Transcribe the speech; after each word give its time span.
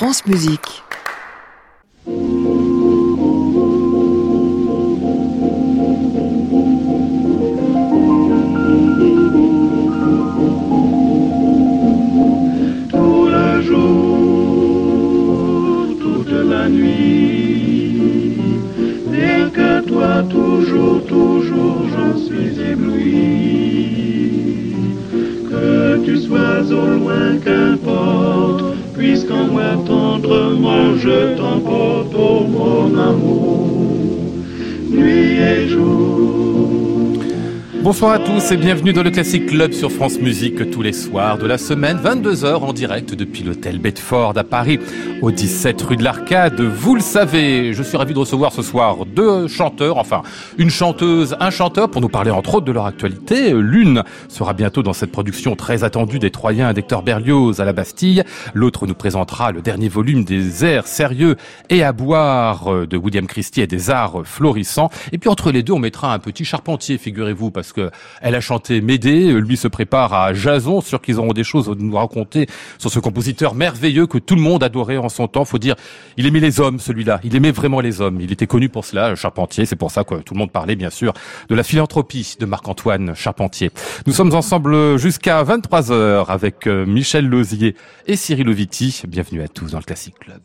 France 0.00 0.24
Musique. 0.24 0.82
Tendrement 29.86 30.96
je 30.98 31.36
t'emporte, 31.36 32.14
oh 32.16 32.44
mon 32.48 32.98
amour, 32.98 34.36
nuit 34.90 35.38
et 35.38 35.68
jour. 35.68 36.68
Bonsoir 37.82 38.19
tous 38.34 38.52
et 38.52 38.56
bienvenue 38.56 38.92
dans 38.92 39.02
le 39.02 39.10
Classic 39.10 39.44
Club 39.44 39.72
sur 39.72 39.90
France 39.90 40.20
Musique 40.20 40.70
tous 40.70 40.82
les 40.82 40.92
soirs 40.92 41.36
de 41.36 41.46
la 41.46 41.58
semaine, 41.58 41.98
22h 41.98 42.58
en 42.58 42.72
direct 42.72 43.14
depuis 43.14 43.42
l'hôtel 43.42 43.78
Bedford 43.78 44.34
à 44.36 44.44
Paris, 44.44 44.78
au 45.20 45.32
17 45.32 45.82
rue 45.82 45.96
de 45.96 46.04
l'Arcade. 46.04 46.60
Vous 46.60 46.94
le 46.94 47.00
savez, 47.00 47.72
je 47.72 47.82
suis 47.82 47.96
ravi 47.96 48.14
de 48.14 48.18
recevoir 48.18 48.52
ce 48.52 48.62
soir 48.62 49.04
deux 49.04 49.48
chanteurs, 49.48 49.98
enfin 49.98 50.22
une 50.58 50.70
chanteuse, 50.70 51.36
un 51.40 51.50
chanteur 51.50 51.90
pour 51.90 52.00
nous 52.00 52.08
parler 52.08 52.30
entre 52.30 52.56
autres 52.56 52.66
de 52.66 52.72
leur 52.72 52.86
actualité. 52.86 53.52
L'une 53.52 54.04
sera 54.28 54.52
bientôt 54.52 54.82
dans 54.84 54.92
cette 54.92 55.10
production 55.10 55.56
très 55.56 55.82
attendue 55.82 56.20
des 56.20 56.30
Troyens 56.30 56.72
d'Hector 56.72 57.02
Berlioz 57.02 57.60
à 57.60 57.64
la 57.64 57.72
Bastille. 57.72 58.22
L'autre 58.54 58.86
nous 58.86 58.94
présentera 58.94 59.50
le 59.50 59.60
dernier 59.60 59.88
volume 59.88 60.24
des 60.24 60.64
airs 60.64 60.86
sérieux 60.86 61.34
et 61.68 61.82
à 61.82 61.92
boire 61.92 62.86
de 62.86 62.96
William 62.96 63.26
Christie 63.26 63.62
et 63.62 63.66
des 63.66 63.90
arts 63.90 64.22
florissants. 64.24 64.90
Et 65.10 65.18
puis 65.18 65.28
entre 65.28 65.50
les 65.50 65.64
deux, 65.64 65.72
on 65.72 65.80
mettra 65.80 66.14
un 66.14 66.18
petit 66.20 66.44
charpentier, 66.44 66.96
figurez-vous, 66.96 67.50
parce 67.50 67.72
que 67.72 67.90
elle 68.20 68.34
a 68.34 68.40
chanté 68.40 68.80
Médée, 68.80 69.32
lui 69.32 69.56
se 69.56 69.68
prépare 69.68 70.12
à 70.12 70.34
Jason, 70.34 70.80
sûr 70.80 71.00
qu'ils 71.00 71.18
auront 71.18 71.32
des 71.32 71.44
choses 71.44 71.68
à 71.68 71.74
nous 71.76 71.96
raconter 71.96 72.46
sur 72.78 72.90
ce 72.90 72.98
compositeur 72.98 73.54
merveilleux 73.54 74.06
que 74.06 74.18
tout 74.18 74.34
le 74.34 74.42
monde 74.42 74.62
adorait 74.62 74.98
en 74.98 75.08
son 75.08 75.26
temps. 75.26 75.44
Faut 75.44 75.58
dire, 75.58 75.74
il 76.16 76.26
aimait 76.26 76.40
les 76.40 76.60
hommes, 76.60 76.78
celui-là. 76.78 77.20
Il 77.24 77.34
aimait 77.34 77.50
vraiment 77.50 77.80
les 77.80 78.00
hommes. 78.00 78.20
Il 78.20 78.32
était 78.32 78.46
connu 78.46 78.68
pour 78.68 78.84
cela, 78.84 79.14
Charpentier. 79.14 79.66
C'est 79.66 79.76
pour 79.76 79.90
ça 79.90 80.04
que 80.04 80.16
tout 80.16 80.34
le 80.34 80.38
monde 80.38 80.52
parlait, 80.52 80.76
bien 80.76 80.90
sûr, 80.90 81.12
de 81.48 81.54
la 81.54 81.62
philanthropie 81.62 82.36
de 82.38 82.46
Marc-Antoine 82.46 83.14
Charpentier. 83.14 83.70
Nous 84.06 84.12
sommes 84.12 84.34
ensemble 84.34 84.98
jusqu'à 84.98 85.42
23 85.42 85.92
heures 85.92 86.30
avec 86.30 86.66
euh, 86.66 86.84
Michel 86.86 87.26
Lozier 87.26 87.74
et 88.06 88.16
Cyril 88.16 88.48
Oviti. 88.48 89.02
Bienvenue 89.08 89.42
à 89.42 89.48
tous 89.48 89.72
dans 89.72 89.78
le 89.78 89.84
Classic 89.84 90.14
Club. 90.18 90.40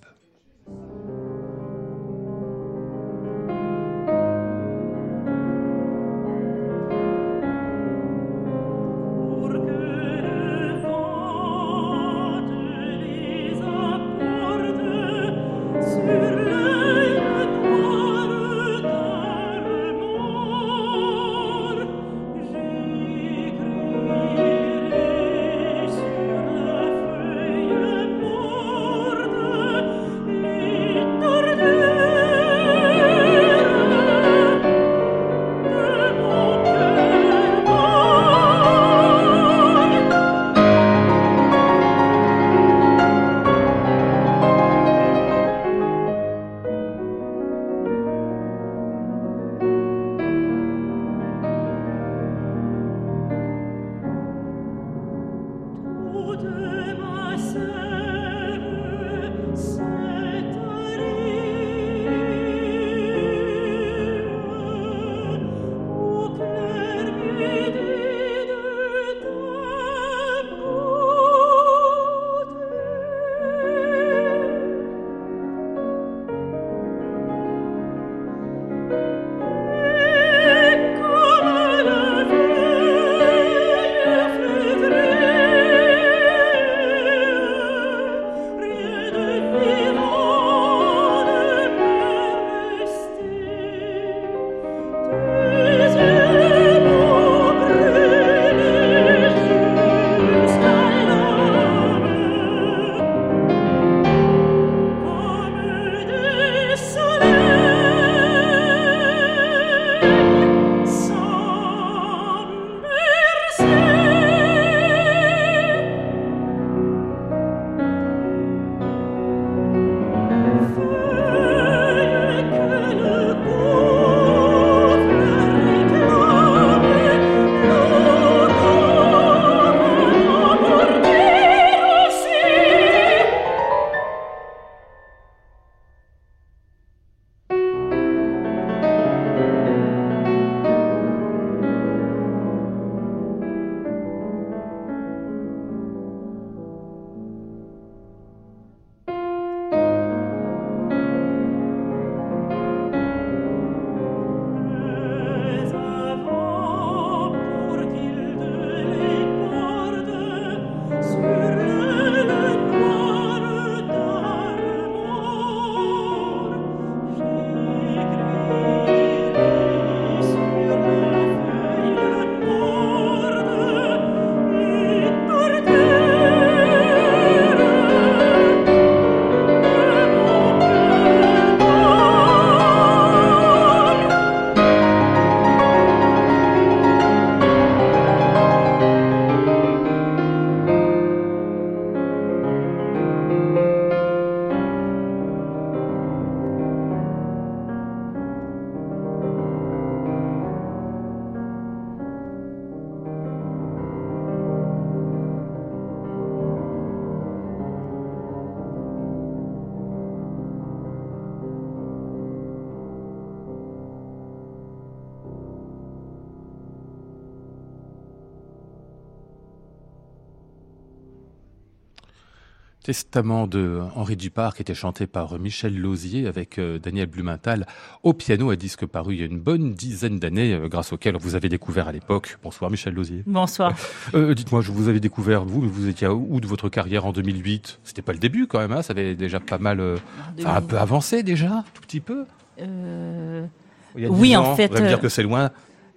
Testament 222.86 223.48
de 223.48 223.82
Henri 223.96 224.16
Dupart 224.16 224.54
qui 224.54 224.62
était 224.62 224.76
chanté 224.76 225.08
par 225.08 225.40
Michel 225.40 225.76
Lausier 225.76 226.28
avec 226.28 226.60
euh, 226.60 226.78
Daniel 226.78 227.08
Blumenthal 227.08 227.66
au 228.04 228.14
piano, 228.14 228.52
un 228.52 228.56
disque 228.56 228.86
paru 228.86 229.16
il 229.16 229.20
y 229.22 229.24
a 229.24 229.26
une 229.26 229.40
bonne 229.40 229.74
dizaine 229.74 230.20
d'années 230.20 230.54
euh, 230.54 230.68
grâce 230.68 230.94
auquel 230.94 231.18
vous 231.18 231.34
avez 231.34 231.50
découvert 231.50 231.88
à 231.88 231.92
l'époque. 231.92 232.38
Bonsoir 232.44 232.70
Michel 232.70 232.94
Lausier. 232.94 233.24
Bonsoir. 233.26 233.74
Euh, 234.14 234.36
Dites-moi, 234.36 234.62
je 234.62 234.72
vous 234.72 234.88
avais 234.88 235.00
découvert, 235.00 235.46
vous, 235.46 235.62
vous 235.62 235.88
étiez 235.88 236.06
à 236.06 236.14
où 236.14 236.40
de 236.40 236.46
votre 236.46 236.70
carrière 236.70 237.08
en 237.08 237.12
2008 237.12 237.80
C'était 237.84 238.04
pas 238.04 238.14
le 238.14 238.20
début 238.20 238.46
quand 238.46 238.60
même, 238.60 238.72
hein 238.72 238.84
ça 238.84 238.92
avait 238.92 239.16
déjà 239.16 239.40
pas 239.40 239.58
mal, 239.58 239.80
euh, 239.80 239.98
enfin, 240.38 240.58
un 240.58 240.62
peu 240.62 240.78
avancé 240.78 241.24
déjà, 241.24 241.64
tout 241.74 241.81
petit 241.81 242.02
peu? 242.02 242.26
Euh, 242.62 243.48
Oui, 243.96 244.30
10 244.30 244.38
en 244.38 244.56
fait, 244.56 244.68
Vous 244.68 244.76
allez 244.76 244.84
me 244.84 244.90
dire 244.90 245.00
que 245.00 245.10
c'est 245.10 245.24
loin. 245.24 245.50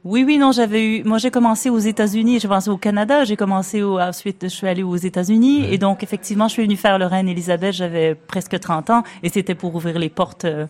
Oui, 0.09 0.25
oui, 0.27 0.39
non, 0.39 0.53
j'avais 0.53 0.83
eu. 0.85 1.05
Moi, 1.05 1.19
j'ai 1.19 1.31
commencé 1.31 1.69
aux 1.69 1.79
États-Unis, 1.79 2.39
j'ai 2.41 2.49
commencé 2.49 2.71
au 2.71 2.79
Canada, 2.79 3.25
j'ai 3.25 3.37
commencé 3.37 3.83
au... 3.83 4.01
ensuite, 4.01 4.39
je 4.45 4.49
suis 4.49 4.67
allée 4.67 4.83
aux 4.83 4.97
États-Unis, 4.97 5.63
Ouais. 5.65 5.75
et 5.75 5.79
donc 5.79 6.03
effectivement, 6.03 6.49
je 6.49 6.55
suis 6.55 6.63
venue 6.63 6.77
faire 6.77 6.99
le 6.99 7.05
Reine 7.05 7.29
Elisabeth. 7.29 7.75
J'avais 7.75 8.15
presque 8.15 8.59
30 8.59 8.89
ans, 8.89 9.03
et 9.23 9.29
c'était 9.29 9.55
pour 9.55 9.75
ouvrir 9.75 9.99
les 9.99 10.09
portes 10.09 10.47
euh, 10.47 10.67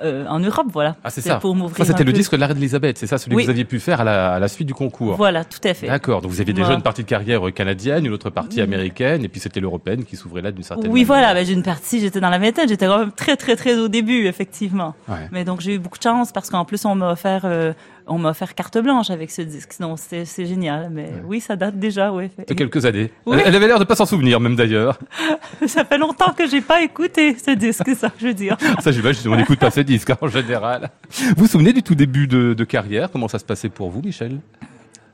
euh, 0.00 0.24
en 0.28 0.38
Europe, 0.38 0.68
voilà. 0.72 0.94
Ah, 1.02 1.10
c'est 1.10 1.22
ça. 1.22 1.38
Pour 1.40 1.56
m'ouvrir 1.56 1.78
Ça, 1.84 1.84
c'était 1.90 2.04
le 2.04 2.12
disque 2.12 2.30
de 2.30 2.36
la 2.36 2.46
Reine 2.46 2.58
Elisabeth, 2.58 2.98
c'est 2.98 3.08
ça, 3.08 3.18
celui 3.18 3.34
Oui. 3.34 3.42
que 3.42 3.46
vous 3.46 3.50
aviez 3.50 3.64
pu 3.64 3.80
faire 3.80 4.00
à 4.00 4.04
la, 4.04 4.34
à 4.34 4.38
la 4.38 4.46
suite 4.46 4.68
du 4.68 4.74
concours. 4.74 5.16
Voilà, 5.16 5.44
tout 5.44 5.58
à 5.64 5.74
fait. 5.74 5.88
D'accord, 5.88 6.22
donc 6.22 6.30
vous 6.30 6.40
aviez 6.40 6.52
déjà 6.54 6.66
Voilà. 6.66 6.76
une 6.76 6.84
partie 6.84 7.02
de 7.02 7.08
carrière 7.08 7.40
canadienne, 7.52 8.06
une 8.06 8.12
autre 8.12 8.30
partie 8.30 8.60
américaine, 8.60 9.24
et 9.24 9.28
puis 9.28 9.40
c'était 9.40 9.58
l'européenne 9.58 10.04
qui 10.04 10.14
s'ouvrait 10.14 10.40
là 10.42 10.52
d'une 10.52 10.62
certaine 10.62 10.86
Oui, 10.92 11.00
manière. 11.04 11.06
voilà, 11.08 11.34
ben, 11.34 11.44
j'ai 11.44 11.52
une 11.54 11.64
partie, 11.64 11.98
j'étais 11.98 12.20
dans 12.20 12.30
la 12.30 12.38
vingtaine, 12.38 12.68
j'étais 12.68 12.86
quand 12.86 13.00
même 13.00 13.10
très, 13.10 13.34
très, 13.36 13.56
très 13.56 13.74
au 13.76 13.88
début, 13.88 14.26
effectivement. 14.26 14.94
Ouais. 15.08 15.16
Mais 15.32 15.44
donc, 15.44 15.60
j'ai 15.62 15.74
eu 15.74 15.78
beaucoup 15.80 15.98
de 15.98 16.02
chance 16.04 16.30
parce 16.30 16.48
qu'en 16.48 16.64
plus, 16.64 16.84
on 16.84 16.94
m'a 16.94 17.10
offert, 17.10 17.40
euh, 17.42 17.72
on 18.08 18.18
m'a 18.18 18.30
offert 18.30 18.54
carte 18.54 18.78
blanche 18.78 19.10
avec 19.10 19.30
ce 19.30 19.42
disque. 19.42 19.78
Donc, 19.80 19.98
c'est 19.98 20.46
génial. 20.46 20.90
Mais 20.90 21.12
oui, 21.26 21.40
ça 21.40 21.56
date 21.56 21.78
déjà, 21.78 22.12
oui. 22.12 22.30
De 22.46 22.54
quelques 22.54 22.84
années. 22.84 23.10
Oui. 23.26 23.38
Elle, 23.44 23.54
avait 23.54 23.66
l'air 23.66 23.78
de 23.78 23.84
pas 23.84 23.94
s'en 23.94 24.06
souvenir, 24.06 24.40
même 24.40 24.56
d'ailleurs. 24.56 24.98
Ça 25.66 25.84
fait 25.84 25.98
longtemps 25.98 26.32
que 26.32 26.46
j'ai 26.48 26.60
pas 26.60 26.82
écouté 26.82 27.36
ce 27.36 27.50
disque, 27.50 27.90
ça 27.96 28.10
je 28.18 28.28
veux 28.28 28.34
dire. 28.34 28.56
Ça, 28.80 28.90
j'imagine, 28.90 29.30
on 29.30 29.36
n'écoute 29.36 29.58
pas 29.58 29.70
ces 29.70 29.84
disques 29.84 30.10
hein, 30.10 30.18
en 30.20 30.28
général. 30.28 30.90
Vous 31.10 31.44
vous 31.44 31.46
souvenez 31.46 31.72
du 31.72 31.82
tout 31.82 31.94
début 31.94 32.26
de, 32.26 32.54
de 32.54 32.64
carrière? 32.64 33.10
Comment 33.10 33.28
ça 33.28 33.38
se 33.38 33.44
passait 33.44 33.68
pour 33.68 33.90
vous, 33.90 34.00
Michel? 34.02 34.38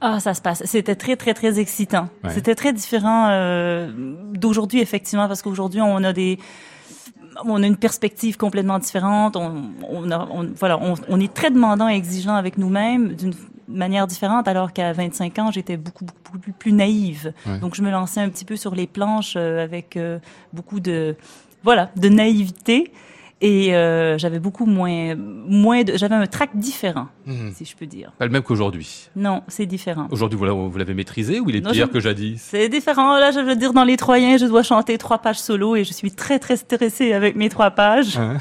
Ah, 0.01 0.21
ça 0.21 0.35
se 0.35 0.43
passe. 0.43 0.63
C'était 0.67 0.97
très, 0.97 1.17
très, 1.17 1.35
très 1.35 1.59
excitant. 1.59 2.09
Ouais. 2.23 2.31
C'était 2.31 2.55
très 2.55 2.73
différent 2.73 3.29
euh, 3.31 3.91
d'aujourd'hui, 4.35 4.81
effectivement, 4.81 5.29
parce 5.29 5.41
qu'aujourd'hui, 5.41 5.81
on 5.81 6.05
a 6.05 6.13
des, 6.13 6.39
on 7.45 7.63
a 7.63 7.67
une 7.67 7.77
perspective 7.77 8.37
complètement 8.37 8.79
différente. 8.79 9.37
On, 9.37 9.71
on, 9.89 10.11
a, 10.11 10.27
on- 10.31 10.51
voilà, 10.59 10.79
on, 10.81 10.95
on 11.09 11.21
est 11.21 11.33
très 11.33 11.51
demandant 11.51 11.89
et 11.89 11.95
exigeant 11.95 12.35
avec 12.35 12.59
nous-mêmes 12.59 13.15
d'une 13.15 13.35
manière 13.69 14.07
différente, 14.07 14.47
alors 14.47 14.73
qu'à 14.73 14.93
25 14.93 15.39
ans, 15.39 15.51
j'étais 15.51 15.77
beaucoup, 15.77 16.05
beaucoup 16.05 16.39
plus, 16.39 16.53
plus 16.53 16.73
naïve. 16.73 17.33
Ouais. 17.47 17.59
Donc, 17.59 17.75
je 17.75 17.83
me 17.83 17.91
lançais 17.91 18.21
un 18.21 18.29
petit 18.29 18.45
peu 18.45 18.57
sur 18.57 18.75
les 18.75 18.87
planches 18.87 19.35
euh, 19.37 19.63
avec 19.65 19.97
euh, 19.97 20.19
beaucoup 20.53 20.81
de, 20.81 21.17
voilà, 21.63 21.91
de 21.97 22.09
naïveté. 22.09 22.93
Et 23.41 23.75
euh, 23.75 24.17
j'avais 24.17 24.39
beaucoup 24.39 24.65
moins, 24.65 25.15
moins 25.17 25.83
de, 25.83 25.97
j'avais 25.97 26.15
un 26.15 26.27
track 26.27 26.51
différent, 26.55 27.09
Hmm. 27.27 27.51
si 27.55 27.65
je 27.65 27.77
peux 27.77 27.85
dire. 27.87 28.13
Pas 28.19 28.25
le 28.27 28.31
même 28.31 28.43
qu'aujourd'hui. 28.43 29.09
Non, 29.17 29.43
c'est 29.49 29.67
différent. 29.67 30.07
Aujourd'hui, 30.11 30.39
vous 30.39 30.45
l'avez- 30.45 30.69
vous 30.69 30.79
l'avez 30.79 30.95
maîtrisé 30.95 31.41
ou 31.41 31.51
il 31.51 31.57
est 31.57 31.61
Non, 31.61 31.73
pire 31.73 31.87
je- 31.89 31.93
que 31.93 32.01
jadis? 32.01 32.41
C'est 32.41 32.69
différent. 32.69 33.19
Là, 33.19 33.33
je 33.33 33.41
veux 33.41 33.57
dire, 33.57 33.73
dans 33.73 33.85
les 33.85 33.97
Troyens, 33.97 34.37
je 34.39 34.47
dois 34.47 34.63
chanter 34.63 34.97
trois 34.99 35.19
pages 35.19 35.41
solo 35.41 35.77
et 35.77 35.85
je 35.85 35.93
suis 35.93 36.11
très, 36.13 36.39
très 36.39 36.57
stressée 36.57 37.13
avec 37.13 37.35
mes 37.37 37.49
trois 37.49 37.71
pages. 37.73 38.17
Hein? 38.19 38.39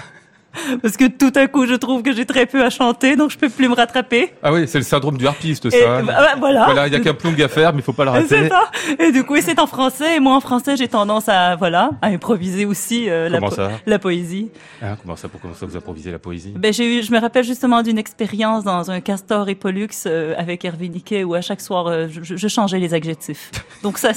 Parce 0.82 0.98
que 0.98 1.06
tout 1.08 1.32
à 1.36 1.48
coup, 1.48 1.66
je 1.66 1.74
trouve 1.74 2.04
que 2.04 2.14
j'ai 2.14 2.26
très 2.26 2.46
peu 2.46 2.64
à 2.64 2.70
chanter, 2.70 3.16
donc 3.16 3.32
je 3.32 3.38
peux 3.38 3.50
plus 3.50 3.68
me 3.70 3.76
rattraper. 3.76 4.34
Ah 4.44 4.54
oui, 4.54 4.68
c'est 4.68 4.78
le 4.78 4.84
syndrome 4.84 5.18
du 5.18 5.26
harpiste, 5.28 5.66
Et 5.66 5.72
ça. 5.72 6.02
bah, 6.02 6.36
voilà. 6.38 6.66
Voilà, 6.66 6.88
il 6.88 6.94
y 6.94 6.96
a 6.96 7.00
qu'un 7.00 7.14
plomb 7.14 7.34
à 7.40 7.48
faire, 7.48 7.74
mais 7.74 7.80
il 7.80 7.84
faut 7.84 7.94
pas 7.94 8.06
le 8.06 8.26
C'est 8.28 8.38
rater. 8.38 8.50
ça. 8.50 8.72
Et 9.00 9.12
du 9.12 9.24
coup, 9.24 9.36
c'est 9.42 9.60
en 9.60 9.68
français. 9.68 10.18
Et 10.18 10.20
moi, 10.20 10.36
en 10.36 10.40
français, 10.40 10.78
j'ai 10.78 10.88
tendance 10.88 11.28
à, 11.28 11.56
voilà, 11.56 11.92
à 12.02 12.08
improviser 12.08 12.66
aussi 12.66 13.10
euh, 13.10 13.30
la, 13.30 13.38
Comment 13.40 13.50
po- 13.50 13.56
ça 13.56 13.72
la 13.86 14.00
poésie. 14.00 14.52
Hein, 14.82 14.96
comment 15.02 15.16
ça, 15.16 15.28
pour 15.28 15.40
comment 15.42 15.54
ça 15.56 15.66
vous 15.66 15.76
improvisez 15.76 16.12
la 16.12 16.20
poésie? 16.20 16.54
Ben, 16.56 16.72
j'ai 16.72 17.00
eu, 17.00 17.04
je 17.04 17.12
me 17.12 17.20
rappelle 17.20 17.44
justement 17.44 17.82
d'une 17.82 17.98
expérience 17.98 18.64
dans 18.64 18.92
un 18.92 19.02
Castor 19.02 19.50
et 19.50 19.56
Pollux 19.56 19.88
euh, 20.06 20.36
avec 20.38 20.64
Hervé 20.66 20.90
Niquet 20.90 21.24
où 21.24 21.34
à 21.34 21.42
chaque 21.42 21.62
soir, 21.62 21.88
euh, 21.88 22.08
je, 22.10 22.36
je 22.36 22.48
changeais 22.48 22.80
les 22.80 22.94
adjectifs. 22.94 23.52
Donc 23.82 23.98
ça, 23.98 24.12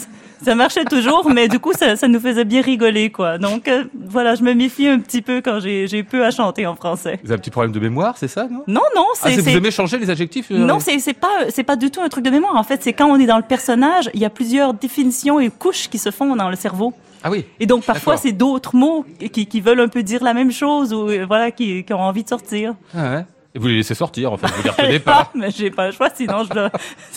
ça 0.45 0.55
marchait 0.55 0.85
toujours, 0.85 1.29
mais 1.31 1.49
du 1.49 1.59
coup, 1.59 1.73
ça, 1.73 1.97
ça 1.97 2.09
nous 2.09 2.21
faisait 2.21 2.45
bien 2.45 2.61
rigoler, 2.63 3.11
quoi. 3.11 3.39
Donc 3.39 3.69
euh, 3.69 3.85
voilà, 4.09 4.35
je 4.35 4.43
me 4.43 4.55
méfie 4.55 4.87
un 4.89 4.99
petit 4.99 5.23
peu 5.23 5.41
quand 5.41 5.61
j'ai, 5.61 6.03
peu 6.03 6.25
à 6.25 6.31
chanter 6.31 6.67
en 6.67 6.75
français. 6.75 7.19
Vous 7.23 7.31
avez 7.31 7.39
un 7.39 7.41
petit 7.41 7.51
problème 7.51 7.73
de 7.73 7.81
mémoire, 7.81 8.17
c'est 8.19 8.29
ça, 8.29 8.45
non? 8.51 8.63
Non, 8.67 8.83
non, 8.95 9.07
Ah, 9.13 9.17
c'est, 9.31 9.37
c'est 9.37 9.41
vous 9.51 9.57
aimez 9.57 9.71
changer 9.71 9.99
les 9.99 10.11
adjectifs 10.11 10.51
euh, 10.51 10.59
non, 10.59 10.79
c'est, 10.81 11.13
pas, 11.15 11.29
c'est 11.51 11.63
pas 11.65 11.77
du 11.77 11.91
tout 11.91 12.01
un 12.01 12.09
truc 12.09 12.25
de 12.25 12.31
mémoire. 12.31 12.57
En 12.57 12.65
fait, 12.65 12.83
c'est 12.83 12.93
quand 12.93 13.07
on 13.07 13.17
est 13.19 13.27
dans 13.27 13.39
le 13.39 13.43
personnage, 13.43 14.11
il 14.15 14.21
y 14.21 14.25
a 14.25 14.31
plusieurs 14.31 14.75
définitions 14.75 15.41
et 15.41 15.51
couches 15.51 15.89
qui 15.89 15.99
se 15.99 16.11
font 16.11 16.37
dans 16.37 16.51
le 16.51 16.57
cerveau. 16.57 16.93
Ah 17.25 17.31
oui. 17.31 17.45
Et 17.59 17.67
donc 17.67 17.85
parfois, 17.85 18.17
c'est 18.17 18.33
d'autres 18.33 18.77
mots 18.77 19.05
qui, 19.33 19.47
qui 19.47 19.61
veulent 19.61 19.81
un 19.81 19.89
peu 19.89 20.03
dire 20.03 20.23
la 20.23 20.35
même 20.35 20.53
chose 20.53 20.93
ou 20.93 21.09
euh, 21.09 21.25
voilà, 21.27 21.51
qui, 21.51 21.83
qui 21.83 21.93
ont 21.93 22.01
envie 22.01 22.23
de 22.23 22.29
sortir. 22.29 22.75
Ah 22.95 23.11
ouais. 23.15 23.27
Et 23.57 23.59
vous 23.59 23.69
les 23.69 23.77
laissez 23.77 23.95
sortir, 23.95 24.31
en 24.35 24.37
fait, 24.37 24.49
vous 24.49 24.63
les 24.65 24.69
retenez 24.69 24.97
Ah, 25.07 25.25
pas. 25.25 25.31
mais 25.35 25.51
j'ai 25.51 25.71
pas 25.71 25.87
le 25.87 25.93
choix, 25.93 26.11
sinon 26.15 26.45
je, 26.45 26.69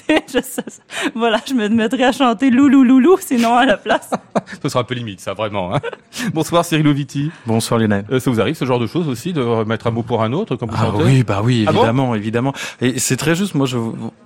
voilà, 1.16 1.42
je 1.46 1.54
me 1.54 1.68
mettrais 1.68 2.04
à 2.06 2.12
chanter 2.14 2.50
loulou 2.50 2.84
loulou, 2.86 3.18
sinon 3.20 3.56
à 3.56 3.66
la 3.66 3.76
place. 3.76 4.10
Ce 4.64 4.70
sera 4.70 4.80
un 4.80 4.84
peu 4.86 4.96
limite, 4.96 5.20
ça, 5.20 5.34
vraiment. 5.34 5.76
hein. 5.76 5.80
Bonsoir, 6.34 6.64
Cyril 6.64 6.88
Oviti. 6.88 7.30
Bonsoir 7.46 7.78
Lionel. 7.78 8.06
Euh, 8.10 8.22
ça 8.22 8.32
vous 8.32 8.40
arrive, 8.40 8.56
ce 8.56 8.64
genre 8.64 8.80
de 8.80 8.88
choses 8.88 9.10
aussi, 9.10 9.34
de 9.34 9.42
remettre 9.42 9.88
un 9.88 9.92
mot 9.92 10.02
pour 10.02 10.24
un 10.24 10.32
autre, 10.32 10.56
quand 10.56 10.66
vous 10.66 10.78
Ah 10.80 10.92
oui, 10.96 11.24
bah 11.24 11.42
oui, 11.44 11.66
Ah 11.68 11.74
bon 11.74 11.80
évidemment, 11.80 12.16
évidemment. 12.16 12.54
Et 12.80 13.00
c'est 13.00 13.18
très 13.18 13.36
juste. 13.36 13.54
Moi, 13.54 13.66
je, 13.66 13.78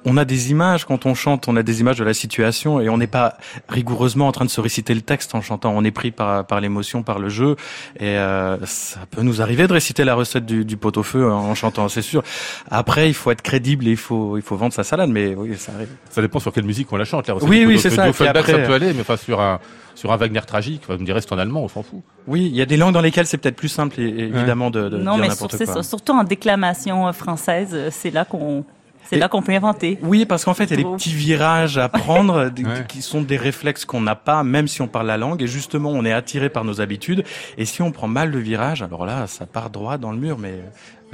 on 0.05 0.15
a 0.17 0.23
des 0.25 0.51
images 0.51 0.85
quand 0.85 1.07
on 1.07 1.15
chante, 1.15 1.47
on 1.47 1.55
a 1.55 1.63
des 1.63 1.81
images 1.81 1.97
de 1.97 2.03
la 2.03 2.13
situation, 2.13 2.79
et 2.79 2.89
on 2.89 2.97
n'est 2.99 3.07
pas 3.07 3.37
rigoureusement 3.69 4.27
en 4.27 4.31
train 4.31 4.45
de 4.45 4.51
se 4.51 4.61
réciter 4.61 4.93
le 4.93 5.01
texte 5.01 5.33
en 5.33 5.41
chantant. 5.41 5.73
On 5.75 5.83
est 5.83 5.89
pris 5.89 6.11
par 6.11 6.45
par 6.45 6.61
l'émotion, 6.61 7.01
par 7.01 7.17
le 7.17 7.29
jeu, 7.29 7.55
et 7.99 8.17
euh, 8.19 8.63
ça 8.67 8.99
peut 9.09 9.23
nous 9.23 9.41
arriver 9.41 9.65
de 9.65 9.73
réciter 9.73 10.03
la 10.03 10.13
recette 10.13 10.45
du, 10.45 10.63
du 10.63 10.77
pot-au-feu 10.77 11.31
en 11.31 11.55
chantant, 11.55 11.89
c'est 11.89 12.02
sûr. 12.03 12.21
Après, 12.69 13.09
il 13.09 13.13
faut 13.15 13.31
être 13.31 13.41
crédible 13.41 13.87
et 13.87 13.91
il 13.91 13.97
faut 13.97 14.37
il 14.37 14.43
faut 14.43 14.55
vendre 14.55 14.73
sa 14.73 14.83
salade, 14.83 15.09
mais 15.09 15.33
oui, 15.35 15.55
ça 15.57 15.71
arrive. 15.73 15.89
Ça 16.11 16.21
dépend 16.21 16.39
sur 16.39 16.53
quelle 16.53 16.65
musique 16.65 16.91
on 16.93 16.97
la 16.97 17.05
chante. 17.05 17.29
Oui, 17.41 17.65
oui, 17.65 17.79
c'est 17.79 17.89
ça, 17.89 18.03
après- 18.03 18.25
ça 18.25 18.59
peut 18.59 18.73
aller, 18.73 18.93
mais 18.93 19.01
enfin, 19.01 19.17
sur 19.17 19.41
un, 19.41 19.59
sur 19.95 20.11
un 20.11 20.17
Wagner 20.17 20.41
tragique, 20.45 20.83
vous 20.87 20.97
me 20.97 21.05
direz, 21.05 21.21
c'est 21.21 21.31
en 21.33 21.37
allemand, 21.39 21.63
on 21.63 21.67
s'en 21.67 21.81
fout. 21.83 22.01
Oui, 22.27 22.45
il 22.45 22.55
y 22.55 22.61
a 22.61 22.65
des 22.65 22.77
langues 22.77 22.93
dans 22.93 23.01
lesquelles 23.01 23.25
c'est 23.27 23.37
peut-être 23.37 23.55
plus 23.55 23.69
simple, 23.69 23.99
évidemment, 23.99 24.69
de, 24.69 24.89
de 24.89 24.97
non, 24.97 25.15
dire 25.17 25.29
n'importe 25.29 25.57
quoi. 25.57 25.65
ça, 25.65 25.83
surtout 25.83 26.13
en 26.13 26.23
déclamation 26.23 27.07
euh, 27.07 27.11
française, 27.13 27.69
euh, 27.73 27.89
c'est 27.91 28.09
là 28.11 28.25
qu'on, 28.25 28.65
c'est 29.05 29.17
là 29.17 29.27
qu'on 29.27 29.41
peut 29.43 29.51
inventer. 29.51 29.99
Oui, 30.01 30.25
parce 30.25 30.45
qu'en 30.45 30.53
fait, 30.53 30.63
il 30.65 30.69
y 30.71 30.73
a 30.73 30.77
des 30.77 30.83
petits 30.95 31.13
virages 31.13 31.77
à 31.77 31.89
prendre 31.89 32.45
Ouais. 32.57 32.85
qui 32.87 33.01
sont 33.01 33.21
des 33.21 33.37
réflexes 33.37 33.85
qu'on 33.85 34.01
n'a 34.01 34.15
pas, 34.15 34.43
même 34.43 34.67
si 34.67 34.81
on 34.81 34.87
parle 34.87 35.07
la 35.07 35.17
langue. 35.17 35.41
Et 35.43 35.47
justement, 35.47 35.89
on 35.91 36.05
est 36.05 36.13
attiré 36.13 36.49
par 36.49 36.63
nos 36.63 36.79
habitudes. 36.81 37.23
Et 37.57 37.65
si 37.65 37.81
on 37.81 37.91
prend 37.91 38.07
mal 38.07 38.31
le 38.31 38.39
virage, 38.39 38.81
alors 38.81 39.05
là, 39.05 39.27
ça 39.27 39.45
part 39.45 39.69
droit 39.69 39.97
dans 39.97 40.11
le 40.11 40.17
mur, 40.17 40.37
mais 40.39 40.55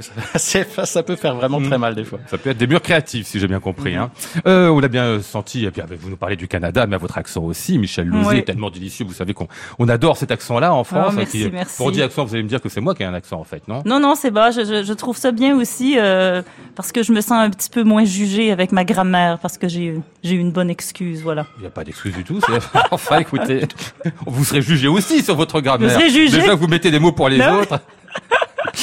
ça, 0.36 1.02
peut 1.02 1.16
faire 1.16 1.34
vraiment 1.34 1.60
Mm. 1.60 1.66
très 1.68 1.78
mal 1.78 1.94
des 1.94 2.04
fois. 2.04 2.18
Ça 2.26 2.38
peut 2.38 2.50
être 2.50 2.58
des 2.58 2.66
murs 2.66 2.80
créatifs, 2.82 3.26
si 3.26 3.38
j'ai 3.40 3.48
bien 3.48 3.60
compris. 3.60 3.96
Hein. 3.96 4.10
Euh, 4.46 4.68
on 4.68 4.80
l'a 4.80 4.88
bien 4.88 5.20
senti, 5.22 5.64
et 5.64 5.70
puis 5.70 5.82
ah, 5.82 5.86
vous 6.00 6.10
nous 6.10 6.16
parlez 6.16 6.36
du 6.36 6.48
Canada, 6.48 6.86
mais 6.86 6.94
à 6.96 6.98
votre 6.98 7.18
accent 7.18 7.42
aussi, 7.42 7.78
Michel 7.78 8.06
Lausier, 8.08 8.28
Oui. 8.30 8.38
est 8.38 8.42
tellement 8.42 8.70
délicieux. 8.70 9.04
Vous 9.04 9.12
savez 9.12 9.34
qu'on 9.34 9.48
on 9.78 9.88
adore 9.88 10.16
cet 10.16 10.30
accent-là 10.30 10.72
en 10.74 10.84
France. 10.84 11.08
Ah, 11.12 11.14
merci, 11.16 11.44
qui- 11.44 11.50
merci. 11.50 11.76
Pour 11.76 11.92
dire 11.92 12.04
accent, 12.04 12.24
vous 12.24 12.34
allez 12.34 12.42
me 12.44 12.48
dire 12.48 12.60
que 12.60 12.68
c'est 12.68 12.80
moi 12.80 12.94
qui 12.94 13.02
ai 13.02 13.06
un 13.06 13.14
accent, 13.14 13.38
en 13.40 13.44
fait, 13.44 13.66
non? 13.68 13.82
Non, 13.84 14.00
non, 14.00 14.14
c'est 14.14 14.30
bas. 14.30 14.50
Je, 14.50 14.64
je, 14.64 14.84
je 14.84 14.92
trouve 14.92 15.16
ça 15.16 15.32
bien 15.32 15.56
aussi 15.56 15.96
euh, 15.98 16.42
parce 16.76 16.92
que 16.92 17.02
je 17.02 17.12
me 17.12 17.20
sens 17.20 17.32
un 17.32 17.50
petit 17.50 17.70
peu 17.70 17.82
moins 17.82 18.04
jugée 18.04 18.52
avec 18.52 18.72
ma 18.72 18.84
grammaire 18.84 19.38
parce 19.40 19.58
que 19.58 19.68
j'ai, 19.68 20.00
j'ai 20.22 20.34
une 20.34 20.52
bonne 20.52 20.70
excuse, 20.70 21.22
voilà. 21.22 21.46
Il 21.58 21.62
n'y 21.62 21.66
a 21.66 21.70
pas 21.70 21.84
d'excuse 21.84 22.14
du 22.14 22.24
tout. 22.24 22.40
enfin, 22.90 23.18
écoutez, 23.18 23.66
vous 24.26 24.44
serez 24.44 24.62
jugé 24.62 24.88
aussi 24.88 25.22
sur 25.22 25.36
votre 25.36 25.60
grammaire. 25.60 25.88
Je 25.88 25.94
serai 25.94 26.10
jugé. 26.10 26.38
Déjà, 26.40 26.54
vous 26.54 26.66
mettez 26.68 26.90
des 26.90 26.98
mots 26.98 27.12
pour 27.12 27.28
les 27.28 27.38
Non. 27.38 27.60
autres. 27.60 27.78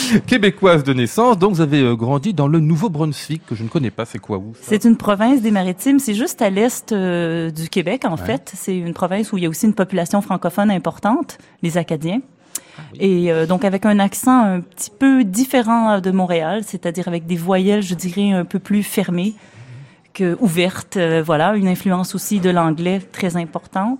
Québécoise 0.27 0.83
de 0.83 0.93
naissance, 0.93 1.37
donc 1.37 1.53
vous 1.53 1.61
avez 1.61 1.81
euh, 1.81 1.95
grandi 1.95 2.33
dans 2.33 2.47
le 2.47 2.59
Nouveau-Brunswick, 2.59 3.45
que 3.45 3.55
je 3.55 3.63
ne 3.63 3.69
connais 3.69 3.91
pas. 3.91 4.05
C'est 4.05 4.19
quoi, 4.19 4.41
ça? 4.53 4.59
C'est 4.61 4.85
une 4.85 4.97
province 4.97 5.41
des 5.41 5.51
Maritimes. 5.51 5.99
C'est 5.99 6.13
juste 6.13 6.41
à 6.41 6.49
l'est 6.49 6.91
euh, 6.91 7.51
du 7.51 7.69
Québec, 7.69 8.05
en 8.05 8.17
fait. 8.17 8.51
C'est 8.55 8.77
une 8.77 8.93
province 8.93 9.31
où 9.33 9.37
il 9.37 9.43
y 9.43 9.45
a 9.45 9.49
aussi 9.49 9.65
une 9.65 9.73
population 9.73 10.21
francophone 10.21 10.71
importante, 10.71 11.37
les 11.61 11.77
Acadiens. 11.77 12.21
Et 12.99 13.31
euh, 13.31 13.45
donc 13.45 13.65
avec 13.65 13.85
un 13.85 13.99
accent 13.99 14.39
un 14.43 14.61
petit 14.61 14.91
peu 14.91 15.23
différent 15.23 15.99
de 15.99 16.11
Montréal, 16.11 16.61
c'est-à-dire 16.65 17.07
avec 17.07 17.25
des 17.25 17.35
voyelles, 17.35 17.81
je 17.81 17.95
dirais, 17.95 18.31
un 18.31 18.45
peu 18.45 18.59
plus 18.59 18.83
fermées 18.83 19.33
que 20.13 20.37
ouvertes. 20.39 20.97
euh, 20.97 21.21
voilà, 21.23 21.55
une 21.55 21.67
influence 21.67 22.15
aussi 22.15 22.39
de 22.39 22.49
l'anglais 22.49 22.99
très 23.11 23.37
important. 23.37 23.97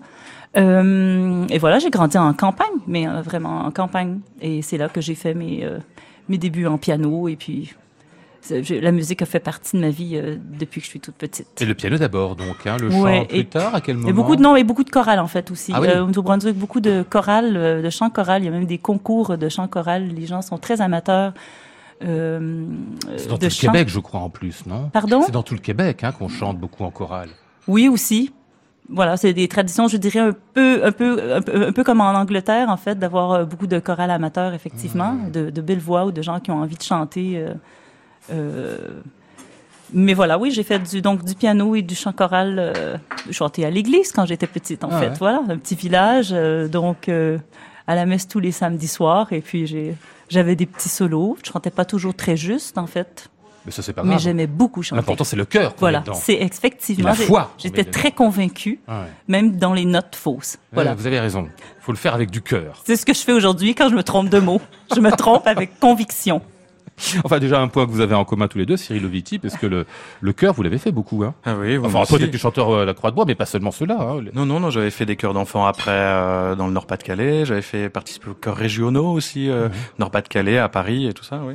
Euh, 0.58 1.46
et 1.50 1.58
voilà, 1.60 1.80
j'ai 1.80 1.90
grandi 1.90 2.18
en 2.18 2.34
campagne, 2.34 2.68
mais 2.88 3.08
euh, 3.08 3.22
vraiment 3.22 3.62
en 3.66 3.72
campagne. 3.72 4.20
Et 4.42 4.62
c'est 4.62 4.78
là 4.78 4.90
que 4.90 5.02
j'ai 5.02 5.16
fait 5.16 5.34
mes, 5.34 5.64
euh, 5.64 5.78
mes 6.30 6.38
débuts 6.38 6.66
en 6.66 6.78
piano. 6.78 7.28
Et 7.28 7.36
puis, 7.36 7.74
la 8.70 8.92
musique 8.92 9.22
a 9.22 9.26
fait 9.26 9.40
partie 9.40 9.76
de 9.76 9.82
ma 9.82 9.90
vie 9.90 10.16
euh, 10.16 10.38
depuis 10.58 10.80
que 10.82 10.86
je 10.86 10.90
suis 10.92 11.00
toute 11.00 11.16
petite. 11.16 11.62
Et 11.62 11.66
le 11.66 11.74
piano 11.76 11.98
d'abord, 11.98 12.36
donc, 12.36 12.66
hein, 12.66 12.78
le 12.80 12.88
Ouais, 12.90 13.20
chant 13.20 13.26
plus 13.26 13.40
et- 13.40 13.46
tard, 13.46 13.76
à 13.76 13.82
quel 13.82 13.98
moment 13.98 14.10
Et 14.10 14.14
beaucoup 14.14 14.36
de 14.36 14.42
non, 14.42 14.56
et 14.56 14.64
beaucoup 14.64 14.84
de 14.84 14.90
chorales 14.90 15.20
en 15.20 15.28
fait 15.28 15.52
aussi. 15.52 15.72
Ah 15.76 15.82
oui? 15.82 15.88
Euh, 15.90 16.04
au 16.04 16.08
Nouveau-Brunswick, 16.08 16.56
beaucoup 16.58 16.80
de 16.80 17.04
chorales, 17.08 17.56
euh, 17.58 17.82
de 17.82 17.90
chants 17.90 18.10
chorales. 18.10 18.42
Il 18.42 18.46
y 18.46 18.50
a 18.50 18.52
même 18.52 18.66
des 18.66 18.78
concours 18.80 19.38
de 19.38 19.50
chants 19.50 19.68
chorales. 19.68 20.08
Les 20.08 20.26
gens 20.26 20.42
sont 20.42 20.58
très 20.58 20.82
amateurs 20.82 21.34
C'est 22.02 22.08
dans 22.08 22.40
de 22.40 23.38
tout 23.38 23.44
le 23.44 23.50
chant. 23.50 23.68
Québec, 23.72 23.90
je 23.90 24.00
crois, 24.00 24.20
en 24.22 24.30
plus, 24.30 24.66
non? 24.66 24.90
Pardon? 24.94 25.22
C'est 25.26 25.32
dans 25.32 25.44
tout 25.44 25.54
le 25.56 25.60
Québec 25.60 26.04
hein, 26.04 26.12
qu'on 26.12 26.30
chante 26.30 26.58
beaucoup 26.58 26.84
en 26.84 26.92
chorale. 26.92 27.30
Oui 27.68 27.88
aussi. 27.90 28.32
Voilà, 28.90 29.18
c'est 29.18 29.34
des 29.34 29.48
traditions, 29.48 29.88
je 29.88 29.98
dirais 29.98 30.20
un 30.20 30.34
peu, 30.54 30.82
un 30.86 30.92
peu, 30.92 31.34
un 31.36 31.42
peu, 31.42 31.68
un 31.68 31.72
peu 31.74 31.84
comme 31.84 32.00
en 32.02 32.12
Angleterre 32.14 32.70
en 32.70 32.78
fait, 32.78 32.98
d'avoir 32.98 33.32
euh, 33.32 33.44
beaucoup 33.46 33.68
de 33.68 33.80
chorales 33.80 34.12
amateurs 34.12 34.54
effectivement, 34.54 35.16
de, 35.32 35.50
de 35.50 35.62
belles 35.62 35.80
voix 35.80 36.06
ou 36.06 36.12
de 36.12 36.22
gens 36.22 36.40
qui 36.40 36.52
ont 36.52 36.62
envie 36.62 36.78
de 36.78 36.84
chanter. 36.84 37.34
euh, 37.36 37.54
euh, 38.32 38.78
mais 39.94 40.14
voilà, 40.14 40.38
oui, 40.38 40.52
j'ai 40.52 40.64
fait 40.64 40.80
du 40.80 41.02
donc 41.02 41.24
du 41.24 41.34
piano 41.36 41.74
et 41.76 41.82
du 41.82 41.96
chant 41.96 42.12
choral. 42.12 42.56
Euh, 42.60 42.98
chanté 43.32 43.66
à 43.66 43.70
l'église 43.70 44.12
quand 44.12 44.26
j'étais 44.26 44.48
petite, 44.48 44.84
en 44.86 44.90
Ah 44.92 45.00
fait. 45.00 45.08
ouais. 45.10 45.16
Voilà, 45.20 45.42
un 45.50 45.58
petit 45.58 45.76
village, 45.76 46.30
euh, 46.32 46.68
donc 46.70 47.10
à 47.10 47.96
la 47.96 48.06
messe 48.06 48.28
tous 48.28 48.40
les 48.40 48.52
samedis 48.52 48.88
soirs. 48.88 49.32
Et 49.32 49.42
puis 49.42 49.66
j'ai 49.68 49.96
j'avais 50.30 50.56
des 50.58 50.66
petits 50.66 50.90
solos. 50.90 51.38
Je 51.44 51.52
chantais 51.52 51.72
pas 51.72 51.86
toujours 51.86 52.14
très 52.14 52.36
juste, 52.38 52.78
en 52.78 52.88
fait, 52.88 53.30
Mais 53.68 53.74
ça, 53.74 53.82
c'est 53.82 53.92
pas 53.92 54.02
mais 54.02 54.18
j'aimais 54.18 54.48
beaucoup 54.48 54.82
chanter. 54.82 54.96
L'important, 55.02 55.26
c'est 55.26 55.36
le 55.36 55.44
cœur. 55.44 55.76
Voilà, 55.78 56.02
c'est 56.14 56.36
effectivement. 56.36 57.04
Et 57.14 57.18
la 57.18 57.26
foi 57.26 57.52
J'étais 57.58 57.84
très 57.84 58.12
convaincue, 58.14 58.80
Ah 58.88 59.02
ouais. 59.02 59.08
même 59.28 59.58
dans 59.58 59.74
les 59.74 59.84
notes 59.84 60.16
fausses. 60.16 60.58
Voilà. 60.72 60.92
Ouais, 60.92 60.96
vous 60.96 61.06
avez 61.06 61.20
raison. 61.20 61.50
faut 61.82 61.92
le 61.92 61.98
faire 61.98 62.14
avec 62.16 62.32
du 62.32 62.42
cœur. 62.42 62.82
C'est 62.86 62.96
ce 62.96 63.06
que 63.06 63.14
je 63.14 63.20
fais 63.20 63.34
aujourd'hui 63.34 63.76
quand 63.76 63.90
je 63.90 63.96
me 63.96 64.04
trompe 64.04 64.30
de 64.30 64.40
mots. 64.40 64.62
Je 64.96 65.02
me 65.02 65.12
trompe 65.12 65.46
avec 65.48 65.82
conviction. 65.82 66.42
Enfin, 67.24 67.40
déjà, 67.40 67.62
un 67.62 67.68
point 67.68 67.86
que 67.86 67.92
vous 67.92 68.02
avez 68.02 68.16
en 68.16 68.26
commun 68.26 68.48
tous 68.48 68.58
les 68.58 68.66
deux, 68.66 68.78
Cyril 68.78 69.08
parce 69.42 69.56
que 69.56 69.68
le, 69.68 69.86
le 70.22 70.34
chœur, 70.34 70.54
vous 70.54 70.64
l'avez 70.64 70.78
fait 70.78 70.92
beaucoup. 70.92 71.24
Hein. 71.24 71.34
Ah 71.46 71.56
oui, 71.60 71.78
Enfin, 71.78 71.90
moi 71.90 72.06
toi, 72.06 72.18
du 72.18 72.38
chanteur 72.38 72.70
euh, 72.70 72.82
à 72.84 72.86
la 72.86 72.94
Croix-de-Bois, 72.94 73.26
mais 73.26 73.36
pas 73.36 73.46
seulement 73.46 73.72
ceux-là. 73.72 73.98
Hein. 74.00 74.22
Non, 74.34 74.46
non, 74.46 74.60
non, 74.60 74.70
j'avais 74.70 74.90
fait 74.90 75.06
des 75.06 75.16
chœurs 75.16 75.34
d'enfants 75.34 75.66
après 75.66 75.92
euh, 75.92 76.56
dans 76.56 76.68
le 76.68 76.74
Nord-Pas-de-Calais. 76.74 77.46
J'avais 77.46 77.62
fait 77.62 77.90
participer 77.90 78.30
aux 78.30 78.34
chœurs 78.34 78.56
régionaux 78.56 79.12
aussi, 79.12 79.50
euh, 79.50 79.70
Nord-Pas-de-Calais, 80.00 80.58
à 80.58 80.70
Paris 80.70 81.08
et 81.08 81.14
tout 81.14 81.24
ça, 81.24 81.42
oui. 81.46 81.54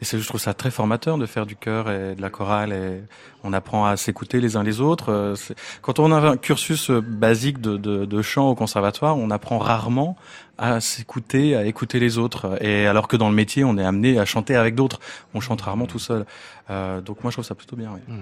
Et 0.00 0.04
c'est, 0.04 0.18
je 0.18 0.26
trouve 0.26 0.40
ça 0.40 0.54
très 0.54 0.70
formateur 0.70 1.18
de 1.18 1.26
faire 1.26 1.46
du 1.46 1.56
chœur 1.56 1.90
et 1.90 2.14
de 2.14 2.22
la 2.22 2.30
chorale 2.30 2.72
et 2.72 3.02
on 3.46 3.52
apprend 3.52 3.86
à 3.86 3.96
s'écouter 3.96 4.40
les 4.40 4.56
uns 4.56 4.62
les 4.62 4.80
autres. 4.80 5.10
Euh, 5.10 5.34
Quand 5.80 5.98
on 6.00 6.10
a 6.10 6.16
un 6.16 6.36
cursus 6.36 6.90
euh, 6.90 7.00
basique 7.00 7.60
de, 7.60 8.22
chant 8.22 8.50
au 8.50 8.54
conservatoire, 8.54 9.16
on 9.16 9.30
apprend 9.30 9.58
rarement 9.58 10.16
à 10.58 10.80
s'écouter, 10.80 11.54
à 11.54 11.66
écouter 11.66 12.00
les 12.00 12.16
autres. 12.16 12.56
Et 12.62 12.86
alors 12.86 13.08
que 13.08 13.16
dans 13.16 13.28
le 13.28 13.34
métier, 13.34 13.62
on 13.62 13.76
est 13.76 13.84
amené 13.84 14.18
à 14.18 14.24
chanter 14.24 14.56
avec 14.56 14.74
d'autres. 14.74 15.00
On 15.34 15.40
chante 15.40 15.60
rarement 15.60 15.86
tout 15.86 15.98
seul. 15.98 16.24
Euh, 16.70 17.02
donc 17.02 17.22
moi, 17.22 17.30
je 17.30 17.36
trouve 17.36 17.44
ça 17.44 17.54
plutôt 17.54 17.76
bien. 17.76 17.90
Oui. 17.94 18.14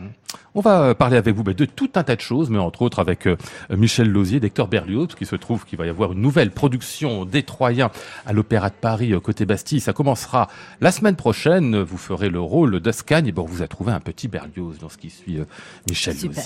On 0.55 0.61
va 0.61 0.97
parler 0.97 1.17
avec 1.17 1.35
vous 1.35 1.45
bah, 1.45 1.55
de 1.55 1.65
tout 1.65 1.91
un 1.95 2.03
tas 2.03 2.17
de 2.17 2.21
choses, 2.21 2.51
mais 2.51 2.59
entre 2.59 2.83
autres 2.83 2.99
avec 2.99 3.29
Michel 3.71 4.11
Lausier 4.11 4.41
d'Hector 4.41 4.67
Berlioz, 4.67 5.07
parce 5.07 5.17
qu'il 5.17 5.29
se 5.29 5.37
trouve 5.37 5.65
qu'il 5.65 5.79
va 5.79 5.87
y 5.87 5.89
avoir 5.89 6.13
une 6.13 6.21
nouvelle 6.21 6.51
production 6.51 7.25
des 7.25 7.45
Troyens 7.45 7.91
à 8.27 8.33
l'Opéra 8.33 8.69
de 8.69 8.75
Paris, 8.75 9.15
côté 9.23 9.47
Bastille. 9.47 9.81
Ça 9.81 9.93
commencera 9.93 10.49
la 10.81 10.91
semaine 10.91 11.17
prochaine. 11.17 11.81
Vous 11.81 11.99
ferez 11.99 12.31
le 12.31 12.41
rôle 12.41 12.81
d'Ascagne. 12.81 13.31
Bon, 13.31 13.43
on 13.43 13.47
vous 13.47 13.63
a 13.63 13.69
trouvé 13.69 13.93
un 13.93 14.01
petit 14.01 14.27
Berlioz 14.27 14.79
dans 14.81 14.89
ce 14.89 14.99
qui 14.99 15.11
suit 15.15 15.39
euh, 15.39 15.45
Michel 15.89 16.17
Super. 16.17 16.45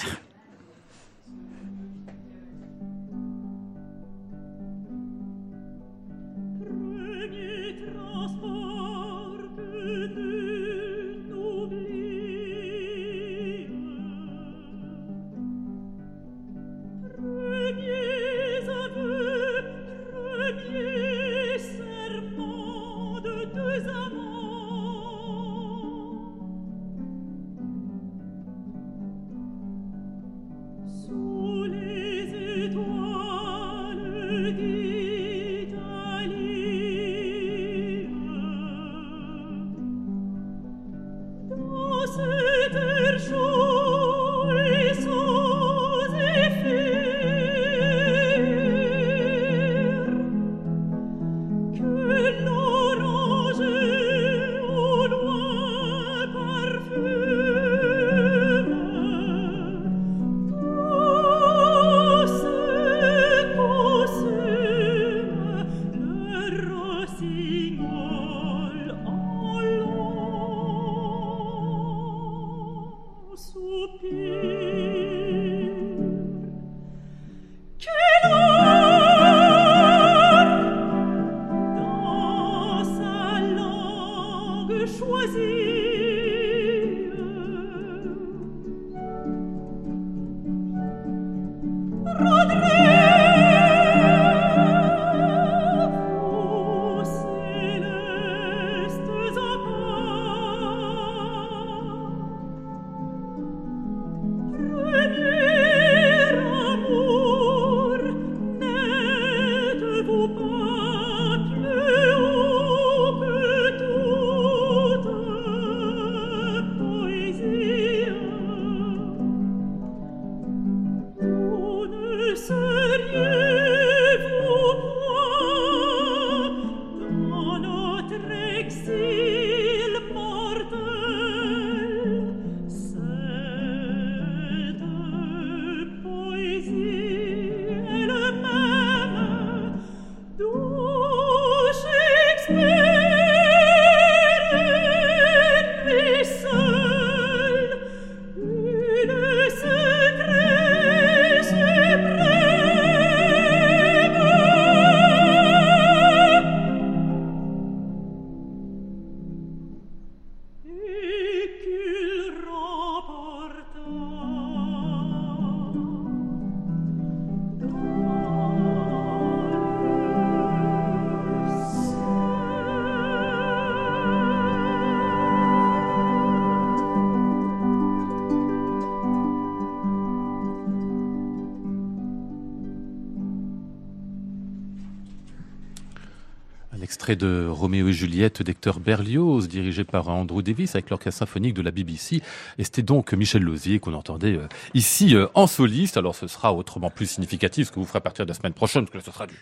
Roméo 187.59 187.88
et 187.88 187.93
Juliette 187.93 188.43
d'Hector 188.43 188.81
Berlioz, 188.81 189.49
dirigé 189.49 189.85
par 189.85 190.09
Andrew 190.09 190.43
Davis 190.43 190.75
avec 190.75 190.91
l'orchestre 190.91 191.19
symphonique 191.19 191.55
de 191.55 191.62
la 191.62 191.71
BBC. 191.71 192.23
Et 192.57 192.65
c'était 192.65 192.83
donc 192.83 193.12
Michel 193.12 193.43
Lozier 193.43 193.81
qu'on 193.81 193.95
entendait 193.95 194.37
euh, 194.37 194.47
ici 194.75 195.15
euh, 195.15 195.27
en 195.35 195.47
soliste. 195.47 195.97
Alors 195.97 196.15
ce 196.15 196.27
sera 196.27 196.55
autrement 196.55 196.91
plus 196.91 197.07
significatif, 197.07 197.67
ce 197.67 197.73
que 197.73 197.81
vous 197.81 197.85
ferez 197.85 197.99
à 197.99 198.00
partir 198.00 198.25
de 198.25 198.31
la 198.31 198.35
semaine 198.35 198.53
prochaine, 198.53 198.85
parce 198.85 198.93
que 198.93 198.99
là, 198.99 199.05
ce 199.05 199.11
sera 199.11 199.27
du, 199.27 199.35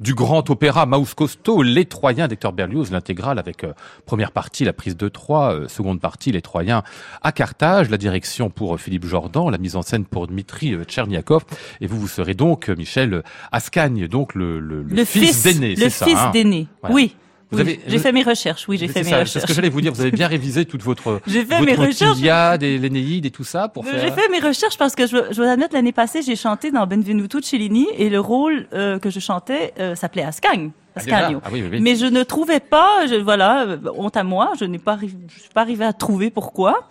du 0.00 0.14
grand 0.14 0.48
opéra 0.48 0.86
Maus 0.86 1.14
Costo, 1.14 1.62
Les 1.62 1.84
Troyens 1.84 2.28
d'Hector 2.28 2.52
Berlioz, 2.52 2.90
l'intégrale 2.92 3.38
avec 3.38 3.64
euh, 3.64 3.72
première 4.06 4.30
partie, 4.30 4.64
la 4.64 4.72
prise 4.72 4.96
de 4.96 5.08
Troie, 5.08 5.52
euh, 5.52 5.68
seconde 5.68 6.00
partie, 6.00 6.32
Les 6.32 6.42
Troyens 6.42 6.84
à 7.22 7.32
Carthage, 7.32 7.90
la 7.90 7.98
direction 7.98 8.48
pour 8.48 8.78
Philippe 8.80 9.06
Jordan, 9.06 9.50
la 9.50 9.58
mise 9.58 9.76
en 9.76 9.82
scène 9.82 10.04
pour 10.04 10.28
Dmitri 10.28 10.76
Tcherniakov. 10.86 11.44
Et 11.80 11.86
vous, 11.86 11.98
vous 11.98 12.08
serez 12.08 12.34
donc, 12.34 12.68
Michel 12.68 13.22
Ascagne, 13.50 14.06
donc 14.06 14.34
le, 14.34 14.60
le, 14.60 14.82
le 14.82 15.04
fils 15.04 15.42
d'aîné, 15.42 15.74
le 15.74 15.88
fils 15.88 16.14
hein? 16.16 16.30
d'aîné. 16.32 16.68
Voilà. 16.80 16.94
Oui. 16.94 17.16
Vous 17.52 17.58
Oui, 17.58 17.60
avez- 17.62 17.80
j'ai 17.86 17.98
fait 17.98 18.10
mes 18.12 18.22
recherches. 18.24 18.68
Oui, 18.68 18.76
j'ai 18.76 18.88
fait 18.88 19.04
mes 19.04 19.10
ça, 19.10 19.18
C'est 19.18 19.24
ce 19.24 19.34
recherches. 19.38 19.46
que 19.46 19.54
j'allais 19.54 19.68
vous 19.68 19.80
dire. 19.80 19.92
Vous 19.92 20.00
avez 20.00 20.10
bien 20.10 20.26
révisé 20.26 20.64
toute 20.64 20.82
votre, 20.82 21.20
J'ai 21.26 21.44
fait 21.44 21.58
votre 21.58 21.64
mes 21.64 21.74
recherches. 21.74 22.18
Iliade 22.18 22.62
et 22.64 22.76
l'Énéide 22.78 23.26
et 23.26 23.30
tout 23.30 23.44
ça 23.44 23.68
pour 23.68 23.84
J'ai 23.84 24.10
fait 24.10 24.28
mes 24.30 24.40
recherches 24.40 24.76
parce 24.76 24.94
que 24.96 25.06
je, 25.06 25.16
je 25.30 25.36
dois 25.36 25.50
admettre 25.50 25.74
l'année 25.74 25.92
passée 25.92 26.22
j'ai 26.22 26.34
chanté 26.36 26.70
dans 26.72 26.86
Benvenuto 26.86 27.40
Cellini 27.40 27.86
et 27.96 28.08
le 28.10 28.18
rôle 28.20 28.66
euh, 28.72 28.98
que 28.98 29.10
je 29.10 29.20
chantais 29.20 29.72
euh, 29.78 29.94
s'appelait 29.94 30.24
Ascagne, 30.24 30.70
Ah. 30.96 31.00
Ah 31.44 31.48
oui, 31.52 31.62
oui, 31.62 31.68
oui. 31.72 31.80
Mais 31.80 31.94
je 31.94 32.06
ne 32.06 32.22
trouvais 32.24 32.58
pas, 32.60 33.06
je, 33.06 33.14
voilà, 33.16 33.62
euh, 33.64 33.78
honte 33.96 34.16
à 34.16 34.24
moi, 34.24 34.52
je 34.58 34.64
n'ai 34.64 34.78
pas, 34.78 34.98
je 35.00 35.06
suis 35.40 35.50
pas 35.54 35.60
arrivée 35.60 35.84
à 35.84 35.92
trouver 35.92 36.30
pourquoi. 36.30 36.88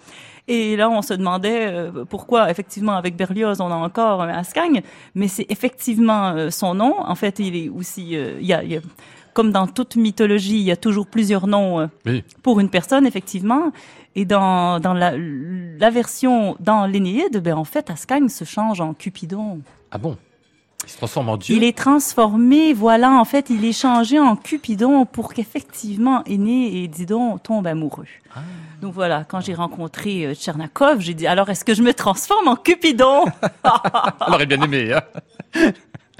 Et 0.47 0.75
là, 0.75 0.91
on 0.91 1.01
se 1.01 1.15
demandait 1.15 1.65
euh, 1.65 2.05
pourquoi, 2.07 2.51
effectivement, 2.51 2.95
avec 2.95 3.15
Berlioz, 3.17 3.61
on 3.61 3.71
a 3.71 3.75
encore 3.75 4.21
un 4.21 4.29
Ascagne, 4.29 4.83
mais 5.15 5.27
c'est 5.27 5.47
effectivement 5.49 6.27
euh, 6.35 6.51
son 6.51 6.75
nom. 6.75 6.93
En 6.99 7.15
fait, 7.15 7.39
il 7.39 7.55
est 7.55 7.67
aussi, 7.67 8.15
euh, 8.15 8.37
il 8.39 8.45
y 8.45 8.53
a, 8.53 8.63
il 8.63 8.71
y 8.71 8.77
a- 8.77 8.81
comme 9.35 9.51
dans 9.51 9.67
toute 9.67 9.95
mythologie, 9.97 10.55
il 10.57 10.63
y 10.63 10.71
a 10.71 10.77
toujours 10.77 11.05
plusieurs 11.05 11.45
noms 11.45 11.81
euh, 11.81 11.87
Oui. 12.07 12.23
pour 12.41 12.59
une 12.59 12.69
personne, 12.69 13.05
effectivement. 13.05 13.71
Et 14.15 14.23
dans, 14.25 14.79
dans 14.79 14.93
la, 14.93 15.11
la 15.15 15.89
version 15.91 16.55
dans 16.61 16.87
l'Énéide, 16.87 17.43
ben, 17.43 17.53
en 17.55 17.65
fait, 17.65 17.89
Ascagne 17.89 18.29
se 18.29 18.45
change 18.45 18.79
en 18.81 18.93
Cupidon. 18.93 19.59
Ah 19.91 19.97
bon? 19.97 20.17
Il 20.85 20.89
se 20.89 20.97
transforme 20.97 21.29
en 21.29 21.37
Dieu? 21.37 21.55
Il 21.55 21.63
est 21.63 21.77
transformé, 21.77 22.71
voilà, 22.73 23.11
en 23.11 23.25
fait, 23.25 23.49
il 23.49 23.65
est 23.65 23.73
changé 23.73 24.19
en 24.19 24.35
Cupidon 24.37 25.05
pour 25.05 25.33
qu'effectivement 25.33 26.23
Aîné 26.25 26.83
et 26.83 26.87
Didon 26.87 27.37
tombent 27.39 27.67
amoureux. 27.67 28.05
Ah. 28.35 28.39
Donc 28.81 28.93
voilà, 28.93 29.25
quand 29.27 29.41
j'ai 29.41 29.53
rencontré 29.55 30.25
euh, 30.27 30.33
Tchernakov, 30.33 30.99
j'ai 31.01 31.13
dit 31.13 31.27
alors 31.27 31.49
est-ce 31.49 31.65
que 31.65 31.73
je 31.73 31.81
me 31.81 31.93
transforme 31.93 32.47
en 32.47 32.55
Cupidon? 32.55 33.25
Alors, 33.63 34.37
il 34.39 34.43
est 34.43 34.45
bien 34.45 34.61
aimé. 34.61 34.93
Hein 34.93 35.01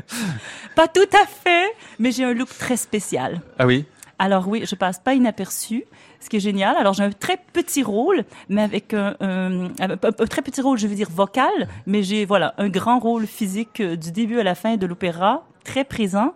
Pas 0.75 0.87
tout 0.87 1.07
à 1.13 1.25
fait, 1.25 1.67
mais 1.99 2.11
j'ai 2.11 2.23
un 2.23 2.33
look 2.33 2.49
très 2.57 2.77
spécial. 2.77 3.41
ah 3.59 3.65
oui? 3.65 3.85
Alors 4.17 4.47
oui, 4.47 4.63
je 4.65 4.75
passe 4.75 4.99
pas 4.99 5.13
inaperçu, 5.13 5.83
ce 6.21 6.29
qui 6.29 6.37
est 6.37 6.39
génial. 6.39 6.77
Alors 6.77 6.93
j'ai 6.93 7.03
un 7.03 7.09
très 7.11 7.37
petit 7.51 7.83
rôle, 7.83 8.23
mais 8.47 8.61
avec 8.61 8.93
un, 8.93 9.13
un- 9.19 9.65
un- 9.77 9.97
un 10.01 10.25
très 10.25 10.41
petit 10.41 10.61
rôle, 10.61 10.77
je 10.77 10.87
veux 10.87 10.95
dire 10.95 11.09
vocal, 11.11 11.67
mais 11.85 12.01
j'ai 12.01 12.23
voilà 12.23 12.53
un 12.57 12.69
grand 12.69 12.99
rôle 12.99 13.27
physique 13.27 13.81
euh, 13.81 13.97
du 13.97 14.13
début 14.13 14.39
à 14.39 14.43
la 14.43 14.55
fin 14.55 14.77
de 14.77 14.85
l'opéra, 14.85 15.43
très 15.65 15.83
présent. 15.83 16.33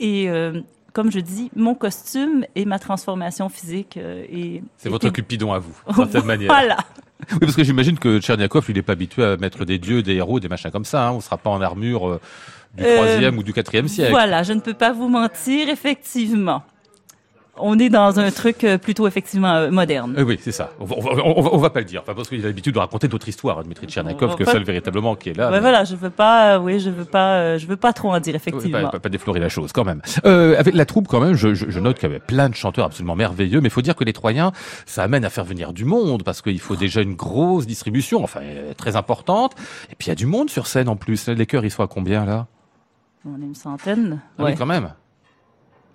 Et 0.00 0.28
euh, 0.28 0.60
comme 0.92 1.10
je 1.10 1.18
dis, 1.18 1.50
mon 1.56 1.74
costume 1.74 2.44
et 2.56 2.66
ma 2.66 2.78
transformation 2.78 3.48
physique 3.48 3.96
euh, 3.96 4.24
est. 4.30 4.62
C'est 4.76 4.90
votre 4.90 5.08
Cupidon 5.08 5.54
à 5.54 5.60
vous, 5.60 5.74
d'une 5.86 5.94
certaine 5.96 6.24
manière. 6.26 6.48
Voilà. 6.48 6.76
Oui, 7.32 7.38
parce 7.40 7.56
que 7.56 7.64
j'imagine 7.64 7.98
que 7.98 8.20
Tcherniakov, 8.20 8.66
il 8.68 8.74
n'est 8.74 8.82
pas 8.82 8.92
habitué 8.92 9.24
à 9.24 9.38
mettre 9.38 9.64
des 9.64 9.78
dieux, 9.78 10.02
des 10.02 10.16
héros, 10.16 10.40
des 10.40 10.48
machins 10.48 10.70
comme 10.70 10.84
ça. 10.84 11.08
Hein. 11.08 11.12
On 11.12 11.16
ne 11.16 11.22
sera 11.22 11.38
pas 11.38 11.48
en 11.48 11.62
armure 11.62 12.20
euh, 12.80 13.18
du 13.18 13.24
Euh, 13.24 13.30
3e 13.30 13.36
ou 13.38 13.42
du 13.42 13.52
4e 13.52 13.88
siècle. 13.88 14.10
Voilà, 14.10 14.42
je 14.42 14.52
ne 14.52 14.60
peux 14.60 14.74
pas 14.74 14.92
vous 14.92 15.08
mentir, 15.08 15.68
effectivement. 15.68 16.62
On 17.56 17.78
est 17.78 17.88
dans 17.88 18.18
un 18.18 18.32
truc 18.32 18.64
euh, 18.64 18.78
plutôt 18.78 19.06
effectivement 19.06 19.52
euh, 19.54 19.70
moderne. 19.70 20.16
Euh, 20.18 20.24
oui, 20.24 20.40
c'est 20.42 20.50
ça. 20.50 20.72
On 20.80 20.86
va, 20.86 20.96
on, 20.98 21.00
va, 21.00 21.22
on 21.52 21.56
va- 21.56 21.70
pas 21.70 21.78
le 21.78 21.84
dire. 21.84 22.00
Enfin, 22.02 22.12
parce 22.12 22.28
qu'il 22.28 22.42
a 22.42 22.48
l'habitude 22.48 22.74
de 22.74 22.80
raconter 22.80 23.06
d'autres 23.06 23.28
histoires, 23.28 23.60
hein, 23.60 23.62
Dmitri 23.64 23.86
Tcherniakov, 23.86 24.32
On 24.32 24.34
que 24.34 24.42
va 24.42 24.50
seul 24.50 24.64
véritablement 24.64 25.14
qui 25.14 25.28
est 25.28 25.34
là. 25.34 25.46
Ouais, 25.46 25.52
mais- 25.52 25.60
voilà, 25.60 25.84
je 25.84 25.94
veux 25.94 26.10
pas, 26.10 26.56
euh, 26.56 26.58
oui, 26.58 26.80
je 26.80 26.90
veux 26.90 27.04
pas, 27.04 27.36
euh, 27.36 27.58
je 27.58 27.68
veux 27.68 27.76
pas 27.76 27.92
trop 27.92 28.10
en 28.12 28.18
dire 28.18 28.32
Oui, 28.34 28.36
effectivement. 28.44 28.80
pas, 28.82 28.88
pas- 28.88 28.98
pas 28.98 29.08
déflorer 29.08 29.38
la 29.38 29.48
chose 29.48 29.70
quand 29.70 29.84
même. 29.84 30.02
Euh, 30.26 30.58
avec 30.58 30.74
la 30.74 30.84
troupe 30.84 31.06
quand 31.06 31.20
même, 31.20 31.34
je, 31.34 31.54
je- 31.54 31.70
je 31.70 31.78
note 31.78 31.96
qu'il 32.00 32.08
y 32.08 32.10
avait 32.10 32.18
plein 32.18 32.48
de 32.48 32.56
chanteurs 32.56 32.86
absolument 32.86 33.14
merveilleux, 33.14 33.60
mais 33.60 33.68
il 33.68 33.72
faut 33.72 33.82
dire 33.82 33.94
que 33.94 34.02
les 34.02 34.12
Troyens, 34.12 34.50
ça 34.84 35.04
amène 35.04 35.24
à 35.24 35.30
faire 35.30 35.44
venir 35.44 35.72
du 35.72 35.84
monde 35.84 36.24
parce 36.24 36.42
qu'il 36.42 36.58
faut 36.58 36.74
déjà 36.74 37.02
une 37.02 37.14
grosse 37.14 37.68
distribution, 37.68 38.24
enfin 38.24 38.40
euh, 38.42 38.74
très 38.76 38.96
importante. 38.96 39.52
Et 39.92 39.94
puis 39.96 40.06
il 40.06 40.08
y 40.08 40.12
a 40.12 40.16
du 40.16 40.26
monde 40.26 40.50
sur 40.50 40.66
scène 40.66 40.88
en 40.88 40.96
plus. 40.96 41.28
Les 41.28 41.46
chœurs, 41.46 41.64
ils 41.64 41.70
sont 41.70 41.84
à 41.84 41.86
combien 41.86 42.24
là? 42.24 42.48
On 43.26 43.40
est 43.40 43.44
une 43.46 43.54
centaine. 43.54 44.20
Ah 44.38 44.44
ouais. 44.44 44.50
Oui, 44.52 44.56
quand 44.58 44.66
même. 44.66 44.92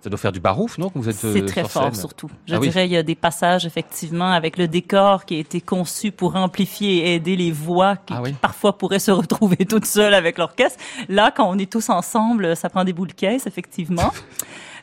Ça 0.02 0.08
doit 0.08 0.18
faire 0.18 0.32
du 0.32 0.40
barouf, 0.40 0.78
non 0.78 0.90
vous 0.94 1.10
êtes 1.10 1.22
euh, 1.26 1.32
C'est 1.34 1.44
très 1.44 1.60
sur 1.60 1.70
fort 1.72 1.94
surtout. 1.94 2.30
Je 2.46 2.54
Ah 2.54 2.58
oui. 2.58 2.68
dirais 2.68 2.86
il 2.86 2.92
y 2.92 2.96
a 2.96 3.02
des 3.02 3.14
passages 3.14 3.66
effectivement 3.66 4.32
avec 4.32 4.56
le 4.56 4.66
décor 4.66 5.26
qui 5.26 5.34
a 5.36 5.38
été 5.38 5.60
conçu 5.60 6.10
pour 6.10 6.36
amplifier 6.36 7.08
et 7.10 7.14
aider 7.16 7.36
les 7.36 7.52
voix 7.52 7.96
qui, 7.96 8.14
Ah 8.16 8.22
oui. 8.22 8.30
qui 8.32 8.38
parfois 8.38 8.78
pourraient 8.78 8.98
se 8.98 9.10
retrouver 9.10 9.56
toutes 9.68 9.84
seules 9.84 10.14
avec 10.14 10.38
l'orchestre. 10.38 10.82
Là, 11.10 11.30
quand 11.30 11.46
on 11.50 11.58
est 11.58 11.70
tous 11.70 11.90
ensemble, 11.90 12.56
ça 12.56 12.70
prend 12.70 12.82
des 12.84 12.94
boules 12.94 13.08
de 13.08 13.12
caisse 13.12 13.46
effectivement. 13.46 14.10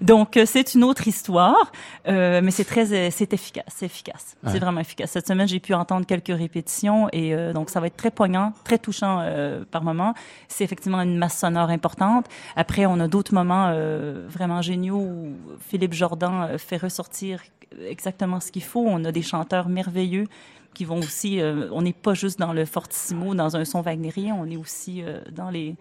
Donc 0.01 0.37
euh, 0.37 0.45
c'est 0.45 0.73
une 0.75 0.83
autre 0.83 1.07
histoire, 1.07 1.71
euh, 2.07 2.41
mais 2.43 2.51
c'est 2.51 2.63
très, 2.65 2.85
c'est 3.11 3.33
efficace, 3.33 3.65
c'est 3.67 3.85
efficace, 3.85 4.35
Ouais. 4.43 4.51
c'est 4.51 4.59
vraiment 4.59 4.79
efficace. 4.81 5.11
Cette 5.11 5.27
semaine, 5.27 5.47
j'ai 5.47 5.59
pu 5.59 5.73
entendre 5.73 6.05
quelques 6.05 6.27
répétitions 6.37 7.09
et 7.11 7.33
euh, 7.33 7.53
donc 7.53 7.69
ça 7.69 7.79
va 7.79 7.87
être 7.87 7.97
très 7.97 8.11
poignant, 8.11 8.53
très 8.63 8.77
touchant 8.77 9.19
euh, 9.21 9.63
par 9.69 9.83
moment. 9.83 10.13
C'est 10.47 10.63
effectivement 10.63 11.01
une 11.01 11.17
masse 11.17 11.37
sonore 11.39 11.69
importante. 11.69 12.25
Après, 12.55 12.85
on 12.85 12.99
a 12.99 13.07
d'autres 13.07 13.33
moments 13.33 13.67
euh, 13.69 14.25
vraiment 14.29 14.61
géniaux 14.61 14.97
où 14.97 15.33
Philippe 15.59 15.93
Jordan 15.93 16.47
euh, 16.51 16.57
fait 16.57 16.77
ressortir 16.77 17.41
exactement 17.87 18.39
ce 18.39 18.51
qu'il 18.51 18.63
faut. 18.63 18.85
On 18.87 19.03
a 19.05 19.11
des 19.11 19.21
chanteurs 19.21 19.67
merveilleux 19.69 20.27
qui 20.73 20.85
vont 20.85 20.99
aussi. 20.99 21.41
euh, 21.41 21.67
on 21.71 21.81
n'est 21.81 21.93
pas 21.93 22.13
juste 22.13 22.39
dans 22.39 22.53
le 22.53 22.65
fortissimo, 22.65 23.33
dans 23.35 23.55
un 23.55 23.65
son 23.65 23.81
wagnérien, 23.81 24.35
on 24.39 24.45
est 24.49 24.57
aussi 24.57 25.01
euh, 25.03 25.21
dans 25.31 25.49
les 25.49 25.75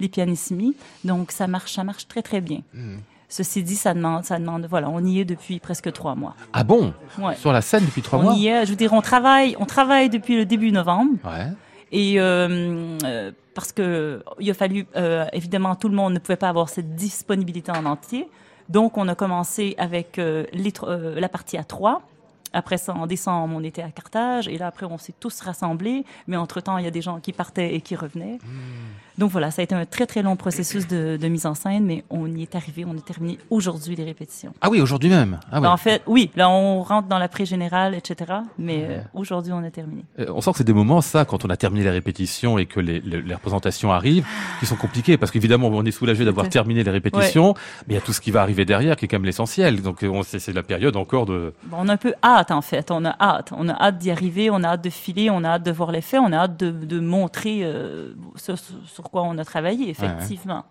les 0.00 0.08
pianissimi. 0.08 0.74
Donc 1.04 1.30
ça 1.30 1.46
marche, 1.46 1.72
ça 1.74 1.84
marche 1.84 2.08
très 2.08 2.22
très 2.22 2.40
bien. 2.40 2.62
Hmm. 2.74 2.96
Ceci 3.30 3.62
dit, 3.62 3.76
ça 3.76 3.94
demande, 3.94 4.24
ça 4.24 4.38
demande. 4.38 4.66
Voilà, 4.68 4.90
on 4.90 5.02
y 5.04 5.20
est 5.20 5.24
depuis 5.24 5.60
presque 5.60 5.90
trois 5.92 6.16
mois. 6.16 6.34
Ah 6.52 6.64
bon? 6.64 6.92
Ouais. 7.16 7.36
Sur 7.36 7.52
la 7.52 7.62
scène 7.62 7.84
depuis 7.86 8.02
trois 8.02 8.18
on 8.18 8.22
mois? 8.24 8.34
y 8.34 8.48
est. 8.48 8.66
Je 8.66 8.70
veux 8.70 8.76
dire, 8.76 8.92
on 8.92 9.00
travaille, 9.00 9.56
on 9.60 9.66
travaille 9.66 10.10
depuis 10.10 10.36
le 10.36 10.44
début 10.44 10.72
novembre. 10.72 11.12
Ouais. 11.24 11.46
Et 11.92 12.20
euh, 12.20 12.98
euh, 13.04 13.30
parce 13.54 13.72
que 13.72 14.22
il 14.40 14.50
a 14.50 14.54
fallu 14.54 14.86
euh, 14.96 15.26
évidemment 15.32 15.74
tout 15.74 15.88
le 15.88 15.96
monde 15.96 16.12
ne 16.12 16.18
pouvait 16.18 16.36
pas 16.36 16.48
avoir 16.48 16.68
cette 16.68 16.94
disponibilité 16.96 17.70
en 17.72 17.84
entier. 17.84 18.28
Donc 18.68 18.98
on 18.98 19.08
a 19.08 19.14
commencé 19.14 19.74
avec 19.78 20.16
les 20.16 20.72
la 21.16 21.28
partie 21.28 21.56
à 21.56 21.64
trois. 21.64 22.02
Après 22.52 22.78
ça, 22.78 22.94
en 22.94 23.06
décembre, 23.06 23.54
on 23.56 23.62
était 23.62 23.82
à 23.82 23.90
Carthage. 23.90 24.48
Et 24.48 24.58
là, 24.58 24.66
après, 24.66 24.84
on 24.84 24.98
s'est 24.98 25.14
tous 25.20 25.40
rassemblés. 25.40 26.04
Mais 26.26 26.36
entre-temps, 26.36 26.78
il 26.78 26.84
y 26.84 26.88
a 26.88 26.90
des 26.90 27.00
gens 27.00 27.20
qui 27.20 27.32
partaient 27.32 27.76
et 27.76 27.80
qui 27.80 27.94
revenaient. 27.94 28.38
Donc 29.18 29.30
voilà, 29.30 29.50
ça 29.50 29.60
a 29.60 29.64
été 29.64 29.74
un 29.74 29.84
très, 29.84 30.06
très 30.06 30.22
long 30.22 30.36
processus 30.36 30.86
de, 30.88 31.16
de 31.20 31.28
mise 31.28 31.46
en 31.46 31.54
scène. 31.54 31.84
Mais 31.84 32.04
on 32.10 32.26
y 32.26 32.42
est 32.42 32.54
arrivé. 32.54 32.84
On 32.86 32.96
a 32.96 33.00
terminé 33.00 33.38
aujourd'hui 33.50 33.96
les 33.96 34.04
répétitions. 34.04 34.52
Ah 34.60 34.68
oui, 34.70 34.80
aujourd'hui 34.80 35.10
même. 35.10 35.38
Ah 35.50 35.56
oui. 35.56 35.62
Ben, 35.62 35.70
En 35.70 35.76
fait, 35.76 36.02
oui, 36.06 36.30
là, 36.36 36.48
on 36.48 36.82
rentre 36.82 37.08
dans 37.08 37.18
la 37.18 37.28
pré-générale, 37.28 37.94
etc. 37.94 38.32
Mais 38.58 38.86
euh, 38.88 38.98
aujourd'hui, 39.14 39.52
on 39.52 39.62
a 39.64 39.70
terminé. 39.70 40.04
Euh, 40.18 40.26
On 40.34 40.40
sent 40.40 40.52
que 40.52 40.58
c'est 40.58 40.64
des 40.64 40.72
moments, 40.72 41.00
ça, 41.00 41.24
quand 41.24 41.44
on 41.44 41.50
a 41.50 41.56
terminé 41.56 41.84
les 41.84 41.90
répétitions 41.90 42.58
et 42.58 42.66
que 42.66 42.80
les, 42.80 43.00
les- 43.00 43.20
les 43.22 43.34
représentations 43.34 43.92
arrivent, 43.92 44.26
qui 44.60 44.66
sont 44.66 44.76
compliqués, 44.76 45.16
parce 45.16 45.30
qu'évidemment, 45.30 45.68
on 45.68 45.84
est 45.84 45.90
soulagé 45.90 46.24
d'avoir 46.24 46.48
terminé 46.48 46.82
les 46.84 46.90
répétitions, 46.90 47.54
mais 47.86 47.94
il 47.94 47.96
y 47.96 47.98
a 47.98 48.02
tout 48.02 48.12
ce 48.12 48.20
qui 48.20 48.30
va 48.30 48.42
arriver 48.42 48.64
derrière, 48.64 48.96
qui 48.96 49.04
est 49.04 49.08
quand 49.08 49.16
même 49.18 49.24
l'essentiel. 49.26 49.82
Donc, 49.82 50.02
euh, 50.02 50.22
c'est 50.24 50.52
la 50.52 50.62
période 50.62 50.96
encore 50.96 51.26
de... 51.26 51.52
Bon, 51.64 51.78
on 51.80 51.88
a 51.88 51.92
un 51.92 51.96
peu 51.96 52.14
hâte, 52.22 52.50
en 52.50 52.62
fait. 52.62 52.90
On 52.90 53.04
a 53.04 53.14
hâte. 53.20 53.50
On 53.56 53.68
a 53.68 53.74
hâte 53.74 53.98
d'y 53.98 54.10
arriver, 54.10 54.50
on 54.50 54.62
a 54.64 54.68
hâte 54.68 54.84
de 54.84 54.90
filer, 54.90 55.30
on 55.30 55.44
a 55.44 55.48
hâte 55.50 55.62
de 55.64 55.70
voir 55.72 55.90
l'effet, 55.92 56.18
on 56.18 56.32
a 56.32 56.36
hâte 56.38 56.56
de, 56.58 56.70
de 56.70 57.00
montrer 57.00 57.60
euh, 57.64 58.14
ce, 58.36 58.56
ce- 58.56 58.72
sur 58.86 59.09
quoi 59.10 59.22
on 59.22 59.36
a 59.38 59.44
travaillé, 59.44 59.90
effectivement. 59.90 60.64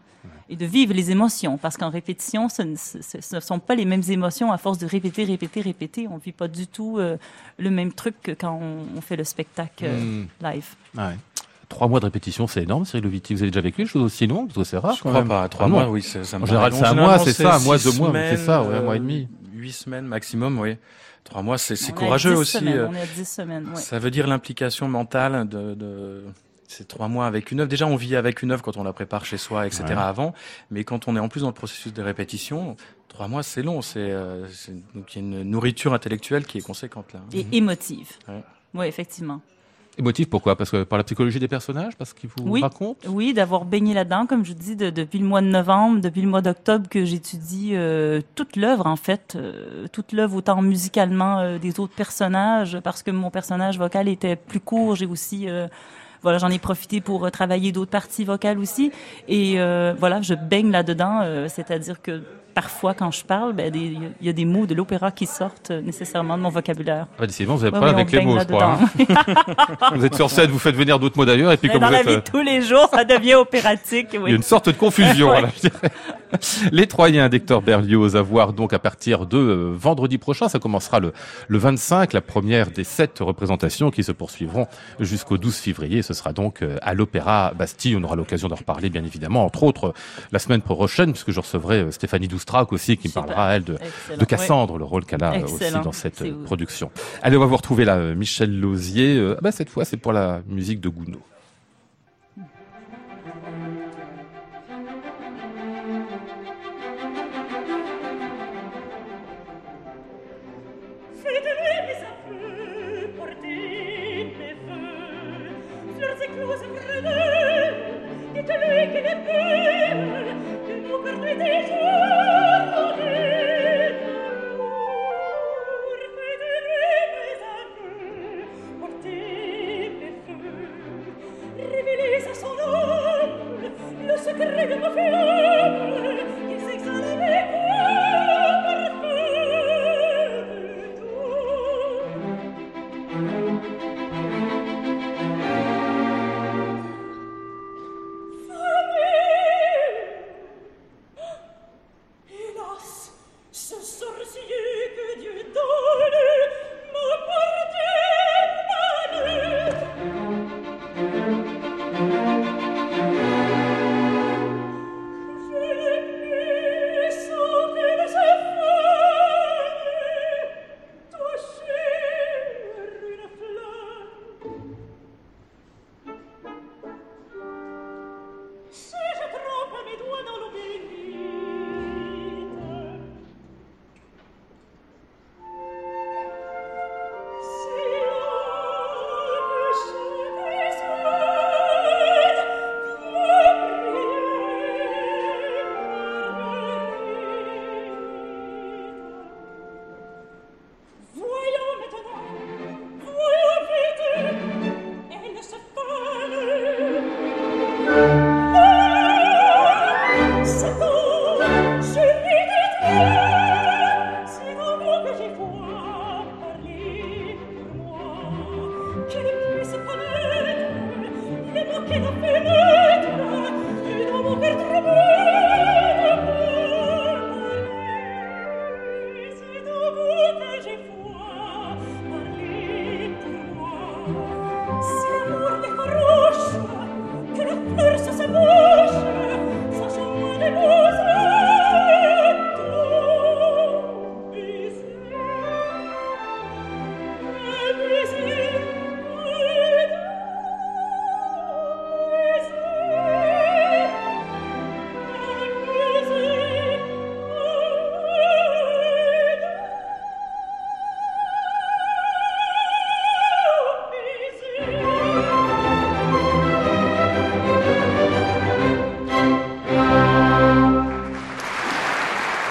Et 0.49 0.55
de 0.55 0.65
vivre 0.65 0.93
les 0.93 1.11
émotions. 1.11 1.57
Parce 1.57 1.77
qu'en 1.77 1.89
répétition, 1.89 2.49
ce 2.49 2.63
ne, 2.63 2.75
ce- 2.75 3.01
ce 3.21 3.35
ne 3.35 3.39
sont 3.39 3.59
pas 3.59 3.75
les 3.75 3.85
mêmes 3.85 4.01
émotions 4.09 4.51
à 4.51 4.57
force 4.57 4.77
de 4.79 4.87
répéter, 4.87 5.23
répéter, 5.23 5.61
répéter. 5.61 6.07
On 6.09 6.15
ne 6.15 6.19
vit 6.19 6.31
pas 6.31 6.47
du 6.47 6.65
tout 6.67 6.97
euh, 6.97 7.17
le 7.59 7.69
même 7.69 7.93
truc 7.93 8.15
que 8.23 8.31
quand 8.31 8.59
on, 8.61 8.97
on 8.97 9.01
fait 9.01 9.15
le 9.15 9.23
spectacle 9.23 9.85
euh, 9.85 9.99
Hmm. 9.99 10.25
live. 10.41 10.65
Ouais. 10.97 11.15
Trois 11.69 11.87
mois 11.87 11.99
de 11.99 12.05
répétition, 12.05 12.47
c'est 12.47 12.63
énorme, 12.63 12.83
Cyril 12.83 13.03
Loviti. 13.03 13.35
Vous 13.35 13.43
avez 13.43 13.51
déjà 13.51 13.61
vécu 13.61 13.83
des 13.83 13.87
choses 13.87 14.01
aussi 14.01 14.25
longues 14.25 14.47
Parce 14.47 14.57
que 14.57 14.63
c'est 14.63 14.77
rare, 14.79 14.95
Je 14.95 15.03
quand 15.03 15.09
crois 15.09 15.21
même. 15.21 15.29
pas. 15.29 15.47
Trois 15.49 15.67
Ah 15.67 15.69
mois, 15.69 15.87
oui, 15.89 16.01
c'est- 16.01 16.23
ça 16.23 16.39
me 16.39 16.43
En 16.43 16.47
général, 16.47 16.73
c'est 16.73 16.83
un 16.85 16.95
mois, 16.95 17.19
c'est 17.19 17.31
ça, 17.33 17.55
un 17.55 17.59
mois, 17.59 17.77
deux 17.77 17.91
mois, 17.91 18.11
c'est 18.13 18.37
ça, 18.37 18.63
ouais, 18.63 18.67
un 18.69 18.71
euh, 18.79 18.83
mois 18.83 18.95
et 18.95 18.99
demi. 18.99 19.27
Huit 19.53 19.71
semaines 19.73 20.05
maximum, 20.05 20.57
oui. 20.59 20.77
Trois 21.23 21.43
mois, 21.43 21.59
c'est 21.59 21.75
courageux 21.93 22.33
10 22.33 22.39
aussi. 22.39 22.57
semaines, 22.57 22.77
euh, 22.77 22.87
on 22.89 22.93
est 22.95 23.01
à 23.01 23.05
10 23.05 23.25
semaines, 23.29 23.67
ouais. 23.69 23.75
Ça 23.75 23.99
veut 23.99 24.09
dire 24.09 24.25
l'implication 24.25 24.87
mentale 24.87 25.47
de, 25.47 25.75
de 25.75 26.23
ces 26.69 26.85
trois 26.85 27.07
mois 27.07 27.25
avec 27.25 27.51
une 27.51 27.59
œuvre. 27.61 27.69
Déjà, 27.69 27.87
on 27.87 27.95
vit 27.95 28.15
avec 28.15 28.43
une 28.43 28.51
œuvre 28.51 28.61
quand 28.61 28.77
on 28.77 28.83
la 28.83 28.93
prépare 28.93 29.25
chez 29.25 29.37
soi, 29.37 29.65
etc. 29.65 29.83
Ouais. 29.89 29.93
avant. 29.97 30.33
Mais 30.69 30.83
quand 30.83 31.07
on 31.07 31.15
est 31.15 31.19
en 31.19 31.27
plus 31.27 31.41
dans 31.41 31.47
le 31.47 31.53
processus 31.53 31.91
de 31.93 32.01
répétition, 32.03 32.75
trois 33.07 33.27
mois, 33.27 33.41
c'est 33.41 33.63
long. 33.63 33.81
C'est 33.81 33.99
euh, 33.99 34.47
c'est- 34.49 34.73
donc 34.95 35.15
il 35.15 35.21
y 35.21 35.25
a 35.25 35.27
une 35.39 35.49
nourriture 35.49 35.93
intellectuelle 35.95 36.45
qui 36.45 36.59
est 36.59 36.61
conséquente 36.61 37.11
là. 37.13 37.21
Et 37.33 37.45
émotive. 37.53 38.11
Ouais. 38.27 38.43
Oui, 38.75 38.85
effectivement. 38.85 39.41
Émotif, 39.97 40.29
pourquoi? 40.29 40.55
Parce 40.55 40.69
que 40.69 40.83
par 40.83 40.97
la 40.97 41.03
psychologie 41.03 41.39
des 41.39 41.47
personnages 41.49 41.97
Parce 41.97 42.13
qu'ils 42.13 42.29
vous 42.29 42.43
Oui. 42.47 42.61
racontent? 42.61 42.99
Oui, 43.09 43.33
d'avoir 43.33 43.65
baigné 43.65 43.93
là-dedans, 43.95 44.27
comme 44.27 44.45
je 44.45 44.53
vous 44.53 44.57
dis, 44.59 44.75
de- 44.77 44.91
depuis 44.91 45.17
le 45.19 45.25
mois 45.25 45.41
de 45.41 45.47
novembre, 45.47 45.99
depuis 46.01 46.21
le 46.21 46.29
mois 46.29 46.41
d'octobre 46.41 46.87
que 46.87 47.03
j'étudie 47.03 47.71
euh, 47.73 48.21
toute 48.35 48.55
l'œuvre, 48.55 48.85
en 48.85 48.95
fait, 48.95 49.33
euh, 49.35 49.87
toute 49.91 50.13
l'œuvre, 50.13 50.35
autant 50.37 50.61
musicalement 50.61 51.39
euh, 51.39 51.57
des 51.57 51.79
autres 51.81 51.95
personnages, 51.95 52.79
parce 52.81 53.01
que 53.03 53.11
mon 53.11 53.29
personnage 53.31 53.77
vocal 53.79 54.07
était 54.07 54.35
plus 54.37 54.59
court, 54.61 54.95
j'ai 54.95 55.07
aussi... 55.07 55.49
voilà, 56.21 56.37
j'en 56.37 56.49
ai 56.49 56.59
profité 56.59 57.01
pour 57.01 57.25
euh, 57.25 57.29
travailler 57.29 57.71
d'autres 57.71 57.91
parties 57.91 58.25
vocales 58.25 58.59
aussi. 58.59 58.91
Et 59.27 59.59
euh, 59.59 59.93
voilà, 59.97 60.21
je 60.21 60.33
baigne 60.33 60.71
là-dedans, 60.71 61.21
euh, 61.23 61.47
c'est-à-dire 61.49 62.01
que 62.01 62.21
parfois, 62.59 62.93
quand 62.93 63.09
je 63.11 63.23
parle, 63.23 63.53
ben, 63.53 63.71
des- 63.71 63.97
il 64.19 64.27
y 64.27 64.29
a 64.29 64.33
des 64.33 64.43
mots 64.43 64.65
de 64.65 64.73
l'opéra 64.75 65.11
qui 65.11 65.25
sortent 65.25 65.71
nécessairement 65.71 66.37
de 66.37 66.43
mon 66.43 66.49
vocabulaire. 66.49 67.07
ah, 67.17 67.25
Décidément, 67.25 67.55
vous 67.55 67.63
avez 67.63 67.71
pas 67.71 67.79
oui, 67.85 67.89
avec 67.89 68.11
les 68.11 68.19
mots, 68.25 68.37
je 68.37 68.43
crois. 68.43 68.79
hein. 68.81 69.91
vous 69.95 70.03
êtes 70.05 70.15
sur 70.15 70.29
scène, 70.29 70.49
vous 70.51 70.59
faites 70.59 70.75
venir 70.75 70.99
d'autres 70.99 71.17
mots 71.17 71.23
d'ailleurs, 71.23 71.53
et 71.53 71.57
puis 71.57 71.69
comme 71.69 71.79
dans 71.79 71.87
vous 71.87 71.93
la 71.93 71.99
êtes... 72.01 72.07
vie 72.07 72.13
euh, 72.15 72.17
de 72.17 72.21
tous 72.29 72.41
les 72.41 72.61
jours, 72.61 72.89
ça 72.93 73.05
devient 73.05 73.35
opératique. 73.35 74.07
Il 74.13 74.19
y 74.29 74.33
a 74.33 74.35
une 74.35 74.43
sorte 74.43 74.67
de 74.67 74.73
confusion. 74.75 75.27
voilà, 75.29 75.47
je 75.55 75.69
dirais. 75.69 75.91
Les 76.71 76.85
Troyens 76.85 77.27
d'Hector 77.29 77.61
Berlioz 77.61 78.15
à 78.15 78.21
voir 78.21 78.51
donc 78.53 78.73
à 78.73 78.79
partir 78.79 79.25
de 79.25 79.37
euh, 79.37 79.71
vendredi 79.75 80.17
prochain. 80.17 80.49
Ça 80.49 80.59
commencera 80.59 80.99
le, 80.99 81.13
le 81.47 81.57
25, 81.57 82.11
la 82.13 82.21
première 82.21 82.69
des 82.71 82.83
sept 82.83 83.17
représentations 83.21 83.89
qui 83.89 84.03
se 84.03 84.11
poursuivront 84.11 84.67
jusqu'au 84.99 85.37
12 85.39 85.55
février. 85.55 86.01
Ce 86.01 86.13
sera 86.13 86.33
donc 86.33 86.61
euh, 86.61 86.77
à 86.81 86.93
l'Opéra 86.93 87.53
Bastille. 87.57 87.95
On 87.95 88.03
aura 88.03 88.15
l'occasion 88.15 88.47
d'en 88.47 88.55
reparler, 88.57 88.89
bien 88.89 89.03
évidemment, 89.03 89.43
entre 89.45 89.63
autres 89.63 89.93
la 90.31 90.37
semaine 90.39 90.61
prochaine, 90.61 91.13
puisque 91.13 91.31
je 91.31 91.39
recevrai 91.39 91.77
euh, 91.79 91.91
Stéphanie 91.91 92.27
Doustrac 92.49 92.73
aussi, 92.73 92.97
qui 92.97 93.07
me 93.07 93.11
Super. 93.11 93.25
parlera, 93.25 93.55
elle, 93.55 93.63
de, 93.63 93.77
de 94.17 94.25
Cassandre, 94.25 94.79
le 94.79 94.83
rôle 94.83 95.05
qu'elle 95.05 95.23
a 95.23 95.33
euh, 95.33 95.43
aussi 95.43 95.71
dans 95.83 95.91
cette 95.91 96.23
euh, 96.23 96.43
production. 96.43 96.89
Allez, 97.21 97.37
on 97.37 97.39
va 97.39 97.45
vous 97.45 97.57
retrouver 97.57 97.85
là, 97.85 97.97
euh, 97.97 98.15
Michel 98.15 98.59
Lausier. 98.59 99.23
Ah 99.37 99.39
bah, 99.41 99.51
cette 99.51 99.69
fois, 99.69 99.85
c'est 99.85 99.97
pour 99.97 100.13
la 100.13 100.41
musique 100.47 100.79
de 100.79 100.89
Gounod. 100.89 101.19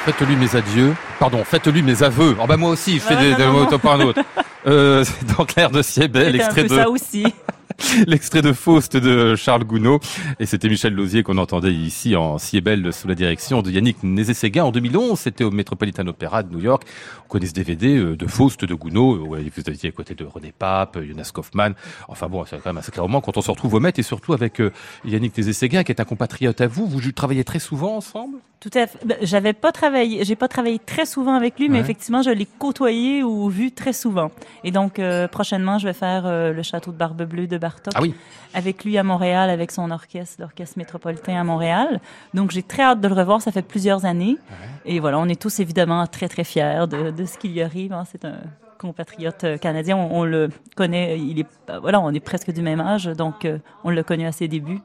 Faites-lui 0.08 0.36
mes 0.36 0.56
adieux. 0.56 0.94
Pardon, 1.18 1.44
faites-lui 1.44 1.82
mes 1.82 2.02
aveux. 2.02 2.34
Oh 2.42 2.46
bah 2.46 2.56
moi 2.56 2.70
aussi, 2.70 2.94
je 2.94 3.00
fais 3.00 3.16
des, 3.16 3.32
non, 3.32 3.36
des 3.36 3.44
non, 3.44 3.52
mots 3.52 3.78
par 3.78 4.00
un 4.00 4.00
autre. 4.00 4.22
Euh, 4.66 5.04
dans 5.36 5.44
Claire 5.44 5.70
de 5.70 5.82
Siebel, 5.82 6.40
un 6.40 6.48
peu 6.48 6.62
de 6.62 6.68
ça 6.68 6.88
aussi. 6.88 7.26
l'extrait 8.06 8.40
de 8.40 8.54
Faust 8.54 8.96
de 8.96 9.36
Charles 9.36 9.64
Gounod. 9.64 10.00
Et 10.40 10.46
c'était 10.46 10.68
Michel 10.68 10.94
Lausier 10.94 11.24
qu'on 11.24 11.36
entendait 11.36 11.72
ici 11.72 12.14
en 12.14 12.38
Siebel 12.38 12.92
sous 12.92 13.08
la 13.08 13.16
direction 13.16 13.60
de 13.60 13.72
Yannick 13.72 14.04
Nézé-Séguin 14.04 14.62
en 14.64 14.70
2011. 14.70 15.18
C'était 15.18 15.42
au 15.42 15.50
Metropolitan 15.50 16.06
Opera 16.06 16.44
de 16.44 16.52
New 16.54 16.60
York. 16.60 16.84
On 17.24 17.28
connaît 17.28 17.46
ce 17.46 17.54
DVD 17.54 17.96
euh, 17.96 18.16
de 18.16 18.26
Faust 18.28 18.64
de 18.64 18.72
Gounod. 18.74 19.18
où 19.20 19.34
vous 19.34 19.36
étiez 19.70 19.88
à 19.88 19.92
côté 19.92 20.14
de 20.14 20.24
René 20.24 20.52
Pape, 20.56 20.96
Jonas 21.02 21.30
Kaufmann. 21.34 21.74
Enfin 22.06 22.28
bon, 22.28 22.44
c'est 22.44 22.56
quand 22.62 22.70
même 22.70 22.78
un 22.78 22.82
sacré 22.82 23.02
moment 23.02 23.20
quand 23.20 23.36
on 23.36 23.40
se 23.42 23.50
retrouve 23.50 23.74
au 23.74 23.80
Met 23.80 23.92
et 23.96 24.02
surtout 24.04 24.32
avec 24.32 24.60
euh, 24.60 24.72
Yannick 25.04 25.36
Nézé-Séguin 25.36 25.82
qui 25.82 25.90
est 25.90 26.00
un 26.00 26.04
compatriote 26.04 26.60
à 26.60 26.68
vous. 26.68 26.86
Vous 26.86 27.00
travaillez 27.10 27.42
très 27.42 27.58
souvent 27.58 27.96
ensemble? 27.96 28.38
Tout 28.60 28.70
à 28.74 28.86
fait. 28.88 28.98
Ben, 29.04 29.16
J'avais 29.22 29.52
pas 29.52 29.70
travaillé, 29.72 30.24
j'ai 30.24 30.34
pas 30.34 30.48
travaillé 30.48 30.80
très 30.84 31.06
souvent 31.06 31.34
avec 31.34 31.58
lui, 31.60 31.68
mais 31.68 31.78
effectivement, 31.78 32.22
je 32.22 32.30
l'ai 32.30 32.46
côtoyé 32.58 33.22
ou 33.22 33.48
vu 33.48 33.70
très 33.70 33.92
souvent. 33.92 34.32
Et 34.64 34.72
donc, 34.72 34.98
euh, 34.98 35.28
prochainement, 35.28 35.78
je 35.78 35.86
vais 35.86 35.92
faire 35.92 36.26
euh, 36.26 36.52
le 36.52 36.62
château 36.64 36.90
de 36.90 36.96
Barbe 36.96 37.22
Bleue 37.22 37.46
de 37.46 37.56
Bartok 37.56 37.92
Ah 37.96 38.02
oui. 38.02 38.14
avec 38.54 38.84
lui 38.84 38.98
à 38.98 39.04
Montréal, 39.04 39.48
avec 39.48 39.70
son 39.70 39.92
orchestre, 39.92 40.27
l'orchestre 40.38 40.78
métropolitain 40.78 41.40
à 41.40 41.44
Montréal. 41.44 42.00
Donc, 42.34 42.50
j'ai 42.50 42.62
très 42.62 42.82
hâte 42.82 43.00
de 43.00 43.08
le 43.08 43.14
revoir. 43.14 43.40
Ça 43.42 43.52
fait 43.52 43.62
plusieurs 43.62 44.04
années. 44.04 44.36
Et 44.84 45.00
voilà, 45.00 45.18
on 45.18 45.26
est 45.26 45.40
tous 45.40 45.60
évidemment 45.60 46.06
très, 46.06 46.28
très 46.28 46.44
fiers 46.44 46.86
de, 46.88 47.10
de 47.10 47.24
ce 47.24 47.38
qui 47.38 47.48
lui 47.48 47.62
arrive. 47.62 47.92
hein. 47.92 48.04
C'est 48.10 48.24
un 48.24 48.34
compatriote 48.78 49.44
euh, 49.44 49.56
canadien. 49.58 49.96
On, 49.96 50.20
on 50.20 50.24
le 50.24 50.48
connaît. 50.76 51.18
Il 51.18 51.40
est, 51.40 51.46
euh, 51.70 51.78
voilà, 51.80 52.00
on 52.00 52.10
est 52.12 52.20
presque 52.20 52.52
du 52.52 52.62
même 52.62 52.80
âge. 52.80 53.06
Donc, 53.06 53.44
euh, 53.44 53.58
on 53.84 53.90
l'a 53.90 54.02
connu 54.02 54.26
à 54.26 54.32
ses 54.32 54.48
débuts. 54.48 54.80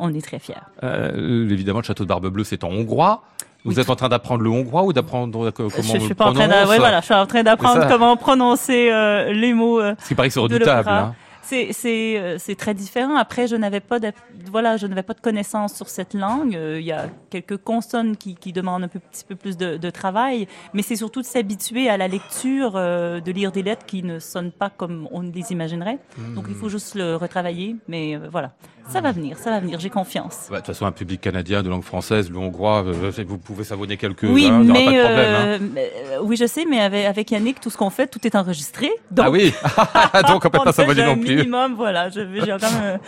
On 0.00 0.12
est 0.12 0.20
très 0.24 0.38
fiers. 0.40 0.54
Euh, 0.82 1.48
évidemment, 1.48 1.78
le 1.78 1.84
château 1.84 2.02
de 2.04 2.08
Barbe 2.08 2.26
Bleue, 2.28 2.42
c'est 2.44 2.64
en 2.64 2.70
hongrois. 2.70 3.22
Vous 3.64 3.72
Oui, 3.78 3.80
êt 3.80 3.90
en 3.90 3.94
train 3.94 4.08
d'apprendre 4.08 4.42
le 4.42 4.50
hongrois 4.50 4.82
ou 4.84 4.92
d'apprendre 4.92 5.50
comment 5.50 5.68
je, 5.68 5.74
je 5.82 5.96
on 5.96 6.00
suis 6.00 6.08
le 6.08 6.14
pas 6.14 6.26
en 6.30 6.32
train 6.32 6.48
prononce 6.48 6.76
voilà, 6.78 7.00
je 7.00 7.04
suis 7.04 7.14
en 7.14 7.26
train 7.26 7.42
d'apprendre 7.42 7.86
comment 7.88 8.16
prononcer 8.16 8.90
euh, 8.90 9.32
les 9.32 9.52
mots. 9.52 9.80
euh, 9.80 9.94
Ce 10.00 10.08
qui 10.08 10.14
paraît 10.14 10.28
que 10.28 10.34
c'est 10.34 10.40
redoutable. 10.40 10.88
Hein. 10.88 11.14
C'est 11.50 11.72
c'est 11.72 12.18
euh, 12.18 12.36
c'est 12.38 12.54
très 12.54 12.74
différent. 12.74 13.16
Après, 13.16 13.46
je 13.48 13.56
n'avais 13.56 13.80
pas 13.80 13.98
de 13.98 14.12
voilà, 14.50 14.76
je 14.76 14.86
n'avais 14.86 15.02
pas 15.02 15.14
de 15.14 15.20
connaissances 15.20 15.74
sur 15.74 15.88
cette 15.88 16.14
langue. 16.14 16.54
Euh, 16.56 16.78
Il 16.80 16.86
y 16.86 16.92
a 16.92 17.06
quelques 17.30 17.56
consonnes 17.58 18.16
qui, 18.16 18.34
qui 18.36 18.52
demandent 18.52 18.84
un 18.84 18.88
peu, 18.88 19.00
petit 19.00 19.24
peu 19.24 19.34
plus 19.36 19.56
de, 19.56 19.76
de 19.76 19.90
travail, 19.90 20.46
mais 20.74 20.82
c'est 20.82 20.96
surtout 20.96 21.20
de 21.20 21.26
s'habituer 21.26 21.88
à 21.88 21.96
la 21.96 22.08
lecture, 22.08 22.72
euh, 22.76 23.20
de 23.20 23.32
lire 23.32 23.52
des 23.52 23.62
lettres 23.62 23.84
qui 23.86 24.02
ne 24.02 24.18
sonnent 24.18 24.52
pas 24.52 24.70
comme 24.70 25.08
on 25.10 25.22
les 25.22 25.52
imaginerait. 25.52 25.98
Donc 26.34 26.46
il 26.48 26.54
faut 26.54 26.68
juste 26.68 26.94
le 26.94 27.16
retravailler, 27.16 27.76
mais 27.88 28.16
euh, 28.16 28.28
voilà, 28.30 28.52
ça 28.88 29.00
va 29.00 29.12
venir, 29.12 29.36
ça 29.38 29.50
va 29.50 29.60
venir. 29.60 29.78
J'ai 29.80 29.90
confiance. 29.90 30.46
Bah, 30.50 30.56
De 30.56 30.60
toute 30.60 30.66
façon, 30.74 30.86
un 30.86 30.92
public 30.92 31.20
canadien 31.20 31.62
de 31.62 31.68
langue 31.68 31.82
française, 31.84 32.30
le 32.30 32.38
hongrois, 32.38 32.84
euh, 32.86 33.10
vous 33.26 33.38
pouvez 33.38 33.64
savonner 33.64 33.96
quelques. 33.96 34.22
Oui, 34.24 34.46
hein, 34.46 34.62
mais 34.64 34.84
pas 34.86 34.92
de 34.92 34.98
problème. 35.04 35.70
hein. 35.76 36.18
oui, 36.22 36.36
je 36.36 36.46
sais, 36.46 36.64
mais 36.68 36.80
avec, 36.80 37.06
avec 37.06 37.30
Yannick, 37.30 37.60
tout 37.60 37.70
ce 37.70 37.76
qu'on 37.76 37.90
fait, 37.90 38.06
tout 38.06 38.24
est 38.26 38.34
enregistré. 38.36 38.88
Donc, 39.10 39.26
Ah 39.26 39.30
oui, 39.30 39.52
donc 40.28 40.44
on 40.44 40.50
peut 40.50 40.58
on 40.60 40.64
pas 40.64 40.72
savonner 40.72 41.04
non 41.04 41.16
plus. 41.18 41.39
Minimum, 41.40 41.74
voilà, 41.74 42.08
je- 42.10 42.20
j'ai 42.34 42.40
quand 42.60 42.72
même, 42.72 42.82
euh, 42.82 42.98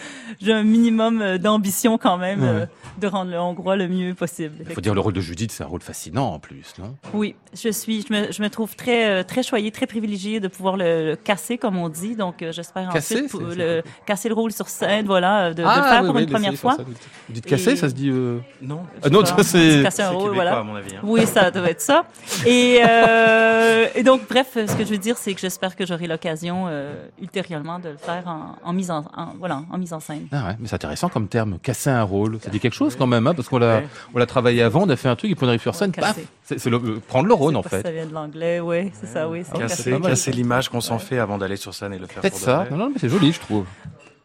j'ai 0.40 0.52
un 0.52 0.62
minimum 0.62 1.20
euh, 1.22 1.38
d'ambition 1.38 1.98
quand 1.98 2.16
même 2.18 2.42
euh, 2.42 2.66
de 2.98 3.06
rendre 3.06 3.30
le 3.30 3.38
hongrois 3.38 3.76
le 3.76 3.88
mieux 3.88 4.14
possible. 4.14 4.54
Il 4.68 4.74
faut 4.74 4.80
dire 4.80 4.94
le 4.94 5.00
rôle 5.00 5.12
de 5.12 5.20
Judith, 5.20 5.52
c'est 5.52 5.64
un 5.64 5.66
rôle 5.68 5.80
fascinant 5.82 6.32
en 6.34 6.38
plus, 6.38 6.74
non? 6.78 6.94
Oui, 7.14 7.34
je 7.54 7.68
suis, 7.70 8.04
je 8.08 8.12
me, 8.12 8.32
je 8.32 8.42
me 8.42 8.48
trouve 8.50 8.74
très, 8.76 9.24
très 9.24 9.42
choyée, 9.42 9.70
très 9.70 9.86
privilégiée 9.86 10.40
de 10.40 10.48
pouvoir 10.48 10.76
le, 10.76 11.10
le 11.10 11.16
casser, 11.16 11.58
comme 11.58 11.76
on 11.78 11.88
dit. 11.88 12.16
Donc, 12.16 12.44
j'espère 12.50 12.88
Casser, 12.90 13.24
ensuite 13.24 13.30
c'est- 13.30 13.56
le, 13.56 13.82
casser 14.06 14.28
le 14.28 14.34
rôle 14.34 14.52
sur 14.52 14.68
scène, 14.68 15.06
voilà, 15.06 15.50
de, 15.54 15.62
de 15.62 15.66
Ah, 15.66 15.76
le 15.76 15.82
faire 15.82 16.00
oui, 16.02 16.06
pour 16.06 16.16
oui, 16.16 16.22
une 16.24 16.30
première 16.30 16.54
fois. 16.54 16.76
ça, 16.76 16.82
Vous 16.82 17.32
dites 17.34 17.46
casser, 17.46 17.72
Et- 17.72 17.76
ça 17.76 17.88
se 17.88 17.94
dit. 17.94 18.10
euh, 18.10 18.38
Non. 18.60 18.82
Ah 19.02 19.08
non, 19.08 19.22
pas, 19.22 19.42
c'est. 19.42 19.82
casser 19.82 20.02
un 20.02 20.08
rôle, 20.10 20.18
québécois, 20.30 20.34
voilà. 20.34 20.58
à 20.58 20.62
mon 20.62 20.74
avis. 20.76 20.94
hein. 20.96 21.00
Oui, 21.02 21.26
ça 21.26 21.50
doit 21.50 21.70
être 21.70 21.80
ça. 21.80 22.04
Et, 22.46 22.80
euh, 23.16 23.86
et 23.94 24.02
donc, 24.02 24.22
bref, 24.28 24.48
ce 24.54 24.74
que 24.76 24.84
je 24.84 24.90
veux 24.90 24.98
dire, 24.98 25.16
c'est 25.18 25.34
que 25.34 25.40
j'espère 25.40 25.76
que 25.76 25.86
j'aurai 25.86 26.06
l'occasion 26.06 26.64
euh, 26.68 26.94
ultérieurement 27.20 27.78
de 27.78 27.90
le 27.90 27.96
faire 27.96 28.21
en, 28.26 28.56
en 28.64 28.72
mise 28.72 28.90
en, 28.90 29.04
en- 29.16 29.34
voilà, 29.38 29.62
en 29.70 29.78
mise 29.78 29.92
en 29.92 30.00
scène. 30.00 30.26
Ah 30.32 30.48
ouais, 30.48 30.56
mais 30.58 30.68
c'est 30.68 30.74
intéressant 30.74 31.08
comme 31.08 31.28
terme, 31.28 31.58
casser 31.62 31.90
un 31.90 32.02
rôle. 32.02 32.38
Ça 32.40 32.50
dit 32.50 32.60
quelque 32.60 32.74
chose 32.74 32.96
quand 32.96 33.06
même, 33.06 33.26
hein, 33.26 33.34
parce 33.34 33.48
qu'on 33.48 33.58
l'a, 33.58 33.76
Ouais. 33.78 33.88
on 34.14 34.18
l'a 34.18 34.26
travaillé 34.26 34.62
avant, 34.62 34.82
on 34.82 34.88
a 34.88 34.96
fait 34.96 35.08
un 35.08 35.16
truc 35.16 35.30
et 35.30 35.34
puis 35.34 35.44
on 35.44 35.48
arrive 35.48 35.60
sur 35.62 35.74
scène, 35.74 35.92
paf, 35.92 36.14
casser. 36.14 36.26
c'est, 36.44 36.58
c'est 36.58 36.70
le- 36.70 36.76
euh, 36.78 37.00
prendre 37.06 37.26
le 37.28 37.34
rôle 37.34 37.56
en 37.56 37.62
fait. 37.62 37.82
Ça 37.82 37.90
vient 37.92 38.06
de 38.06 38.12
l'anglais, 38.14 38.60
oui, 38.60 38.90
c'est 38.94 39.06
ça, 39.06 39.28
oui. 39.28 39.42
c'est 39.44 39.58
Casser, 39.58 39.90
casser. 39.92 40.02
casser 40.02 40.32
l'image 40.32 40.68
qu'on 40.68 40.80
s'en 40.80 40.98
fait 40.98 41.18
avant 41.18 41.38
d'aller 41.38 41.56
sur 41.56 41.72
scène 41.74 41.92
et 41.94 41.98
le 41.98 42.06
faire. 42.06 42.20
Peut-être 42.22 42.36
ça. 42.36 42.66
Non, 42.70 42.76
non, 42.76 42.90
mais 42.92 42.98
c'est 42.98 43.08
joli, 43.08 43.32
je 43.32 43.40
trouve. 43.40 43.64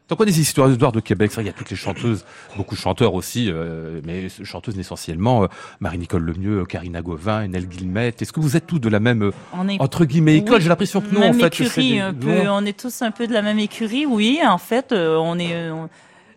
T'en 0.07 0.15
connais 0.15 0.31
des 0.31 0.39
histoires 0.39 0.69
de 0.69 0.99
Québec, 1.01 1.31
il 1.37 1.45
y 1.45 1.49
a 1.49 1.53
toutes 1.53 1.69
les 1.69 1.75
chanteuses, 1.75 2.23
beaucoup 2.55 2.75
de 2.75 2.79
chanteurs 2.79 3.13
aussi, 3.13 3.51
euh, 3.51 3.99
mais 4.05 4.29
chanteuses 4.43 4.79
essentiellement, 4.79 5.43
euh, 5.43 5.47
Marie-Nicole 5.81 6.23
Lemieux, 6.23 6.63
Karina 6.65 7.01
Gauvin, 7.01 7.45
Nel 7.47 7.67
Guillemette. 7.67 8.21
Est-ce 8.21 8.31
que 8.31 8.39
vous 8.39 8.55
êtes 8.55 8.65
tous 8.65 8.79
de 8.79 8.87
la 8.87 9.01
même, 9.01 9.21
euh, 9.23 9.31
est 9.69 9.81
entre 9.81 10.05
guillemets, 10.05 10.37
école? 10.37 10.55
Oui. 10.55 10.61
J'ai 10.61 10.69
l'impression 10.69 11.01
que 11.01 11.13
non, 11.13 11.27
en 11.29 11.33
fait. 11.33 11.47
écurie, 11.47 11.91
des- 11.95 11.99
un 11.99 12.13
peu. 12.13 12.43
non. 12.45 12.53
On 12.53 12.65
est 12.65 12.79
tous 12.79 13.01
un 13.01 13.11
peu 13.11 13.27
de 13.27 13.33
la 13.33 13.41
même 13.41 13.59
écurie, 13.59 14.05
oui. 14.05 14.39
En 14.45 14.57
fait, 14.57 14.93
euh, 14.93 15.17
on 15.17 15.37
est. 15.39 15.69
on- 15.71 15.89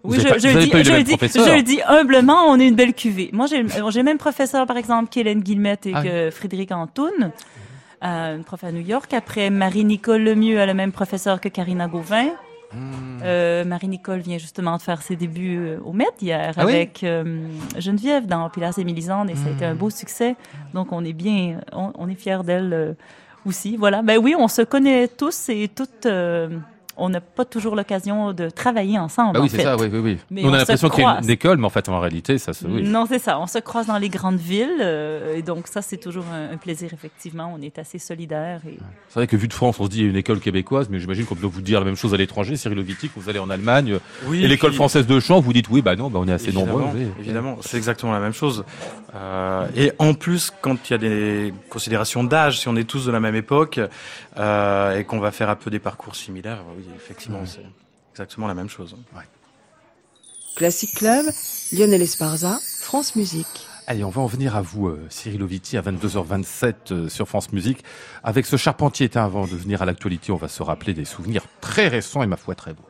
Oui, 0.03 0.19
je, 0.19 0.27
pas- 0.29 0.39
je 0.39 0.49
vous 0.49 0.55
le 0.57 0.65
dis, 0.65 0.71
les 0.73 0.83
je, 0.85 0.93
le 0.93 1.03
dis, 1.05 1.17
professeurs. 1.17 1.47
je 1.47 1.53
le 1.53 1.63
dis 1.63 1.81
humblement, 1.87 2.47
on 2.49 2.59
est 2.59 2.67
une 2.67 2.75
belle 2.75 2.95
cuvée. 2.95 3.31
Moi, 3.33 3.47
j'ai 3.47 3.63
le 3.63 4.03
même 4.03 4.19
professeur, 4.19 4.67
par 4.67 4.79
exemple, 4.79 5.11
qu'Hélène 5.11 5.43
Guillemette 5.43 5.87
et 5.87 5.93
Ah. 5.95 6.03
que 6.03 6.31
Frédéric 6.33 6.73
Antoun, 6.73 7.31
euh, 8.03 8.37
une 8.37 8.43
prof 8.45 8.65
à 8.65 8.73
New 8.73 8.81
York. 8.85 9.13
Après, 9.15 9.49
Marie-Nicole 9.51 10.23
Lemieux 10.23 10.59
a 10.61 10.67
le 10.67 10.75
même 10.75 10.91
professeur 10.91 11.41
que 11.41 11.49
Karina 11.49 11.87
Gauvin. 11.87 12.31
Hmm. 12.73 13.19
Euh, 13.25 13.65
Marie-Nicole 13.65 14.21
vient 14.21 14.39
justement 14.39 14.77
de 14.77 14.83
faire 14.83 15.03
ses 15.03 15.17
débuts 15.17 15.59
euh, 15.59 15.79
au 15.85 15.93
Met 15.93 16.05
hier 16.23 16.55
Ah 16.57 16.65
oui? 16.67 16.73
avec 16.75 17.03
euh, 17.03 17.49
Geneviève 17.79 18.27
dans 18.27 18.49
Pilas 18.49 18.75
et 18.79 18.85
Mélisande 18.85 19.29
et 19.31 19.35
ça 19.35 19.49
a 19.49 19.51
été 19.51 19.67
Hmm. 19.67 19.71
un 19.71 19.75
beau 19.75 19.91
succès. 19.91 20.37
Donc 20.75 20.93
on 20.93 21.05
est 21.05 21.13
bien, 21.13 21.61
on, 21.73 21.93
on 21.99 22.09
est 22.09 22.15
fiers 22.15 22.45
d'elle 22.45 22.73
euh, 22.73 22.93
aussi. 23.45 23.77
Voilà. 23.77 24.03
Ben 24.03 24.19
oui, 24.19 24.35
on 24.39 24.47
se 24.49 24.63
connaît 24.63 25.09
tous 25.09 25.49
et 25.49 25.69
toutes. 25.75 26.07
On 27.01 27.09
n'a 27.09 27.21
pas 27.21 27.45
toujours 27.45 27.75
l'occasion 27.77 28.33
de 28.33 28.49
travailler 28.51 28.99
ensemble. 28.99 29.33
Bah 29.35 29.41
oui, 29.41 29.47
en 29.47 29.57
c'est 29.57 29.63
ça, 29.63 29.77
oui, 29.77 29.89
oui, 29.93 29.99
oui. 29.99 30.19
Mais 30.31 30.45
on 30.45 30.49
on 30.51 30.53
a 30.53 30.59
l'impression 30.59 30.89
qu'il 30.89 31.03
y 31.03 31.07
a 31.07 31.19
une 31.23 31.31
école, 31.31 31.59
mais 31.59 31.67
en 31.67 31.71
fait, 31.71 31.89
en 31.89 31.99
réalité, 31.99 32.39
ça 32.39 32.53
se, 32.53 32.67
oui. 32.67 32.83
Non, 32.83 33.07
c'est 33.09 33.19
ça. 33.19 33.39
On 33.41 33.47
se 33.47 33.59
croise 33.59 33.87
dans 33.87 33.99
les 33.99 34.09
grandes 34.09 34.39
villes 34.39 34.69
euh, 34.81 35.37
et 35.37 35.43
donc 35.43 35.67
ça 35.67 35.83
c'est 35.83 35.97
toujours 35.97 36.25
un, 36.33 36.53
un 36.55 36.57
plaisir 36.57 36.91
effectivement. 36.93 37.53
On 37.57 37.61
est 37.63 37.79
assez 37.79 37.99
solidaires 37.99 38.61
et 38.69 38.79
C'est 39.09 39.15
vrai 39.21 39.27
que 39.27 39.37
vu 39.37 39.49
de 39.49 39.53
France, 39.53 39.81
on 39.81 39.85
se 39.85 39.91
dit 39.91 39.99
il 39.99 40.05
y 40.05 40.07
a 40.07 40.11
une 40.11 40.17
école 40.17 40.41
québécoise, 40.41 40.89
mais 40.91 40.99
j'imagine 41.01 41.25
qu'on 41.25 41.35
doit 41.35 41.51
vous 41.53 41.63
dire 41.63 41.79
la 41.81 41.87
même 41.87 41.97
chose 41.97 42.15
à 42.15 42.17
l'étranger. 42.17 42.57
Cyril 42.57 42.79
Oviti, 42.79 43.09
quand 43.09 43.21
vous 43.21 43.29
allez 43.29 43.39
en 43.39 43.51
Allemagne, 43.51 43.99
Oui, 44.27 44.45
et 44.45 44.49
l'école 44.49 44.71
puis- 44.71 44.77
française 44.77 45.07
de 45.07 45.19
chant, 45.21 45.41
vous 45.41 45.53
dites 45.53 45.69
oui, 45.71 45.83
bah 45.83 45.97
non, 45.97 46.11
bah 46.11 46.19
on 46.23 46.29
est 46.29 46.33
assez 46.33 46.53
nombreux. 46.53 46.85
Oui. 46.95 47.07
évidemment, 47.19 47.57
c'est 47.61 47.77
exactement 47.77 48.13
la 48.13 48.21
même 48.21 48.35
chose. 48.35 48.65
Euh, 49.15 49.67
et 49.77 49.93
en 49.99 50.15
plus, 50.15 50.53
quand 50.61 50.89
il 50.89 50.93
y 50.93 50.95
a 50.95 50.99
des 50.99 51.55
considérations 51.69 52.25
d'âge, 52.25 52.61
si 52.61 52.69
on 52.69 52.77
est 52.77 52.85
tous 52.85 53.07
de 53.07 53.11
la 53.13 53.21
même 53.21 53.35
époque 53.35 53.81
euh, 54.39 54.97
et 54.99 55.05
qu'on 55.05 55.19
va 55.19 55.31
faire 55.31 55.51
un 55.51 55.57
peu 55.57 55.71
des 55.71 55.79
parcours 55.79 56.15
similaires, 56.15 56.59
oui, 56.77 56.85
effectivement, 56.97 57.45
c'est 57.47 57.65
exactement 58.13 58.47
la 58.47 58.55
même 58.55 58.69
chose. 58.69 58.97
Classic 60.57 60.95
Club, 60.95 61.27
Lionel 61.73 62.03
Esparza, 62.03 62.59
France 62.81 63.17
Musique. 63.17 63.67
Allez, 63.87 64.05
on 64.05 64.11
va 64.11 64.21
en 64.21 64.27
venir 64.27 64.57
à 64.57 64.63
vous, 64.63 64.89
euh, 64.89 65.07
Cyril 65.09 65.43
Oviti, 65.43 65.77
à 65.77 65.83
22h27 65.83 66.75
euh, 66.91 67.09
sur 67.09 67.29
France 67.29 67.53
Musique. 67.53 67.83
Avec 68.23 68.47
ce 68.47 68.57
charpentier 68.57 69.07
éteint 69.07 69.25
avant 69.25 69.47
de 69.47 69.57
venir 69.57 69.83
à 69.83 69.87
l'actualité, 69.87 70.33
on 70.33 70.37
va 70.37 70.49
se 70.49 70.63
rappeler 70.63 70.95
des 70.95 71.05
souvenirs 71.05 71.45
très 71.61 71.89
récents 71.89 72.23
et 72.23 72.27
ma 72.27 72.37
foi 72.37 72.55
très 72.55 72.75
beaux. 72.75 72.90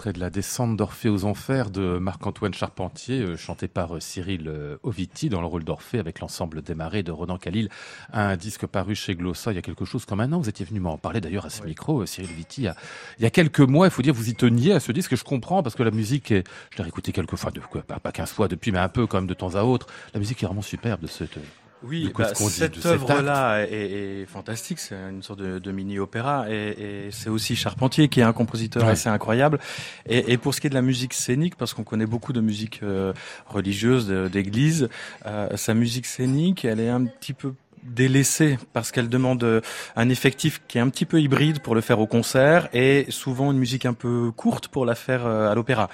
Extrait 0.00 0.12
de 0.14 0.20
la 0.20 0.30
descente 0.30 0.78
d'Orphée 0.78 1.10
aux 1.10 1.26
enfers 1.26 1.68
de 1.68 1.98
Marc-Antoine 1.98 2.54
Charpentier, 2.54 3.20
euh, 3.20 3.36
chanté 3.36 3.68
par 3.68 3.96
euh, 3.96 4.00
Cyril 4.00 4.48
euh, 4.48 4.78
Oviti 4.82 5.28
dans 5.28 5.42
le 5.42 5.46
rôle 5.46 5.62
d'Orphée 5.62 5.98
avec 5.98 6.20
l'ensemble 6.20 6.62
démarré 6.62 7.02
de 7.02 7.12
Ronan 7.12 7.36
Khalil, 7.36 7.68
un 8.10 8.34
disque 8.38 8.64
paru 8.66 8.94
chez 8.94 9.14
Glossa 9.14 9.52
il 9.52 9.56
y 9.56 9.58
a 9.58 9.62
quelque 9.62 9.84
chose 9.84 10.06
comme 10.06 10.20
un 10.20 10.32
an. 10.32 10.38
Vous 10.38 10.48
étiez 10.48 10.64
venu 10.64 10.80
m'en 10.80 10.96
parler 10.96 11.20
d'ailleurs 11.20 11.44
à 11.44 11.50
ce 11.50 11.62
micro, 11.64 12.06
Cyril 12.06 12.30
Oviti, 12.30 12.62
il 12.62 12.64
y, 12.64 12.68
a, 12.68 12.76
il 13.18 13.24
y 13.24 13.26
a 13.26 13.30
quelques 13.30 13.60
mois. 13.60 13.88
Il 13.88 13.90
faut 13.90 14.00
dire, 14.00 14.14
vous 14.14 14.30
y 14.30 14.34
teniez 14.34 14.72
à 14.72 14.80
ce 14.80 14.90
disque. 14.90 15.14
Je 15.16 15.24
comprends 15.24 15.62
parce 15.62 15.74
que 15.74 15.82
la 15.82 15.90
musique, 15.90 16.30
est, 16.30 16.48
je 16.70 16.78
l'ai 16.78 16.84
réécouté 16.84 17.12
quelques 17.12 17.36
fois, 17.36 17.50
de, 17.50 17.60
pas, 17.60 18.00
pas 18.00 18.12
15 18.12 18.30
fois 18.30 18.48
depuis, 18.48 18.72
mais 18.72 18.78
un 18.78 18.88
peu 18.88 19.06
quand 19.06 19.18
même 19.18 19.26
de 19.26 19.34
temps 19.34 19.54
à 19.54 19.64
autre. 19.64 19.86
La 20.14 20.20
musique 20.20 20.42
est 20.42 20.46
vraiment 20.46 20.62
superbe 20.62 21.02
de 21.02 21.08
cette. 21.08 21.38
Oui, 21.82 22.12
bah, 22.16 22.34
ce 22.34 22.44
cette 22.50 22.74
cet 22.76 22.86
œuvre-là 22.86 23.62
est, 23.66 24.22
est 24.22 24.26
fantastique. 24.26 24.78
C'est 24.78 24.94
une 24.94 25.22
sorte 25.22 25.40
de, 25.40 25.58
de 25.58 25.72
mini-opéra, 25.72 26.50
et, 26.50 27.06
et 27.06 27.10
c'est 27.10 27.30
aussi 27.30 27.56
Charpentier 27.56 28.08
qui 28.08 28.20
est 28.20 28.22
un 28.24 28.32
compositeur 28.34 28.84
Ouais. 28.84 28.90
assez 28.92 29.08
incroyable. 29.08 29.58
Et, 30.06 30.32
et 30.32 30.36
pour 30.38 30.54
ce 30.54 30.60
qui 30.60 30.66
est 30.66 30.70
de 30.70 30.74
la 30.74 30.82
musique 30.82 31.14
scénique, 31.14 31.56
parce 31.56 31.72
qu'on 31.74 31.84
connaît 31.84 32.06
beaucoup 32.06 32.32
de 32.34 32.40
musique 32.40 32.80
euh, 32.82 33.12
religieuse 33.46 34.08
d'église, 34.30 34.88
euh, 35.26 35.56
sa 35.56 35.74
musique 35.74 36.06
scénique, 36.06 36.64
elle 36.64 36.80
est 36.80 36.90
un 36.90 37.04
petit 37.06 37.32
peu 37.32 37.54
délaissée 37.82 38.58
parce 38.72 38.92
qu'elle 38.92 39.08
demande 39.08 39.42
euh, 39.44 39.60
un 39.96 40.08
effectif 40.08 40.60
qui 40.68 40.78
est 40.78 40.80
un 40.80 40.88
petit 40.88 41.06
peu 41.06 41.20
hybride 41.20 41.60
pour 41.60 41.74
le 41.74 41.80
faire 41.80 41.98
au 41.98 42.06
concert 42.06 42.68
et 42.72 43.06
souvent 43.08 43.52
une 43.52 43.58
musique 43.58 43.86
un 43.86 43.94
peu 43.94 44.30
courte 44.36 44.68
pour 44.68 44.84
la 44.84 44.94
faire 44.94 45.26
euh, 45.26 45.50
à 45.50 45.54
l'opéra. 45.54 45.88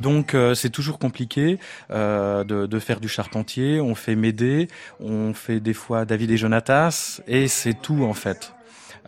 Donc 0.00 0.34
euh, 0.34 0.54
c'est 0.54 0.70
toujours 0.70 0.98
compliqué 0.98 1.58
euh, 1.90 2.44
de, 2.44 2.66
de 2.66 2.78
faire 2.78 3.00
du 3.00 3.08
charpentier. 3.08 3.80
On 3.80 3.94
fait 3.94 4.16
Médée, 4.16 4.68
on 5.00 5.34
fait 5.34 5.60
des 5.60 5.74
fois 5.74 6.04
David 6.04 6.30
et 6.30 6.36
Jonatas, 6.36 7.20
et 7.26 7.48
c'est 7.48 7.74
tout 7.74 8.04
en 8.04 8.14
fait. 8.14 8.52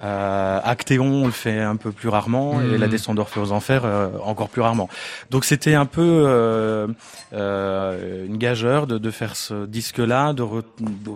Euh, 0.04 0.60
Actéon, 0.62 1.06
on 1.06 1.26
le 1.26 1.32
fait 1.32 1.60
un 1.60 1.74
peu 1.74 1.90
plus 1.90 2.08
rarement, 2.08 2.60
et 2.60 2.78
la 2.78 2.86
descente 2.86 3.16
d'Orphée 3.16 3.40
aux 3.40 3.50
enfers 3.50 3.84
euh, 3.84 4.08
encore 4.22 4.48
plus 4.48 4.62
rarement. 4.62 4.88
Donc 5.30 5.44
c'était 5.44 5.74
un 5.74 5.86
peu 5.86 6.24
euh, 6.26 6.86
euh, 7.32 8.26
une 8.26 8.36
gageure 8.36 8.86
de, 8.86 8.98
de 8.98 9.10
faire 9.10 9.34
ce 9.34 9.66
disque-là, 9.66 10.34
de, 10.34 10.42
re- 10.42 10.62
de 10.78 11.10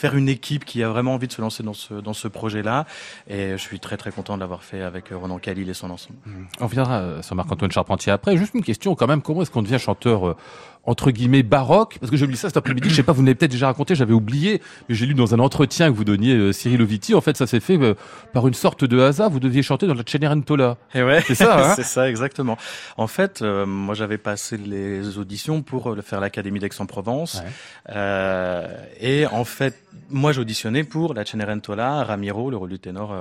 faire 0.00 0.16
une 0.16 0.28
équipe 0.28 0.64
qui 0.64 0.82
a 0.82 0.88
vraiment 0.88 1.14
envie 1.14 1.28
de 1.28 1.32
se 1.32 1.42
lancer 1.42 1.62
dans 1.62 1.74
ce, 1.74 1.92
dans 1.94 2.14
ce 2.14 2.26
projet-là. 2.26 2.86
Et 3.28 3.50
je 3.52 3.56
suis 3.56 3.80
très 3.80 3.98
très 3.98 4.10
content 4.10 4.34
de 4.34 4.40
l'avoir 4.40 4.64
fait 4.64 4.80
avec 4.80 5.12
euh, 5.12 5.16
Ronan 5.18 5.38
Khalil 5.38 5.68
et 5.68 5.74
son 5.74 5.90
ensemble. 5.90 6.18
On 6.58 6.66
reviendra 6.66 7.00
euh, 7.00 7.22
sur 7.22 7.36
Marc-Antoine 7.36 7.70
Charpentier 7.70 8.10
après. 8.10 8.36
Juste 8.36 8.54
une 8.54 8.64
question 8.64 8.94
quand 8.94 9.06
même, 9.06 9.20
comment 9.20 9.42
est-ce 9.42 9.50
qu'on 9.50 9.62
devient 9.62 9.78
chanteur 9.78 10.26
euh, 10.26 10.36
entre 10.84 11.10
guillemets 11.10 11.42
baroque 11.42 11.98
Parce 12.00 12.10
que 12.10 12.16
j'ai 12.16 12.26
lu 12.26 12.36
ça 12.36 12.48
cet 12.48 12.56
après-midi, 12.56 12.88
je 12.90 12.94
sais 12.94 13.02
pas, 13.02 13.12
vous 13.12 13.22
l'avez 13.22 13.34
peut-être 13.34 13.50
déjà 13.50 13.66
raconté, 13.66 13.94
j'avais 13.94 14.12
oublié, 14.14 14.62
mais 14.88 14.94
j'ai 14.94 15.06
lu 15.06 15.14
dans 15.14 15.34
un 15.34 15.38
entretien 15.38 15.90
que 15.90 15.96
vous 15.96 16.04
donniez 16.04 16.34
euh, 16.34 16.52
Cyril 16.52 16.82
Oviti, 16.82 17.14
en 17.14 17.20
fait 17.20 17.36
ça 17.36 17.46
s'est 17.46 17.60
fait 17.60 17.78
euh, 17.78 17.94
par 18.32 18.46
une 18.48 18.54
sorte 18.54 18.84
de 18.84 19.00
hasard, 19.00 19.30
vous 19.30 19.40
deviez 19.40 19.62
chanter 19.62 19.86
dans 19.86 19.94
la 19.94 20.02
Cenerentola. 20.06 20.76
Et 20.94 21.02
ouais, 21.02 21.22
C'est 21.26 21.34
ça, 21.34 21.70
hein 21.70 21.72
c'est 21.76 21.84
ça 21.84 22.08
exactement. 22.08 22.56
En 22.96 23.06
fait, 23.06 23.42
euh, 23.42 23.66
moi 23.66 23.94
j'avais 23.94 24.18
passé 24.18 24.56
les 24.56 25.18
auditions 25.18 25.62
pour 25.62 25.94
faire 26.02 26.20
l'Académie 26.20 26.60
d'Aix-en-Provence, 26.60 27.40
Ouais. 27.40 27.46
Euh, 27.94 28.66
et 29.00 29.26
en 29.26 29.44
fait, 29.44 29.76
moi 30.08 30.32
j'auditionnais 30.32 30.84
pour 30.84 31.14
la 31.14 31.24
Cenerentola, 31.24 32.04
Ramiro, 32.04 32.50
le 32.50 32.56
rôle 32.56 32.70
du 32.70 32.78
ténor. 32.78 33.14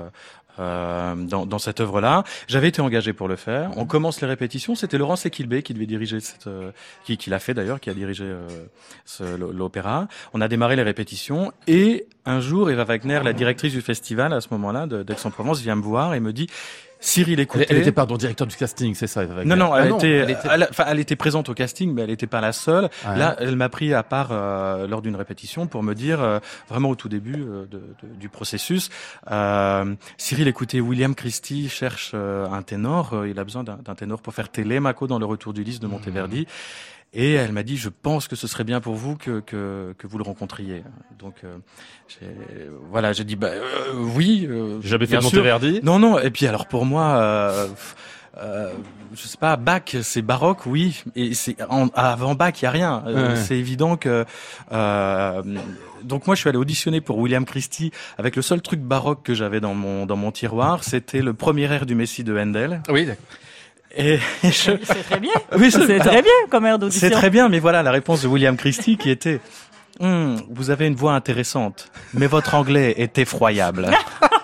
Euh, 0.60 1.16
dans, 1.16 1.46
dans 1.46 1.60
cette 1.60 1.80
œuvre-là, 1.80 2.24
j'avais 2.48 2.68
été 2.70 2.82
engagé 2.82 3.14
pour 3.14 3.28
le 3.28 3.36
faire. 3.36 3.72
On 3.78 3.86
commence 3.86 4.22
les 4.22 4.28
répétitions. 4.28 4.76
C'était 4.76 4.98
Laurence 4.98 5.26
Equilbé 5.26 5.64
qui 5.64 5.74
devait 5.74 5.86
diriger 5.86 6.20
cette, 6.20 6.48
euh, 6.48 6.72
qui, 7.04 7.18
qui 7.18 7.30
l'a 7.30 7.40
fait 7.40 7.54
d'ailleurs, 7.54 7.80
qui 7.80 7.90
a 7.90 7.94
dirigé 7.94 8.26
euh, 8.26 9.38
l'opéra. 9.38 10.08
On 10.34 10.42
a 10.42 10.48
démarré 10.48 10.76
les 10.76 10.84
répétitions 10.84 11.52
et 11.68 12.08
un 12.26 12.42
jour, 12.42 12.70
Eva 12.70 12.84
Wagner, 12.84 13.22
la 13.24 13.34
directrice 13.34 13.74
du 13.74 13.82
festival 13.82 14.34
à 14.34 14.42
ce 14.42 14.50
moment-là 14.52 14.86
d'Aix-en-Provence, 14.88 15.62
vient 15.62 15.76
me 15.76 15.82
voir 15.82 16.14
et 16.14 16.20
me 16.20 16.34
dit 16.34 16.48
Cyril, 17.02 17.36
Elle, 17.36 17.40
écoutez. 17.42 17.66
elle 17.70 17.78
était 17.78 17.94
pardon 17.94 18.18
directeur 18.18 18.46
du 18.46 18.56
casting, 18.58 18.94
c'est 18.94 19.08
ça 19.08 19.26
Non, 19.26 19.56
non, 19.56 19.72
Ah 19.74 19.86
elle, 19.86 19.94
était, 19.94 20.10
elle 20.12 20.30
était- 20.32 20.50
elle, 20.52 20.68
enfin, 20.70 20.84
elle 20.90 21.00
était 21.00 21.16
présente 21.16 21.48
au 21.48 21.54
casting, 21.54 21.94
mais 21.94 22.02
elle 22.02 22.10
n'était 22.10 22.28
pas 22.28 22.42
la 22.42 22.52
seule. 22.52 22.90
Là, 23.06 23.38
elle 23.40 23.56
m'a 23.56 23.70
pris 23.70 23.94
à 23.94 24.04
part 24.04 24.30
euh, 24.32 24.86
lors 24.86 25.02
d'une 25.02 25.16
répétition 25.16 25.66
pour 25.66 25.82
me 25.82 25.94
dire, 25.96 26.22
euh, 26.22 26.40
vraiment 26.68 26.90
au 26.90 26.96
tout 26.96 27.08
début 27.08 27.36
euh, 27.42 27.66
de, 27.72 27.78
de- 27.78 28.16
du 28.20 28.28
processus, 28.28 28.90
euh, 29.32 29.96
Cyril, 30.18 30.48
écoutez, 30.50 30.82
William 30.82 31.16
Christie 31.16 31.70
cherche 31.70 32.12
euh, 32.14 32.48
un 32.50 32.62
ténor, 32.64 33.14
euh, 33.14 33.30
il 33.30 33.40
a 33.40 33.44
besoin 33.46 33.64
d'un 33.64 33.96
ténor 33.96 34.22
pour 34.22 34.34
faire 34.34 34.50
Télémaco 34.50 35.08
dans 35.08 35.20
le 35.20 35.26
retour 35.26 35.54
du 35.54 35.64
lys 35.64 35.80
de 35.80 35.88
Monteverdi. 35.88 36.48
Et 37.14 37.34
elle 37.34 37.52
m'a 37.54 37.64
dit, 37.64 37.76
je 37.76 37.90
pense 37.90 38.28
que 38.28 38.36
ce 38.36 38.46
serait 38.46 38.64
bien 38.64 38.82
pour 38.82 38.94
vous 38.96 39.16
que, 39.16 39.40
que, 39.40 39.96
que 39.98 40.06
vous 40.06 40.18
le 40.20 40.24
rencontriez. 40.24 40.84
Donc, 41.18 41.36
euh, 41.44 41.58
j'ai- 42.08 42.70
voilà, 42.92 43.14
j'ai 43.14 43.24
dit, 43.24 43.36
bah, 43.36 43.48
euh, 43.48 43.94
oui. 44.16 44.46
euh, 44.48 44.80
jamais 44.82 45.06
fait 45.08 45.12
bien 45.12 45.20
de. 45.20 45.24
Monteverdi. 45.24 45.80
Non, 45.84 45.98
non. 45.98 46.20
Et 46.20 46.30
puis 46.30 46.46
alors 46.46 46.68
pour 46.68 46.86
moi, 46.86 47.16
euh, 47.18 47.68
euh, 48.38 48.72
je 49.16 49.22
sais 49.28 49.38
pas, 49.40 49.56
Bach, 49.56 49.96
c'est 50.04 50.22
baroque, 50.22 50.68
oui. 50.68 51.04
Et 51.16 51.34
c'est 51.34 51.56
avant 51.96 52.36
Bach, 52.36 52.54
il 52.62 52.64
y 52.64 52.68
a 52.68 52.72
rien. 52.72 53.04
Euh, 53.08 53.30
Ouais. 53.30 53.36
C'est 53.42 53.58
évident 53.58 53.98
que. 53.98 54.24
euh, 54.72 55.42
donc 56.04 56.28
moi, 56.28 56.36
je 56.36 56.42
suis 56.42 56.50
allé 56.50 56.58
auditionner 56.60 57.02
pour 57.02 57.18
William 57.18 57.44
Christie 57.44 57.92
avec 58.20 58.36
le 58.36 58.42
seul 58.44 58.62
truc 58.62 58.80
baroque 58.82 59.24
que 59.24 59.34
j'avais 59.34 59.60
dans 59.60 59.74
mon 59.74 60.06
dans 60.06 60.16
mon 60.16 60.32
tiroir, 60.32 60.84
c'était 60.84 61.22
le 61.24 61.34
premier 61.34 61.64
air 61.74 61.86
du 61.88 61.96
Messie 61.96 62.24
de 62.24 62.38
Handel. 62.38 62.82
Oui, 62.88 63.06
d'accord. 63.06 63.26
Et 63.96 64.20
je, 64.44 64.50
C'est 64.52 65.04
très 65.04 65.20
bien. 65.20 65.32
oui, 65.58 65.72
C'est 65.72 66.00
très 66.00 66.22
bien 66.22 66.32
comme 66.50 66.66
air 66.66 66.80
d'audition. 66.80 67.08
c'est 67.08 67.14
très 67.14 67.30
bien, 67.30 67.50
mais 67.50 67.60
voilà 67.60 67.84
la 67.84 67.92
réponse 67.92 68.22
de 68.22 68.28
William 68.28 68.56
Christie 68.58 68.98
qui 68.98 69.10
était. 69.10 69.40
Hum, 70.00 70.42
vous 70.50 70.70
avez 70.70 70.88
une 70.88 70.96
voix 70.96 71.14
intéressante, 71.14 71.92
mais 72.14 72.28
votre 72.28 72.56
anglais 72.56 72.94
est 72.98 73.18
effroyable. 73.18 73.90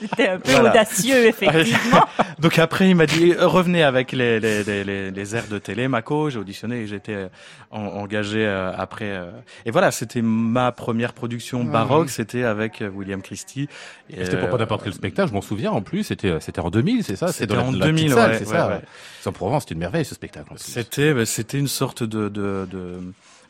C'était 0.00 0.28
un 0.28 0.38
peu 0.38 0.50
Voilà. 0.52 0.70
audacieux, 0.70 1.26
effectivement. 1.28 2.04
Donc 2.38 2.58
après, 2.58 2.88
il 2.90 2.96
m'a 2.96 3.06
dit 3.06 3.32
euh, 3.32 3.46
revenez 3.46 3.82
avec 3.82 4.12
les, 4.12 4.40
les, 4.40 4.62
les, 4.64 4.84
les, 4.84 5.10
les 5.10 5.36
airs 5.36 5.46
de 5.50 5.58
télé, 5.58 5.88
Mako. 5.88 6.30
J'ai 6.30 6.38
auditionné 6.38 6.80
et 6.82 6.86
j'étais 6.86 7.14
euh, 7.14 7.28
en- 7.70 7.80
engagé 7.86 8.44
euh, 8.46 8.72
après. 8.76 9.06
euh. 9.10 9.30
Et 9.64 9.70
voilà, 9.70 9.90
c'était 9.90 10.22
ma 10.22 10.72
première 10.72 11.12
production 11.12 11.64
baroque. 11.64 12.10
C'était 12.10 12.44
avec 12.44 12.82
William 12.94 13.22
Christie. 13.22 13.68
Et 14.10 14.24
C'était 14.24 14.38
pour 14.38 14.50
pas 14.50 14.58
n'importe 14.58 14.84
quel 14.84 14.92
spectacle, 14.92 15.28
je 15.30 15.34
m'en 15.34 15.40
souviens 15.40 15.70
en 15.72 15.80
plus, 15.82 16.04
c'était 16.04 16.38
c'était 16.40 16.60
en 16.60 16.70
2000, 16.70 17.02
c'est 17.04 17.16
ça? 17.16 17.32
C'était 17.32 17.56
en 17.56 17.72
la 17.72 17.78
petite 17.78 17.82
2000, 17.82 18.12
salle, 18.12 18.30
ouais, 18.30 18.38
c'est 18.38 18.46
ouais, 18.46 18.52
ça? 18.52 18.68
ouais. 18.68 18.80
C'est 19.20 19.28
en 19.28 19.32
Provence, 19.32 19.62
c'était 19.64 19.74
une 19.74 19.80
merveille 19.80 20.04
ce 20.04 20.14
spectacle. 20.14 20.46
en 20.50 20.54
plus. 20.54 20.62
C'était 20.64 21.12
bah, 21.14 21.26
c'était 21.26 21.58
une 21.58 21.68
sorte 21.68 22.02
de, 22.02 22.28
de, 22.28 22.68
de 22.70 23.00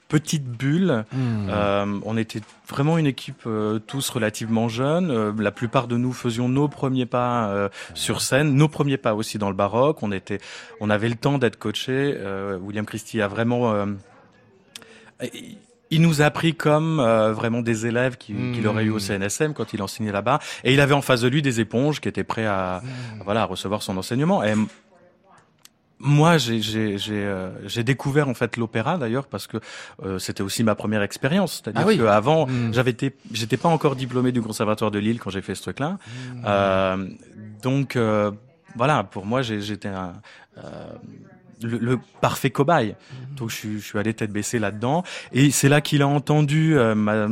petite 0.08 0.44
bulle. 0.44 1.04
Hmm. 1.12 1.48
Euh, 1.50 1.98
on 2.04 2.16
était 2.16 2.40
vraiment 2.68 2.96
une 2.98 3.06
équipe 3.06 3.42
euh, 3.46 3.78
tous 3.78 4.08
relativement 4.10 4.68
jeunes. 4.68 5.10
Euh, 5.10 5.32
la 5.38 5.50
plupart 5.50 5.88
de 5.88 5.96
nous 5.96 6.12
faisions 6.12 6.48
nos 6.48 6.68
premiers 6.68 7.06
pas 7.06 7.68
sur 7.94 8.20
scène, 8.20 8.54
nos 8.54 8.68
premiers 8.68 8.96
pas 8.98 9.14
aussi 9.14 9.38
dans 9.38 9.48
le 9.50 9.56
baroque. 9.56 10.02
On 10.02 10.12
était, 10.12 10.38
on 10.80 10.90
avait 10.90 11.08
le 11.08 11.16
temps 11.16 11.38
d'être 11.38 11.58
coaché. 11.58 12.16
William 12.62 12.84
Christie 12.86 13.20
a 13.20 13.28
vraiment, 13.28 13.74
il 15.90 16.02
nous 16.02 16.20
a 16.20 16.30
pris 16.30 16.54
comme 16.54 16.98
euh, 17.00 17.32
vraiment 17.32 17.62
des 17.62 17.86
élèves 17.86 18.16
qui- 18.16 18.34
qu'il 18.34 18.62
Hmm. 18.64 18.66
aurait 18.66 18.84
eu 18.84 18.90
au 18.90 18.98
CNSM 18.98 19.54
quand 19.54 19.72
il 19.72 19.82
enseignait 19.82 20.12
là-bas. 20.12 20.40
Et 20.64 20.72
il 20.74 20.80
avait 20.80 20.94
en 20.94 21.00
face 21.02 21.20
de 21.20 21.28
lui 21.28 21.42
des 21.42 21.60
éponges 21.60 22.00
qui 22.00 22.08
étaient 22.08 22.24
prêts 22.24 22.46
à, 22.46 22.80
Hmm. 22.82 23.22
voilà, 23.24 23.42
à 23.42 23.44
recevoir 23.44 23.82
son 23.82 23.96
enseignement. 23.96 24.42
Et 24.42 24.54
moi, 25.98 26.36
j'ai 26.38 26.60
euh, 27.10 27.50
découvert 27.84 28.28
en 28.28 28.34
fait 28.34 28.56
l'opéra 28.56 28.98
d'ailleurs 28.98 29.26
parce 29.26 29.46
que 29.46 29.56
euh, 30.04 30.18
c'était 30.18 30.42
aussi 30.42 30.62
ma 30.62 30.74
première 30.74 31.02
expérience. 31.02 31.62
C'est-à-dire 31.62 31.82
Ah 31.84 31.86
oui. 31.88 31.98
qu'avant, 31.98 32.46
Mm. 32.46 32.74
j'avais 32.74 32.90
été, 32.90 33.14
j'étais 33.32 33.56
pas 33.56 33.68
encore 33.68 33.96
diplômé 33.96 34.30
du 34.32 34.42
conservatoire 34.42 34.90
de 34.90 34.98
Lille 34.98 35.18
quand 35.18 35.30
j'ai 35.30 35.42
fait 35.42 35.54
ce 35.54 35.62
truc-là. 35.62 35.98
Hmm. 36.34 36.42
Euh, 36.46 37.08
donc 37.62 37.96
euh, 37.96 38.30
voilà, 38.74 39.04
pour 39.04 39.24
moi, 39.24 39.40
j'étais 39.42 39.88
un 39.88 40.12
euh, 40.58 40.62
le, 41.62 41.78
le 41.78 41.98
parfait 42.20 42.50
cobaye. 42.50 42.94
Donc 43.36 43.48
je, 43.50 43.54
suis- 43.56 43.80
je 43.80 43.84
suis 43.86 43.98
allé 43.98 44.12
tête 44.12 44.30
baissée 44.32 44.58
là-dedans 44.58 45.02
et 45.32 45.50
c'est 45.50 45.70
là 45.70 45.80
qu'il 45.80 46.02
a 46.02 46.06
entendu 46.08 46.76
euh, 46.76 46.94
ma 46.94 47.28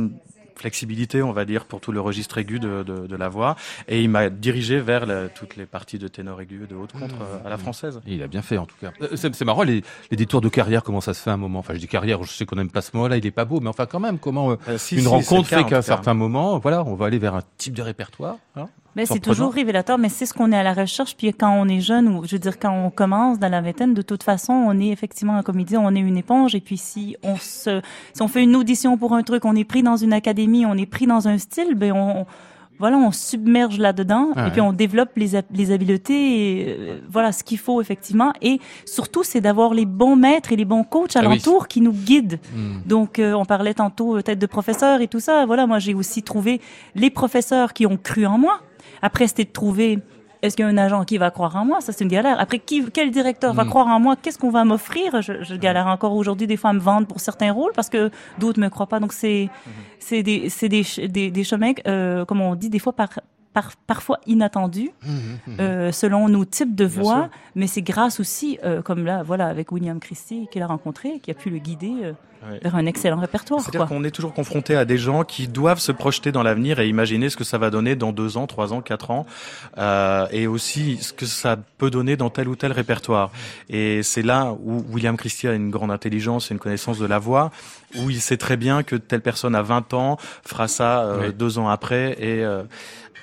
flexibilité, 0.69 1.21
on 1.21 1.31
va 1.31 1.45
dire, 1.45 1.65
pour 1.65 1.79
tout 1.79 1.91
le 1.91 2.01
registre 2.01 2.39
aigu 2.39 2.57
de, 2.59 2.81
de, 2.81 3.05
de 3.05 3.15
la 3.15 3.29
voix 3.29 3.55
et 3.87 4.01
il 4.01 4.09
m'a 4.09 4.29
dirigé 4.31 4.79
vers 4.79 5.05
la- 5.05 5.29
toutes 5.29 5.55
les 5.57 5.67
parties 5.67 5.99
de 5.99 6.07
ténor 6.07 6.41
aigu 6.41 6.61
et 6.63 6.67
de 6.67 6.73
haute 6.75 6.91
contre 6.93 7.21
euh, 7.21 7.45
à 7.45 7.49
la 7.49 7.57
française. 7.57 8.01
Il 8.07 8.23
a 8.23 8.27
bien 8.27 8.41
fait 8.41 8.57
en 8.57 8.65
tout 8.65 8.75
cas. 8.81 8.91
Euh, 9.03 9.09
C'est 9.15 9.35
c'est 9.35 9.45
marrant 9.45 9.61
les, 9.61 9.83
les 10.09 10.17
détours 10.17 10.41
de 10.41 10.49
carrière, 10.49 10.81
comment 10.83 11.01
ça 11.01 11.13
se 11.13 11.21
fait 11.21 11.29
à 11.29 11.33
un 11.33 11.37
moment? 11.37 11.59
Enfin, 11.59 11.75
je 11.75 11.79
dis 11.79 11.87
carrière, 11.87 12.23
je 12.23 12.31
sais 12.31 12.47
qu'on 12.47 12.55
n'aime 12.55 12.71
pas 12.71 12.81
ce 12.81 12.97
mot-là, 12.97 13.17
il 13.17 13.25
est 13.27 13.31
pas 13.31 13.45
beau, 13.45 13.59
mais 13.59 13.69
enfin 13.69 13.85
quand 13.85 13.99
même, 13.99 14.17
comment 14.17 14.51
euh, 14.51 14.55
Euh, 14.67 14.77
si, 14.79 14.95
une 14.95 15.01
si, 15.01 15.07
rencontre 15.07 15.47
cas, 15.49 15.57
fait 15.59 15.65
qu'à 15.69 15.77
un 15.77 15.81
certain 15.83 16.15
moment, 16.15 16.57
voilà, 16.57 16.83
on 16.83 16.95
va 16.95 17.05
aller 17.05 17.19
vers 17.19 17.35
un 17.35 17.43
type 17.57 17.75
de 17.75 17.83
répertoire. 17.83 18.37
hein. 18.55 18.67
Mais 18.95 19.05
c'est 19.05 19.19
toujours 19.19 19.53
révélateur, 19.53 19.97
mais 19.97 20.09
c'est 20.09 20.25
ce 20.25 20.33
qu'on 20.33 20.51
est 20.51 20.57
à 20.57 20.63
la 20.63 20.73
recherche. 20.73 21.15
Puis 21.17 21.33
quand 21.33 21.51
on 21.51 21.67
est 21.67 21.81
jeune, 21.81 22.07
ou 22.07 22.25
je 22.25 22.35
veux 22.35 22.39
dire 22.39 22.57
quand 22.57 22.71
on 22.71 22.89
commence 22.89 23.39
dans 23.39 23.49
la 23.49 23.61
vingtaine, 23.61 23.93
de 23.93 24.01
toute 24.01 24.23
façon, 24.23 24.53
on 24.53 24.79
est 24.79 24.87
effectivement, 24.87 25.41
comme 25.43 25.59
il 25.59 25.65
dit, 25.65 25.77
on 25.77 25.93
est 25.93 25.99
une 25.99 26.17
éponge. 26.17 26.55
Et 26.55 26.61
puis 26.61 26.77
si 26.77 27.17
on 27.21 27.35
se, 27.35 27.81
si 28.13 28.21
on 28.21 28.27
fait 28.27 28.43
une 28.43 28.55
audition 28.55 28.97
pour 28.97 29.13
un 29.13 29.23
truc, 29.23 29.43
on 29.45 29.55
est 29.55 29.65
pris 29.65 29.83
dans 29.83 29.97
une 29.97 30.13
académie, 30.13 30.65
on 30.65 30.75
est 30.75 30.85
pris 30.85 31.07
dans 31.07 31.27
un 31.27 31.37
style, 31.37 31.75
ben 31.75 31.91
on, 31.91 32.25
voilà, 32.79 32.97
on 32.97 33.11
submerge 33.11 33.77
là-dedans 33.79 34.29
Ouais. 34.35 34.47
et 34.47 34.51
puis 34.51 34.61
on 34.61 34.73
développe 34.73 35.09
les, 35.15 35.31
les 35.53 35.71
habiletés, 35.71 36.59
et, 36.61 36.75
euh, 36.77 36.99
voilà 37.09 37.31
ce 37.31 37.43
qu'il 37.43 37.57
faut 37.57 37.79
effectivement. 37.81 38.33
Et 38.41 38.59
surtout, 38.85 39.23
c'est 39.23 39.41
d'avoir 39.41 39.73
les 39.73 39.85
bons 39.85 40.15
maîtres 40.15 40.51
et 40.51 40.55
les 40.55 40.65
bons 40.65 40.83
coachs 40.83 41.15
Ah 41.15 41.19
oui. 41.21 41.25
alentour 41.27 41.67
qui 41.67 41.81
nous 41.81 41.93
guident. 41.93 42.39
Hmm. 42.55 42.79
Donc, 42.85 43.19
euh, 43.19 43.33
on 43.33 43.45
parlait 43.45 43.73
tantôt 43.73 44.15
euh, 44.17 44.21
peut-être 44.21 44.39
de 44.39 44.45
professeurs 44.45 45.01
et 45.01 45.07
tout 45.07 45.19
ça. 45.19 45.45
Voilà, 45.45 45.67
moi, 45.67 45.79
j'ai 45.79 45.93
aussi 45.93 46.21
trouvé 46.23 46.59
les 46.95 47.09
professeurs 47.09 47.73
qui 47.73 47.85
ont 47.85 47.97
cru 47.97 48.25
en 48.25 48.37
moi. 48.37 48.59
Après, 49.01 49.27
c'était 49.27 49.45
de 49.45 49.51
trouver 49.51 49.99
est-ce 50.41 50.55
qu'il 50.55 50.65
y 50.65 50.67
a 50.67 50.71
un 50.71 50.77
agent 50.77 51.03
qui 51.05 51.17
va 51.17 51.31
croire 51.31 51.55
en 51.55 51.65
moi? 51.65 51.81
Ça, 51.81 51.91
c'est 51.91 52.03
une 52.03 52.09
galère. 52.09 52.39
Après, 52.39 52.59
qui, 52.59 52.85
quel 52.91 53.11
directeur 53.11 53.53
va 53.53 53.63
Mm. 53.63 53.69
croire 53.69 53.87
en 53.87 53.99
moi? 53.99 54.15
Qu'est-ce 54.21 54.37
qu'on 54.37 54.51
va 54.51 54.63
m'offrir? 54.65 55.21
Je, 55.21 55.43
je 55.43 55.55
galère 55.55 55.87
encore 55.87 56.13
aujourd'hui 56.13 56.47
des 56.47 56.57
fois 56.57 56.69
à 56.69 56.73
me 56.73 56.79
vendre 56.79 57.07
pour 57.07 57.19
certains 57.19 57.51
rôles 57.51 57.71
parce 57.75 57.89
que 57.89 58.09
d'autres 58.39 58.59
me 58.59 58.69
croient 58.69 58.87
pas. 58.87 58.99
Donc 58.99 59.13
c'est 59.13 59.49
c'est 59.99 60.23
des 60.23 60.49
c'est 60.49 60.69
des, 60.69 60.83
ch- 60.83 61.09
des 61.09 61.31
des 61.31 61.43
chemins 61.43 61.71
euh, 61.87 62.25
comme 62.25 62.41
on 62.41 62.55
dit 62.55 62.69
des 62.69 62.79
fois 62.79 62.93
par 62.93 63.09
par, 63.55 63.71
parfois 63.87 64.19
inattendus 64.27 64.91
euh, 65.59 65.91
selon 65.93 66.27
nos 66.29 66.43
types 66.45 66.75
de 66.75 66.85
voix, 66.85 67.29
mais 67.55 67.67
c'est 67.67 67.81
grâce 67.81 68.19
aussi, 68.19 68.59
euh, 68.65 68.81
comme 68.81 69.05
là, 69.05 69.23
voilà, 69.23 69.47
avec 69.47 69.71
William 69.71 69.99
Christie 69.99 70.47
qu'il 70.51 70.61
a 70.61 70.67
rencontré, 70.67 71.19
qui 71.21 71.31
a 71.31 71.33
pu 71.33 71.49
le 71.49 71.57
guider 71.57 71.93
euh, 72.03 72.11
Ouais. 72.51 72.59
vers 72.61 72.75
un 72.75 72.85
excellent 72.85 73.19
répertoire. 73.19 73.59
C'est-à-dire 73.61 73.87
qu'on 73.87 74.03
est 74.03 74.11
toujours 74.11 74.33
confronté 74.33 74.75
à 74.75 74.85
des 74.85 74.99
gens 74.99 75.23
qui 75.23 75.47
doivent 75.47 75.79
se 75.79 75.91
projeter 75.91 76.31
dans 76.31 76.43
l'avenir 76.43 76.79
et 76.79 76.87
imaginer 76.87 77.29
ce 77.31 77.37
que 77.37 77.43
ça 77.43 77.57
va 77.57 77.71
donner 77.71 77.95
dans 77.95 78.11
deux 78.11 78.37
ans, 78.37 78.45
trois 78.45 78.71
ans, 78.71 78.81
quatre 78.81 79.09
ans, 79.09 79.25
euh, 79.79 80.27
et 80.29 80.45
aussi 80.45 80.97
ce 80.97 81.11
que 81.11 81.25
ça 81.25 81.57
peut 81.79 81.89
donner 81.89 82.17
dans 82.17 82.29
tel 82.29 82.47
ou 82.47 82.55
tel 82.55 82.71
répertoire. 82.71 83.31
Et 83.69 84.03
c'est 84.03 84.21
là 84.21 84.53
où 84.63 84.83
William 84.91 85.17
Christie 85.17 85.47
a 85.47 85.53
une 85.53 85.71
grande 85.71 85.89
intelligence 85.89 86.51
et 86.51 86.53
une 86.53 86.59
connaissance 86.59 86.99
de 86.99 87.07
la 87.07 87.17
voix, 87.17 87.49
où 87.97 88.11
il 88.11 88.21
sait 88.21 88.37
très 88.37 88.57
bien 88.57 88.83
que 88.83 88.95
telle 88.95 89.21
personne 89.21 89.55
à 89.55 89.63
20 89.63 89.95
ans 89.95 90.17
fera 90.45 90.67
ça 90.67 90.99
euh, 91.03 91.27
Oui. 91.29 91.33
deux 91.33 91.57
ans 91.57 91.69
après, 91.69 92.15
et, 92.19 92.45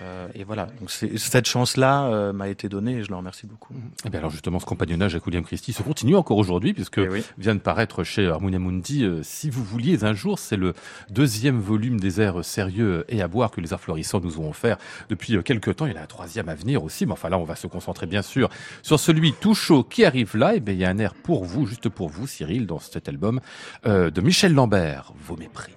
euh, 0.03 0.28
et 0.34 0.44
voilà. 0.44 0.66
Donc 0.80 0.90
cette 0.90 1.46
chance-là 1.46 2.07
euh, 2.07 2.32
m'a 2.32 2.48
été 2.48 2.68
donnée 2.68 2.98
et 2.98 3.05
je 3.05 3.09
le 3.09 3.16
remercie 3.16 3.46
beaucoup. 3.46 3.74
Eh 4.05 4.11
bien 4.11 4.18
alors 4.18 4.30
justement, 4.30 4.59
ce 4.59 4.66
compagnonnage 4.66 5.14
avec 5.14 5.24
William 5.26 5.44
Christie 5.44 5.72
se 5.72 5.82
continue 5.82 6.16
encore 6.16 6.38
aujourd'hui, 6.38 6.72
puisque 6.72 6.98
Et 6.98 7.09
oui. 7.09 7.24
vient 7.38 7.55
de 7.55 7.61
paraître 7.61 8.05
chez 8.05 8.26
Harmonia 8.26 8.59
Mundi, 8.59 9.05
euh, 9.05 9.22
si 9.22 9.50
vous 9.50 9.62
vouliez 9.62 10.05
un 10.05 10.14
jour, 10.14 10.38
c'est 10.38 10.57
le 10.57 10.74
deuxième 11.11 11.61
volume 11.61 12.00
des 12.00 12.20
airs 12.20 12.44
sérieux 12.44 13.05
et 13.09 13.22
à 13.22 13.28
boire 13.28 13.50
que 13.50 13.61
les 13.61 13.72
arts 13.72 13.80
florissants 13.80 14.20
nous 14.20 14.40
ont 14.40 14.50
offert 14.50 14.78
depuis 15.09 15.36
euh, 15.36 15.42
quelques 15.42 15.76
temps. 15.76 15.86
Il 15.86 15.92
y 15.92 15.96
en 15.96 16.00
a 16.00 16.05
un 16.05 16.07
troisième 16.07 16.48
à 16.48 16.55
venir 16.55 16.82
aussi, 16.82 17.07
mais 17.07 17.12
enfin 17.12 17.28
là, 17.28 17.38
on 17.38 17.44
va 17.44 17.57
se 17.57 17.66
concentrer 17.66 18.07
bien 18.07 18.22
sûr 18.22 18.48
sur 18.82 18.98
celui 18.98 19.32
tout 19.32 19.55
chaud 19.55 19.84
qui 19.84 20.05
arrive 20.05 20.36
là. 20.36 20.55
Et 20.55 20.61
bien, 20.61 20.74
il 20.74 20.80
y 20.80 20.84
a 20.84 20.90
un 20.90 20.98
air 20.98 21.14
pour 21.14 21.44
vous, 21.44 21.66
juste 21.66 21.88
pour 21.88 22.09
vous, 22.09 22.26
Cyril, 22.26 22.66
dans 22.66 22.78
cet 22.78 23.09
album 23.09 23.40
euh, 23.86 24.11
de 24.11 24.20
Michel 24.20 24.55
Lambert, 24.55 25.12
Vos 25.26 25.36
mépris. 25.36 25.72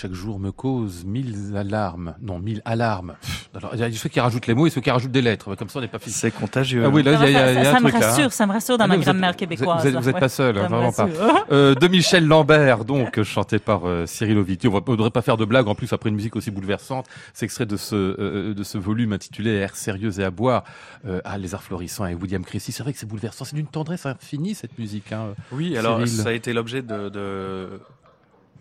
Chaque 0.00 0.12
jour 0.14 0.38
me 0.40 0.50
cause 0.52 1.04
mille 1.04 1.54
alarmes. 1.56 2.14
Non, 2.22 2.38
mille 2.38 2.62
alarmes. 2.64 3.14
Alors, 3.54 3.70
il 3.74 3.80
y 3.80 3.82
a 3.84 3.90
ceux 3.92 4.08
qui 4.08 4.20
rajoutent 4.20 4.46
les 4.46 4.54
mots 4.54 4.66
et 4.66 4.70
ceux 4.70 4.80
qui 4.80 4.90
rajoutent 4.90 5.10
des 5.12 5.20
lettres. 5.22 5.54
Comme 5.56 5.68
ça, 5.68 5.78
on 5.78 5.82
n'est 5.82 5.88
pas 5.88 5.98
fixé. 5.98 6.20
C'est 6.20 6.30
contagieux. 6.30 6.82
Ah 6.84 6.88
oui, 6.88 7.02
là, 7.02 7.12
il 7.12 7.20
y 7.20 7.24
a, 7.24 7.28
il 7.28 7.32
y 7.32 7.36
a- 7.36 7.52
y 7.52 7.56
a 7.58 7.64
ça, 7.64 7.70
un 7.70 7.74
ça 7.74 7.80
me 7.80 7.90
là. 7.90 7.96
hein. 7.96 8.00
rassure, 8.00 8.32
ça 8.32 8.46
me 8.46 8.52
rassure 8.52 8.78
dans 8.78 8.84
Ah 8.84 8.88
ma 8.88 8.96
grammaire 8.96 9.30
êtes- 9.30 9.36
québécoise. 9.36 9.82
Vous 9.82 9.88
êtes, 9.88 9.94
vous 9.96 10.08
êtes 10.08 10.14
ouais. 10.14 10.20
pas 10.20 10.28
seul, 10.28 10.56
hein, 10.58 10.68
vraiment 10.68 10.92
pas. 10.92 11.08
Euh, 11.52 11.74
de 11.74 11.88
Michel 11.88 12.26
Lambert, 12.26 12.84
donc 12.84 13.18
euh, 13.18 13.24
chanté 13.24 13.58
par 13.58 13.86
euh, 13.86 14.06
Cyril 14.06 14.38
Ovitti. 14.38 14.68
On 14.68 14.72
ne 14.74 14.80
devrait 14.96 15.10
pas 15.10 15.20
faire 15.22 15.36
de 15.36 15.44
blague 15.44 15.66
en 15.66 15.74
plus 15.74 15.92
après 15.92 16.08
une 16.08 16.14
musique 16.14 16.36
aussi 16.36 16.50
bouleversante. 16.52 17.06
C'est 17.34 17.44
extrait 17.44 17.66
de 17.66 17.76
ce 17.76 17.96
euh, 17.96 18.54
de 18.54 18.62
ce 18.62 18.78
volume 18.78 19.12
intitulé 19.12 19.50
Air 19.56 19.74
sérieux 19.74 20.20
et 20.20 20.24
à 20.24 20.30
boire 20.30 20.62
euh, 21.06 21.20
à 21.24 21.38
Les 21.38 21.54
Arts 21.54 21.62
florissants 21.64 22.06
et 22.06 22.14
William 22.14 22.44
Christie. 22.44 22.70
C'est 22.72 22.82
vrai 22.84 22.92
que 22.92 22.98
c'est 23.00 23.06
bouleversant. 23.08 23.44
C'est 23.44 23.56
d'une 23.56 23.66
tendresse 23.66 24.06
infinie 24.06 24.54
cette 24.54 24.78
musique. 24.78 25.10
Hein. 25.12 25.34
Oui, 25.50 25.76
alors 25.76 25.96
Cyril. 26.06 26.22
ça 26.22 26.28
a 26.28 26.32
été 26.32 26.52
l'objet 26.52 26.82
de, 26.82 27.08
de 27.08 27.68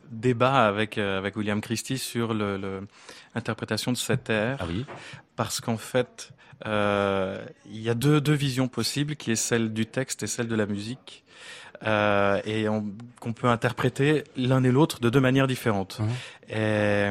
débats 0.10 0.68
avec 0.68 0.98
euh, 0.98 1.18
avec 1.18 1.36
William 1.36 1.62
Christie 1.62 1.98
sur 1.98 2.34
le, 2.34 2.58
le- 2.58 2.88
l'interprétation 3.36 3.92
de 3.92 3.98
cet 3.98 4.30
air, 4.30 4.58
Ah 4.60 4.66
oui. 4.68 4.86
parce 5.36 5.62
qu'en 5.62 5.78
fait, 5.78 6.32
euh, 6.66 7.44
il 7.66 7.80
y 7.82 7.90
a 7.90 7.94
deux 7.94 8.20
deux 8.22 8.34
visions 8.34 8.68
possibles, 8.68 9.16
qui 9.16 9.32
est 9.32 9.36
celle 9.36 9.72
du 9.74 9.86
texte 9.86 10.24
et 10.24 10.28
celle 10.28 10.48
de 10.48 10.56
la 10.56 10.66
musique, 10.66 11.24
euh, 11.86 12.42
et 12.46 12.68
on- 12.70 12.86
qu'on 13.20 13.34
peut 13.34 13.48
interpréter 13.48 14.24
l'un 14.36 14.64
et 14.64 14.72
l'autre 14.72 15.00
de 15.00 15.10
deux 15.10 15.22
manières 15.22 15.48
différentes. 15.48 16.00
Mhm. 16.00 16.10
Et, 16.50 17.10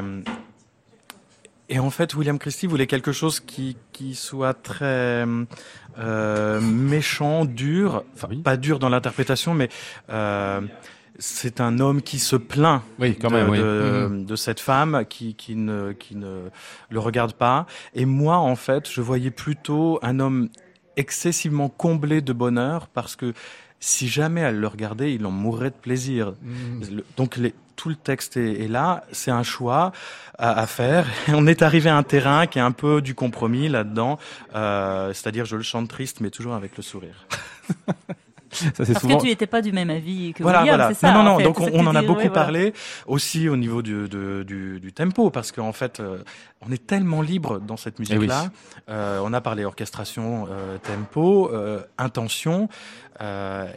et 1.75 1.79
en 1.79 1.89
fait, 1.91 2.15
William 2.15 2.39
Christie 2.39 2.67
voulait 2.67 2.87
quelque 2.87 3.11
chose 3.11 3.39
qui 3.39 3.77
qui 3.91 4.15
soit 4.15 4.53
très 4.55 5.25
euh, 5.99 6.61
méchant, 6.61 7.45
dur, 7.45 8.03
enfin 8.15 8.27
Oui. 8.31 8.37
pas 8.41 8.57
dur 8.57 8.79
dans 8.79 8.89
l'interprétation, 8.89 9.53
mais 9.53 9.69
euh, 10.09 10.61
c'est 11.19 11.61
un 11.61 11.79
homme 11.79 12.01
qui 12.01 12.17
se 12.17 12.35
plaint 12.35 12.81
Oui, 12.97 13.15
quand 13.19 13.29
de, 13.29 13.35
même. 13.35 13.49
Oui. 13.49 13.57
de, 13.59 14.23
de 14.25 14.35
cette 14.35 14.59
femme 14.59 15.03
qui, 15.07 15.35
qui, 15.35 15.55
ne, 15.55 15.91
qui 15.91 16.15
ne 16.15 16.49
le 16.89 16.99
regarde 16.99 17.33
pas. 17.33 17.65
Et 17.93 18.05
moi, 18.05 18.37
en 18.37 18.55
fait, 18.55 18.89
je 18.89 19.01
voyais 19.01 19.31
plutôt 19.31 19.99
un 20.01 20.19
homme 20.19 20.49
excessivement 20.97 21.69
comblé 21.69 22.21
de 22.21 22.33
bonheur 22.33 22.87
parce 22.87 23.15
que 23.15 23.33
si 23.79 24.07
jamais 24.09 24.41
elle 24.41 24.59
le 24.59 24.67
regardait, 24.67 25.13
il 25.13 25.25
en 25.25 25.31
mourrait 25.31 25.69
de 25.69 25.75
plaisir. 25.75 26.33
Le- 26.91 27.05
Donc 27.15 27.37
les- 27.37 27.53
tout 27.77 27.87
le 27.87 27.95
texte 27.95 28.35
est, 28.35 28.63
est 28.65 28.67
là, 28.67 29.05
c'est 29.13 29.31
un 29.31 29.43
choix 29.43 29.93
à, 30.37 30.59
à 30.59 30.67
faire. 30.67 31.05
On 31.29 31.47
est 31.47 31.61
arrivé 31.61 31.89
à 31.89 31.95
un 31.95 32.03
terrain 32.03 32.45
qui 32.45 32.59
est 32.59 32.61
un 32.61 32.73
peu 32.73 33.01
du 33.01 33.15
compromis 33.15 33.69
là-dedans, 33.69 34.19
euh, 34.55 35.13
c'est-à-dire 35.13 35.45
je 35.45 35.55
le 35.55 35.63
chante 35.63 35.87
triste 35.87 36.19
mais 36.19 36.29
toujours 36.29 36.55
avec 36.55 36.75
le 36.75 36.83
sourire. 36.83 37.25
Ça 38.51 38.71
Parce 38.77 38.99
souvent. 39.01 39.17
que 39.17 39.21
tu 39.23 39.27
n'étais 39.29 39.47
pas 39.47 39.61
du 39.61 39.71
même 39.71 39.89
avis 39.89 40.33
que 40.33 40.43
Voilà, 40.43 40.59
William, 40.61 40.75
voilà. 40.77 40.93
c'est 40.93 40.99
ça. 41.01 41.11
non, 41.13 41.23
non, 41.23 41.29
en 41.29 41.33
non. 41.33 41.37
fait. 41.37 41.43
Donc 41.43 41.59
on, 41.59 41.85
en 41.87 41.95
a 41.95 42.01
dis, 42.01 42.07
beaucoup 42.07 42.19
voilà. 42.19 42.33
parlé 42.33 42.73
aussi 43.07 43.47
au 43.49 43.55
niveau 43.57 43.81
du, 43.81 44.07
du, 44.09 44.79
du 44.79 44.93
tempo 44.93 45.29
parce 45.29 45.51
qu'en 45.51 45.71
fait 45.73 45.99
euh, 45.99 46.19
on 46.65 46.71
est 46.71 46.85
tellement 46.85 47.21
libre 47.21 47.59
dans 47.59 47.77
cette 47.77 47.95
Eh 47.99 48.03
oui. 48.03 48.09
musique-là. 48.15 48.49
Euh, 48.89 49.21
on 49.23 49.31
a 49.33 49.41
parlé 49.41 49.63
orchestration, 49.65 50.47
euh, 50.49 50.77
tempo, 50.79 51.49
euh, 51.53 51.81
intention, 51.97 52.67
euh, 53.21 53.67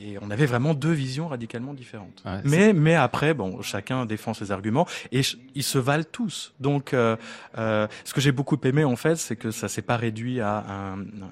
et, 0.00 0.12
et 0.12 0.18
on 0.22 0.30
avait 0.30 0.46
vraiment 0.46 0.74
deux 0.74 0.92
visions 0.92 1.28
radicalement 1.28 1.74
différentes. 1.74 2.22
Ouais, 2.24 2.40
mais 2.44 2.72
mais 2.72 2.94
après 2.94 3.34
bon, 3.34 3.60
chacun 3.62 4.06
défend 4.06 4.32
ses 4.34 4.50
arguments 4.52 4.86
et 5.12 5.22
ils 5.54 5.62
se 5.62 5.78
valent 5.78 6.04
tous. 6.10 6.52
Donc 6.60 6.94
euh, 6.94 7.16
euh, 7.58 7.86
ce 8.04 8.14
que 8.14 8.20
j'ai 8.20 8.32
beaucoup 8.32 8.58
aimé 8.64 8.84
en 8.84 8.96
fait, 8.96 9.16
c'est 9.16 9.36
que 9.36 9.50
ça 9.50 9.68
s'est 9.68 9.82
pas 9.82 9.96
réduit 9.96 10.40
à 10.40 10.64
un, 10.68 11.00
un- 11.00 11.30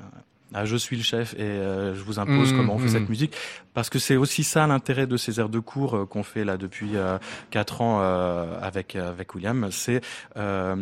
à 0.54 0.64
je 0.64 0.76
suis 0.76 0.96
le 0.96 1.02
chef 1.02 1.34
et 1.34 1.42
euh, 1.42 1.94
je 1.94 2.02
vous 2.02 2.18
impose 2.18 2.52
Mmh, 2.52 2.56
comment 2.56 2.74
on 2.74 2.78
fait 2.78 2.86
mmh. 2.86 2.88
cette 2.88 3.08
musique 3.08 3.36
parce 3.74 3.90
que 3.90 3.98
c'est 3.98 4.16
aussi 4.16 4.44
ça 4.44 4.66
l'intérêt 4.66 5.06
de 5.06 5.16
ces 5.16 5.40
aires 5.40 5.48
de 5.48 5.58
cours 5.58 5.94
euh, 5.96 6.06
qu'on 6.06 6.22
fait 6.22 6.44
là 6.44 6.56
depuis 6.56 6.96
euh, 6.96 7.18
quatre 7.50 7.80
ans 7.82 8.00
euh, 8.02 8.58
avec 8.60 8.96
avec 8.96 9.34
William, 9.34 9.68
c'est 9.70 10.00
euh, 10.36 10.76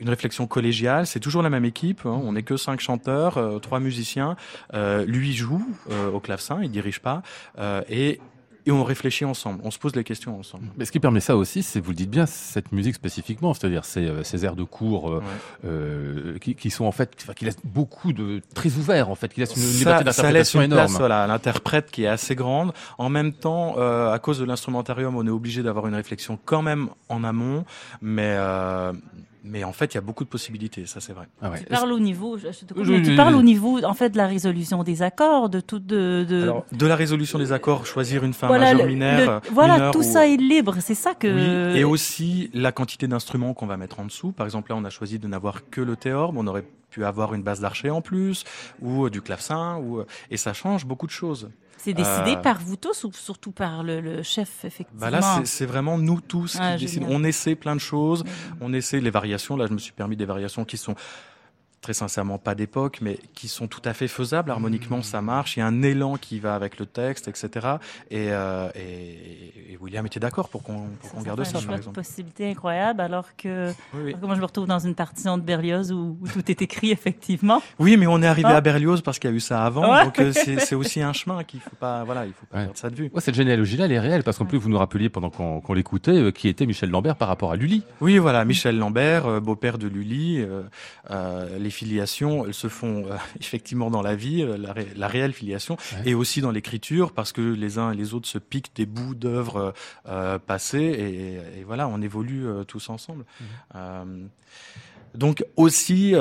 une 0.00 0.08
réflexion 0.08 0.46
collégiale, 0.46 1.06
c'est 1.06 1.20
toujours 1.20 1.42
la 1.42 1.50
même 1.50 1.64
équipe. 1.64 2.00
hein, 2.04 2.20
on 2.22 2.32
n'est 2.32 2.42
que 2.42 2.56
cinq 2.56 2.80
chanteurs, 2.80 3.38
euh, 3.38 3.58
trois 3.58 3.80
musiciens. 3.80 4.36
Euh, 4.74 5.04
lui 5.06 5.32
joue 5.32 5.66
euh, 5.90 6.10
au 6.10 6.20
clavecin, 6.20 6.60
il 6.62 6.70
dirige 6.70 7.00
pas, 7.00 7.22
euh, 7.58 7.82
et, 7.88 8.20
et 8.66 8.72
on 8.72 8.82
réfléchit 8.84 9.24
ensemble. 9.24 9.60
On 9.64 9.70
se 9.70 9.78
pose 9.78 9.94
les 9.96 10.04
questions 10.04 10.38
ensemble. 10.38 10.64
Mais 10.76 10.84
ce 10.84 10.92
qui 10.92 11.00
permet 11.00 11.20
ça 11.20 11.36
aussi, 11.36 11.62
c'est, 11.62 11.80
vous 11.80 11.90
le 11.90 11.96
dites 11.96 12.10
bien, 12.10 12.26
cette 12.26 12.72
musique 12.72 12.96
spécifiquement, 12.96 13.54
c'est-à-dire 13.54 13.84
ces, 13.84 14.06
euh, 14.06 14.22
ces 14.24 14.44
airs 14.44 14.56
de 14.56 14.64
cours 14.64 15.10
euh, 15.10 15.18
Ouais. 15.18 15.24
euh, 15.64 16.38
qui, 16.38 16.54
qui 16.54 16.70
sont 16.70 16.84
en 16.84 16.92
fait, 16.92 17.16
enfin, 17.22 17.32
qui 17.32 17.44
laissent 17.44 17.56
beaucoup 17.64 18.12
de 18.12 18.42
très 18.54 18.74
ouverts 18.76 19.08
en 19.08 19.14
fait, 19.14 19.32
qui 19.32 19.40
laissent 19.40 19.54
une 19.56 19.62
ça, 19.62 19.78
liberté 19.78 20.12
ça 20.12 20.32
laisse 20.32 20.52
d'interprétation 20.52 20.62
une 20.62 20.70
place 20.70 20.90
énorme. 20.90 20.98
voilà, 20.98 21.22
à 21.22 21.26
l'interprète 21.26 21.90
qui 21.90 22.04
est 22.04 22.08
assez 22.08 22.34
grande. 22.34 22.72
En 22.98 23.08
même 23.08 23.32
temps, 23.32 23.76
euh, 23.78 24.12
à 24.12 24.18
cause 24.18 24.38
de 24.38 24.44
l'instrumentarium, 24.44 25.16
on 25.16 25.26
est 25.26 25.30
obligé 25.30 25.62
d'avoir 25.62 25.86
une 25.86 25.94
réflexion 25.94 26.38
quand 26.44 26.62
même 26.62 26.88
en 27.08 27.22
amont, 27.24 27.64
mais 28.02 28.34
euh, 28.36 28.92
mais 29.46 29.64
en 29.64 29.72
fait, 29.72 29.94
il 29.94 29.96
y 29.96 29.98
a 29.98 30.02
beaucoup 30.02 30.24
de 30.24 30.28
possibilités, 30.28 30.86
ça 30.86 31.00
c'est 31.00 31.12
vrai. 31.12 31.26
Ah 31.40 31.50
ouais. 31.50 31.60
Tu 31.60 31.64
parles 31.66 31.92
au 31.92 31.98
niveau, 31.98 32.36
je- 32.38 32.48
te 32.48 32.74
Oui, 32.78 33.02
tu 33.02 33.16
parles 33.16 33.34
oui. 33.34 33.40
au 33.40 33.42
niveau, 33.42 33.84
en 33.84 33.94
fait, 33.94 34.10
de 34.10 34.16
la 34.16 34.26
résolution 34.26 34.82
des 34.82 35.02
accords, 35.02 35.48
de 35.48 35.60
tout, 35.60 35.78
de, 35.78 36.24
de 36.28 36.42
Alors, 36.42 36.66
de 36.72 36.86
la 36.86 36.96
résolution 36.96 37.38
des 37.38 37.52
accords, 37.52 37.86
choisir 37.86 38.24
une 38.24 38.34
fin 38.34 38.46
voilà, 38.48 38.72
majeure 38.72 38.86
mineure, 38.86 39.40
le- 39.44 39.50
voilà, 39.52 39.74
mineure 39.74 39.90
tout 39.92 40.00
ou- 40.00 40.02
ça 40.02 40.26
est 40.26 40.36
libre, 40.36 40.76
c'est 40.80 40.94
ça 40.94 41.14
que. 41.14 41.72
Oui, 41.72 41.78
et 41.78 41.84
aussi 41.84 42.50
la 42.54 42.72
quantité 42.72 43.06
d'instruments 43.08 43.54
qu'on 43.54 43.66
va 43.66 43.76
mettre 43.76 44.00
en 44.00 44.04
dessous. 44.04 44.32
Par 44.32 44.46
exemple, 44.46 44.70
là, 44.70 44.76
on 44.76 44.84
a 44.84 44.90
choisi 44.90 45.18
de 45.18 45.26
n'avoir 45.28 45.68
que 45.70 45.80
le 45.80 45.96
théorbe. 45.96 46.36
On 46.36 46.46
aurait 46.46 46.64
pu 46.90 47.04
avoir 47.04 47.34
une 47.34 47.42
basse 47.42 47.60
d'archer 47.60 47.90
en 47.90 48.00
plus, 48.00 48.44
ou 48.80 49.10
du 49.10 49.20
clavecin, 49.20 49.76
ou 49.78 50.02
et 50.30 50.36
ça 50.36 50.52
change 50.52 50.86
beaucoup 50.86 51.06
de 51.06 51.12
choses. 51.12 51.50
C'est 51.86 51.94
décidé 51.94 52.32
Euh, 52.32 52.42
par 52.42 52.58
vous 52.58 52.74
tous 52.76 53.04
ou 53.04 53.12
surtout 53.12 53.52
par 53.52 53.84
le, 53.84 54.00
le 54.00 54.22
chef, 54.24 54.64
effectivement. 54.64 55.00
Bah 55.00 55.10
là, 55.10 55.40
c'est- 55.44 55.66
vraiment 55.66 55.98
nous 55.98 56.20
tous 56.20 56.56
Ah, 56.60 56.74
qui 56.76 56.84
décidons. 56.84 57.06
génial. 57.06 57.20
On 57.20 57.24
essaie 57.24 57.54
plein 57.54 57.76
de 57.76 57.80
choses. 57.80 58.24
On 58.60 58.72
essaie 58.72 58.98
les 59.00 59.10
variations. 59.10 59.56
Là, 59.56 59.66
je 59.68 59.72
me 59.72 59.78
suis 59.78 59.92
permis 59.92 60.16
des 60.16 60.24
variations 60.24 60.64
qui 60.64 60.76
sont 60.78 60.96
très 61.86 61.92
sincèrement 61.92 62.36
pas 62.38 62.56
d'époque, 62.56 62.98
mais 63.00 63.16
qui 63.34 63.46
sont 63.46 63.68
tout 63.68 63.80
à 63.84 63.92
fait 63.94 64.08
faisables. 64.08 64.50
Harmoniquement, 64.50 65.02
ça 65.02 65.22
marche. 65.22 65.56
Il 65.56 65.60
y 65.60 65.62
a 65.62 65.66
un 65.68 65.82
élan 65.84 66.16
qui 66.16 66.40
va 66.40 66.56
avec 66.56 66.80
le 66.80 66.86
texte, 66.86 67.28
etc. 67.28 67.48
Et, 68.10 68.30
euh, 68.32 68.68
et, 68.74 69.72
et 69.74 69.78
William 69.80 70.04
était 70.04 70.18
d'accord 70.18 70.48
pour 70.48 70.64
qu'on 70.64 70.88
garde 71.24 71.44
ça, 71.44 71.58
un 71.58 71.62
par 71.62 71.76
exemple. 71.76 71.94
possibilités 71.94 72.50
incroyable, 72.50 73.00
alors 73.00 73.36
que, 73.36 73.68
Oui, 73.94 74.00
oui. 74.02 74.08
alors 74.08 74.20
que 74.20 74.26
moi 74.26 74.34
je 74.34 74.40
me 74.40 74.46
retrouve 74.46 74.66
dans 74.66 74.80
une 74.80 74.96
partition 74.96 75.38
de 75.38 75.42
Berlioz 75.44 75.92
où, 75.92 76.18
où 76.20 76.26
tout 76.26 76.50
est 76.50 76.60
écrit 76.60 76.90
effectivement? 76.98 77.62
Oui, 77.78 77.96
mais 77.96 78.08
on 78.08 78.20
est 78.20 78.26
arrivé 78.26 78.48
Ah. 78.50 78.56
à 78.56 78.60
Berlioz 78.60 79.00
parce 79.00 79.20
qu'il 79.20 79.30
y 79.30 79.32
a 79.32 79.36
eu 79.36 79.40
ça 79.40 79.64
avant. 79.64 79.92
Ouais. 79.94 80.04
Donc 80.06 80.18
euh, 80.18 80.32
c'est 80.58 80.74
aussi 80.74 81.00
un 81.02 81.12
chemin 81.12 81.44
qu'il 81.44 81.60
faut 81.60 81.76
pas, 81.78 82.02
voilà, 82.02 82.26
il 82.26 82.32
faut 82.32 82.46
pas 82.46 82.56
Ouais. 82.58 82.64
perdre 82.64 82.78
ça 82.80 82.90
de 82.90 82.96
vue. 82.96 83.10
Ouais, 83.14 83.20
cette 83.20 83.36
généalogie-là, 83.36 83.84
elle 83.84 83.92
est 83.92 84.00
réelle, 84.00 84.24
parce 84.24 84.38
qu'en 84.38 84.44
plus, 84.46 84.58
vous 84.58 84.68
nous 84.70 84.78
rappeliez 84.78 85.08
pendant 85.08 85.30
qu'on 85.30 85.72
l'écoutait, 85.72 86.10
euh, 86.20 86.30
qui 86.32 86.48
était 86.48 86.66
Michel 86.66 86.90
Lambert 86.90 87.14
par 87.14 87.28
rapport 87.28 87.52
à 87.52 87.56
Lully. 87.56 87.84
Oui, 88.00 88.18
voilà, 88.18 88.44
Michel 88.44 88.76
Lambert, 88.76 89.26
euh, 89.26 89.38
beau-père 89.38 89.78
de 89.78 89.86
Lully. 89.86 90.40
euh, 90.40 90.62
euh, 91.12 91.58
les 91.60 91.70
filiations, 91.76 92.44
elles 92.46 92.54
se 92.54 92.68
font 92.68 93.04
euh, 93.06 93.16
effectivement 93.40 93.90
dans 93.90 94.02
la 94.02 94.16
vie, 94.16 94.42
euh, 94.42 94.56
la, 94.56 94.72
ré- 94.72 94.88
la 94.96 95.08
réelle 95.08 95.32
filiation, 95.32 95.76
Ouais. 95.92 96.10
et 96.10 96.14
aussi 96.14 96.40
dans 96.40 96.50
l'écriture, 96.50 97.12
parce 97.12 97.32
que 97.32 97.40
les 97.40 97.78
uns 97.78 97.92
et 97.92 97.96
les 97.96 98.14
autres 98.14 98.28
se 98.28 98.38
piquent 98.38 98.74
des 98.74 98.86
bouts 98.86 99.14
d'œuvres 99.14 99.56
euh, 99.56 99.72
euh, 100.08 100.38
passées, 100.38 100.78
et, 100.78 101.60
et 101.60 101.64
voilà, 101.64 101.86
on 101.88 102.00
évolue 102.02 102.46
euh, 102.46 102.64
tous 102.64 102.88
ensemble. 102.90 103.24
Euh, 103.74 104.04
donc 105.14 105.44
aussi. 105.56 106.14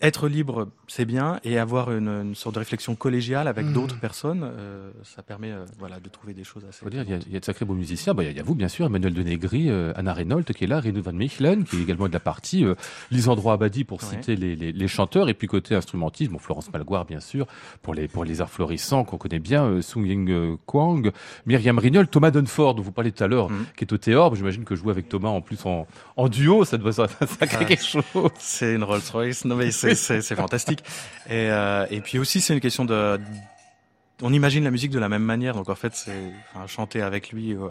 être 0.00 0.28
libre, 0.28 0.68
c'est 0.88 1.04
bien, 1.04 1.38
et 1.44 1.58
avoir 1.58 1.92
une, 1.92 2.08
une 2.08 2.34
sorte 2.34 2.54
de 2.56 2.58
réflexion 2.60 2.96
collégiale 2.96 3.46
avec 3.46 3.66
Mhm. 3.66 3.72
d'autres 3.74 4.00
personnes, 4.00 4.42
euh, 4.42 4.90
ça 5.04 5.22
permet 5.22 5.52
euh, 5.52 5.64
voilà, 5.78 6.00
de 6.00 6.08
trouver 6.08 6.32
des 6.34 6.44
choses 6.44 6.64
assez. 6.68 6.84
il 6.90 6.96
y, 6.96 6.98
a, 6.98 7.02
il 7.26 7.32
y 7.32 7.36
a 7.36 7.40
de 7.40 7.44
sacrés 7.44 7.64
beaux 7.64 7.74
musiciens. 7.74 8.14
Bah, 8.14 8.22
il 8.22 8.26
y 8.26 8.28
a- 8.28 8.32
il 8.32 8.36
y 8.36 8.40
a 8.40 8.42
vous, 8.42 8.54
bien 8.54 8.68
sûr, 8.68 8.86
Emmanuel 8.86 9.12
Denegri, 9.14 9.68
euh, 9.70 9.92
Anna 9.96 10.12
Reynolds 10.14 10.44
qui 10.44 10.64
est 10.64 10.66
là, 10.66 10.80
Renaud 10.80 11.02
Van 11.02 11.12
Mechelen, 11.12 11.64
qui 11.64 11.76
est 11.76 11.82
également 11.82 12.08
de 12.08 12.12
la 12.12 12.20
partie, 12.20 12.64
euh, 12.64 12.74
Lisandro 13.10 13.50
Abadi 13.50 13.84
pour 13.84 14.02
Ouais. 14.02 14.08
citer 14.08 14.34
les, 14.34 14.56
les, 14.56 14.72
les 14.72 14.88
chanteurs, 14.88 15.28
et 15.28 15.34
puis 15.34 15.46
côté 15.46 15.74
instrumentiste, 15.74 16.30
bon, 16.32 16.38
Florence 16.38 16.72
Malgoire, 16.72 17.04
bien 17.04 17.20
sûr, 17.20 17.46
pour 17.82 17.94
les, 17.94 18.08
pour 18.08 18.24
les 18.24 18.40
arts 18.40 18.50
florissants 18.50 19.04
qu'on 19.04 19.18
connaît 19.18 19.38
bien, 19.38 19.80
Sung 19.82 20.06
Ying 20.06 20.56
Kwang, 20.66 21.12
Myriam 21.46 21.78
Rignol, 21.78 22.08
Thomas 22.08 22.30
Dunford, 22.30 22.74
dont 22.76 22.82
vous 22.82 22.92
parlez 22.92 23.12
tout 23.12 23.22
à 23.22 23.26
l'heure, 23.28 23.50
Mhm. 23.50 23.66
qui 23.76 23.84
est 23.84 23.92
au 23.92 23.98
théorbe. 23.98 24.36
J'imagine 24.36 24.64
que 24.64 24.74
jouer 24.74 24.90
avec 24.92 25.08
Thomas 25.08 25.28
en 25.28 25.40
plus 25.42 25.64
en, 25.66 25.86
en 26.16 26.28
duo, 26.28 26.64
ça 26.64 26.78
doit 26.78 26.92
être 26.92 27.16
un 27.20 27.26
sacré 27.26 27.58
Ouais. 27.58 27.64
quelque 27.66 27.84
chose. 27.84 28.04
C'est 28.38 28.74
une 28.74 28.84
Rolls 28.84 29.00
Royce, 29.12 29.44
non 29.44 29.56
mais 29.56 29.70
c'est 29.70 29.94
c'est 29.94 30.34
euh, 31.30 31.86
et 31.90 32.00
puis 32.00 32.18
aussi 32.18 32.40
c'est 32.40 32.54
une 32.54 32.60
question 32.60 32.84
de 32.84 33.20
on 34.22 34.32
imagine 34.32 34.64
la 34.64 34.70
musique 34.70 34.90
de 34.90 34.98
la 34.98 35.08
même 35.08 35.22
manière, 35.22 35.54
donc 35.54 35.68
en 35.68 35.74
fait 35.74 35.94
c'est 35.94 36.12
enfin, 36.54 36.66
chanter 36.66 37.02
avec 37.02 37.30
lui 37.30 37.54
ou, 37.54 37.68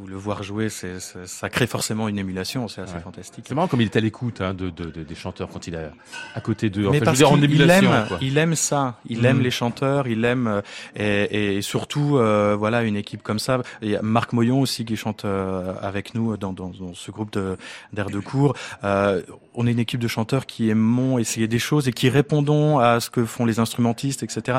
ou 0.00 0.06
le 0.08 0.16
voir 0.16 0.42
jouer, 0.42 0.68
c'est 0.68 0.98
c'est- 0.98 1.26
ça 1.26 1.48
crée 1.48 1.66
forcément 1.68 2.08
une 2.08 2.18
émulation, 2.18 2.66
c'est 2.66 2.80
assez 2.80 2.94
Ouais. 2.94 3.00
fantastique. 3.00 3.44
C'est 3.46 3.54
marrant 3.54 3.68
comme 3.68 3.80
il 3.80 3.84
est 3.84 3.96
à 3.96 4.00
l'écoute 4.00 4.40
hein, 4.40 4.54
de, 4.54 4.70
de, 4.70 4.86
de- 4.90 5.04
des 5.04 5.14
chanteurs 5.14 5.48
quand 5.48 5.66
il 5.68 5.74
est 5.74 5.88
à 6.34 6.40
côté 6.40 6.68
d'eux. 6.68 6.82
Mais 6.82 6.88
Enfin, 6.88 6.94
je 6.96 6.98
veux 7.00 7.04
parce 7.04 7.18
dire, 7.18 7.30
en 7.32 7.36
qu'il 7.38 7.54
il 7.54 7.70
aime, 7.70 8.04
quoi. 8.08 8.18
il 8.20 8.38
aime 8.38 8.54
ça, 8.56 8.98
il 9.08 9.18
Mhm. 9.20 9.24
aime 9.26 9.40
les 9.40 9.50
chanteurs, 9.52 10.08
il 10.08 10.24
aime 10.24 10.46
euh, 10.48 10.62
et, 10.96 11.56
et 11.58 11.62
surtout 11.62 12.16
euh, 12.18 12.56
voilà 12.58 12.82
une 12.82 12.96
équipe 12.96 13.22
comme 13.22 13.38
ça. 13.38 13.62
Il 13.82 13.90
y 13.90 13.96
a 13.96 14.02
Marc 14.02 14.32
Moyon 14.32 14.60
aussi 14.60 14.84
qui 14.84 14.96
chante 14.96 15.24
euh, 15.24 15.74
avec 15.80 16.14
nous 16.16 16.36
dans, 16.36 16.52
dans, 16.52 16.70
dans 16.70 16.94
ce 16.94 17.10
groupe 17.12 17.32
de 17.32 17.56
d'air 17.92 18.10
de 18.10 18.18
cours. 18.18 18.56
Euh, 18.82 19.22
on 19.54 19.68
est 19.68 19.72
une 19.72 19.78
équipe 19.78 20.00
de 20.00 20.08
chanteurs 20.08 20.46
qui 20.46 20.68
aimons 20.70 21.18
essayer 21.18 21.46
des 21.46 21.60
choses 21.60 21.86
et 21.86 21.92
qui 21.92 22.08
répondons 22.08 22.80
à 22.80 22.98
ce 22.98 23.10
que 23.10 23.24
font 23.24 23.44
les 23.46 23.60
instrumentistes, 23.60 24.24
etc. 24.24 24.58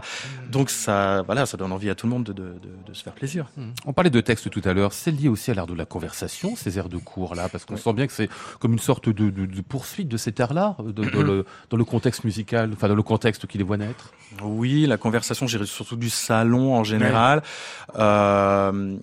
Donc 0.49 0.69
ça 0.69 1.24
voilà, 1.25 1.45
ça 1.45 1.57
donne 1.57 1.71
envie 1.71 1.89
à 1.89 1.95
tout 1.95 2.05
le 2.07 2.11
monde 2.13 2.23
de, 2.23 2.33
de, 2.33 2.43
de, 2.43 2.69
de 2.87 2.93
se 2.93 3.03
faire 3.03 3.13
plaisir. 3.13 3.47
On 3.85 3.93
parlait 3.93 4.09
de 4.09 4.21
texte 4.21 4.49
tout 4.49 4.61
à 4.65 4.73
l'heure, 4.73 4.93
c'est 4.93 5.11
lié 5.11 5.27
aussi 5.27 5.51
à 5.51 5.53
l'art 5.53 5.67
de 5.67 5.73
la 5.73 5.85
conversation, 5.85 6.55
ces 6.55 6.77
airs 6.77 6.89
de 6.89 6.97
cours 6.97 7.35
là, 7.35 7.49
parce 7.49 7.65
qu'on 7.65 7.77
sent 7.77 7.93
bien 7.93 8.07
que 8.07 8.13
c'est 8.13 8.29
comme 8.59 8.73
une 8.73 8.79
sorte 8.79 9.09
de, 9.09 9.61
poursuite 9.61 10.07
de 10.07 10.17
cet 10.17 10.39
art-là, 10.39 10.75
de- 10.79 10.91
dans, 10.91 11.21
le, 11.23 11.45
dans 11.69 11.77
le 11.77 11.85
contexte 11.85 12.23
musical, 12.23 12.71
enfin 12.73 12.87
dans 12.87 12.95
le 12.95 13.03
contexte 13.03 13.47
qui 13.47 13.57
les 13.57 13.63
voit 13.63 13.77
naître. 13.77 14.11
Oui, 14.43 14.85
la 14.85 14.97
conversation, 14.97 15.47
j'irais 15.47 15.65
surtout 15.65 15.95
du 15.95 16.09
salon 16.09 16.75
en 16.75 16.83
général. 16.83 17.41
Euh, 17.97 18.97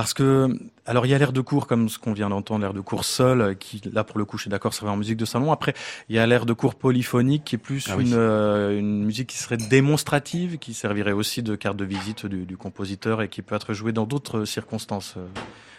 parce 0.00 0.14
que, 0.14 0.48
alors 0.86 1.04
il 1.06 1.10
y 1.10 1.14
a 1.14 1.18
l'air 1.18 1.32
de 1.32 1.40
cours 1.40 1.66
comme 1.66 1.88
ce 1.88 1.98
qu'on 1.98 2.12
vient 2.12 2.30
d'entendre, 2.30 2.60
l'air 2.62 2.72
de 2.72 2.80
cours 2.80 3.04
seul, 3.04 3.40
euh, 3.40 3.54
qui 3.54 3.82
là 3.92 4.02
pour 4.04 4.18
le 4.18 4.24
coup 4.24 4.36
je 4.38 4.42
suis 4.42 4.50
d'accord, 4.50 4.72
ça 4.72 4.84
va 4.86 4.92
en 4.92 4.96
musique 4.96 5.16
de 5.18 5.24
salon. 5.24 5.52
Après, 5.52 5.74
il 6.08 6.16
y 6.16 6.18
a 6.18 6.26
l'air 6.26 6.46
de 6.46 6.52
cours 6.52 6.74
polyphonique 6.74 7.44
qui 7.44 7.56
est 7.56 7.58
plus 7.58 7.86
Ah 7.90 7.96
oui. 7.98 8.10
euh, 8.14 8.78
une 8.78 9.04
musique 9.04 9.28
qui 9.28 9.36
serait 9.36 9.56
démonstrative, 9.58 10.58
qui 10.58 10.72
servirait 10.74 11.12
aussi 11.12 11.42
de 11.42 11.54
carte 11.56 11.76
de 11.76 11.84
visite 11.84 12.26
du, 12.26 12.46
du 12.46 12.56
compositeur 12.56 13.20
et 13.22 13.28
qui 13.28 13.42
peut 13.42 13.54
être 13.54 13.72
jouée 13.74 13.92
dans 13.92 14.06
d'autres 14.06 14.44
circonstances. 14.44 15.14
euh, 15.18 15.26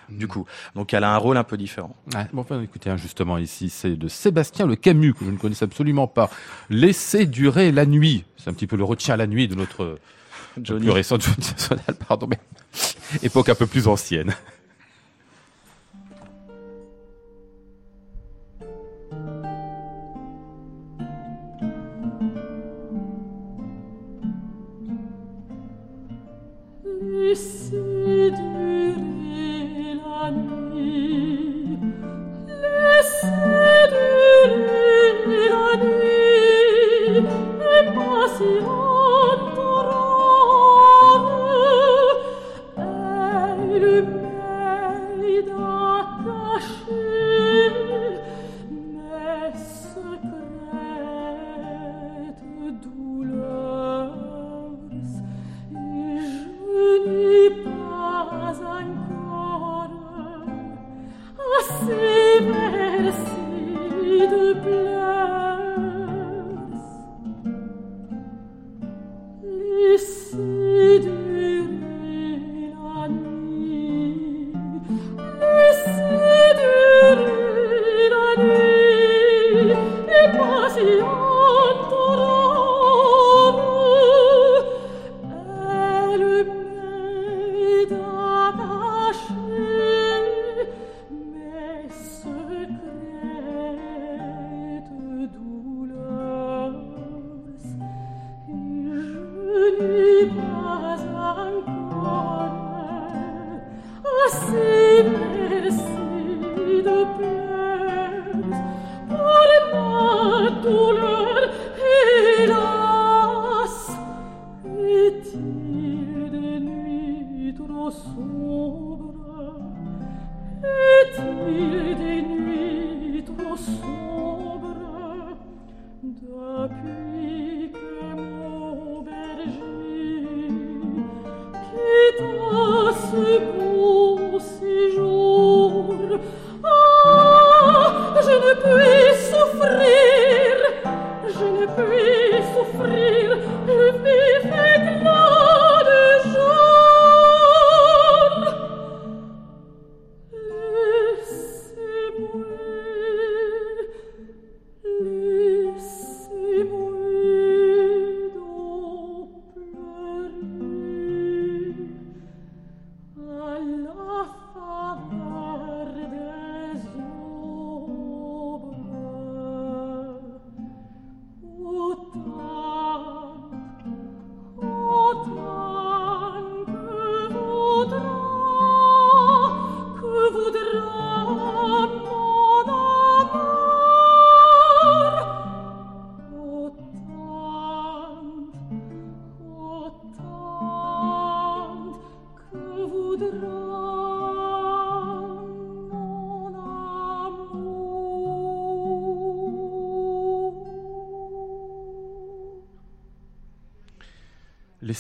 Du 0.10 0.28
coup, 0.28 0.46
donc 0.76 0.94
elle 0.94 1.04
a 1.06 1.14
un 1.14 1.18
rôle 1.18 1.38
un 1.38 1.44
peu 1.46 1.58
différent. 1.58 1.96
Ouais, 2.14 2.28
bon, 2.34 2.42
enfin, 2.42 2.62
écoutez, 2.62 2.90
hein, 2.90 2.98
justement, 2.98 3.38
ici, 3.38 3.70
c'est 3.70 3.96
de 3.96 4.08
Sébastien 4.10 4.68
Le 4.68 4.76
Camus, 4.76 5.14
que 5.14 5.24
je 5.26 5.32
ne 5.32 5.38
connaissais 5.38 5.64
absolument 5.66 6.08
pas. 6.08 6.30
Laissez 6.70 7.26
durer 7.26 7.72
la 7.72 7.86
nuit. 7.86 8.26
C'est 8.38 8.50
un 8.50 8.54
petit 8.54 8.68
peu 8.68 8.76
le 8.76 8.84
retien 8.84 9.16
la 9.16 9.26
nuit 9.28 9.48
de 9.48 9.56
notre 9.56 10.00
Johnny. 10.60 10.86
plus 10.86 10.92
récent 10.92 11.18
Johnny 11.20 11.38
national, 11.52 11.96
pardon, 12.08 12.28
mais 12.28 12.40
époque 13.24 13.50
un 13.50 13.56
peu 13.56 13.68
plus 13.68 13.88
ancienne. 13.88 14.34
Laissez 26.86 28.32
durer 28.32 29.96
la 29.96 30.32
nuit, 30.32 31.80
laissez 32.48 33.28
durer 33.90 35.50
la 35.50 35.76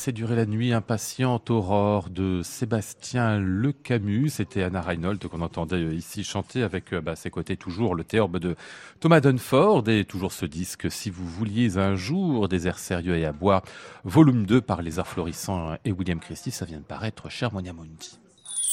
Laissez 0.01 0.13
durer 0.13 0.35
la 0.35 0.47
nuit, 0.47 0.73
impatiente 0.73 1.51
aurore 1.51 2.09
de 2.09 2.41
Sébastien 2.43 3.37
Le 3.37 3.71
Camus. 3.71 4.29
C'était 4.31 4.63
Anna 4.63 4.81
Reinhold 4.81 5.27
qu'on 5.27 5.41
entendait 5.41 5.75
euh, 5.75 5.93
ici 5.93 6.23
chanter 6.23 6.63
avec 6.63 6.91
euh, 6.91 7.01
bah, 7.01 7.15
ses 7.15 7.29
côtés 7.29 7.55
toujours 7.55 7.93
le 7.93 8.03
théorbe 8.03 8.39
de 8.39 8.55
Thomas 8.99 9.19
Dunford 9.19 9.87
et 9.89 10.03
toujours 10.03 10.31
ce 10.31 10.47
disque 10.47 10.89
Si 10.89 11.11
vous 11.11 11.27
vouliez 11.27 11.77
un 11.77 11.93
jour 11.93 12.49
des 12.49 12.65
airs 12.65 12.79
sérieux 12.79 13.15
et 13.15 13.25
à 13.25 13.31
boire, 13.31 13.61
volume 14.03 14.47
2 14.47 14.59
par 14.59 14.81
les 14.81 14.97
arts 14.97 15.07
florissants 15.07 15.75
et 15.85 15.91
William 15.91 16.19
Christie, 16.19 16.49
ça 16.49 16.65
vient 16.65 16.79
de 16.79 16.83
paraître 16.83 17.29
cher 17.29 17.53
Monia 17.53 17.71
Mundi. 17.71 18.17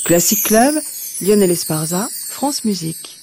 Classic 0.06 0.42
Club, 0.42 0.76
Lionel 1.20 1.50
Esparza, 1.50 2.08
France 2.30 2.64
Musique. 2.64 3.17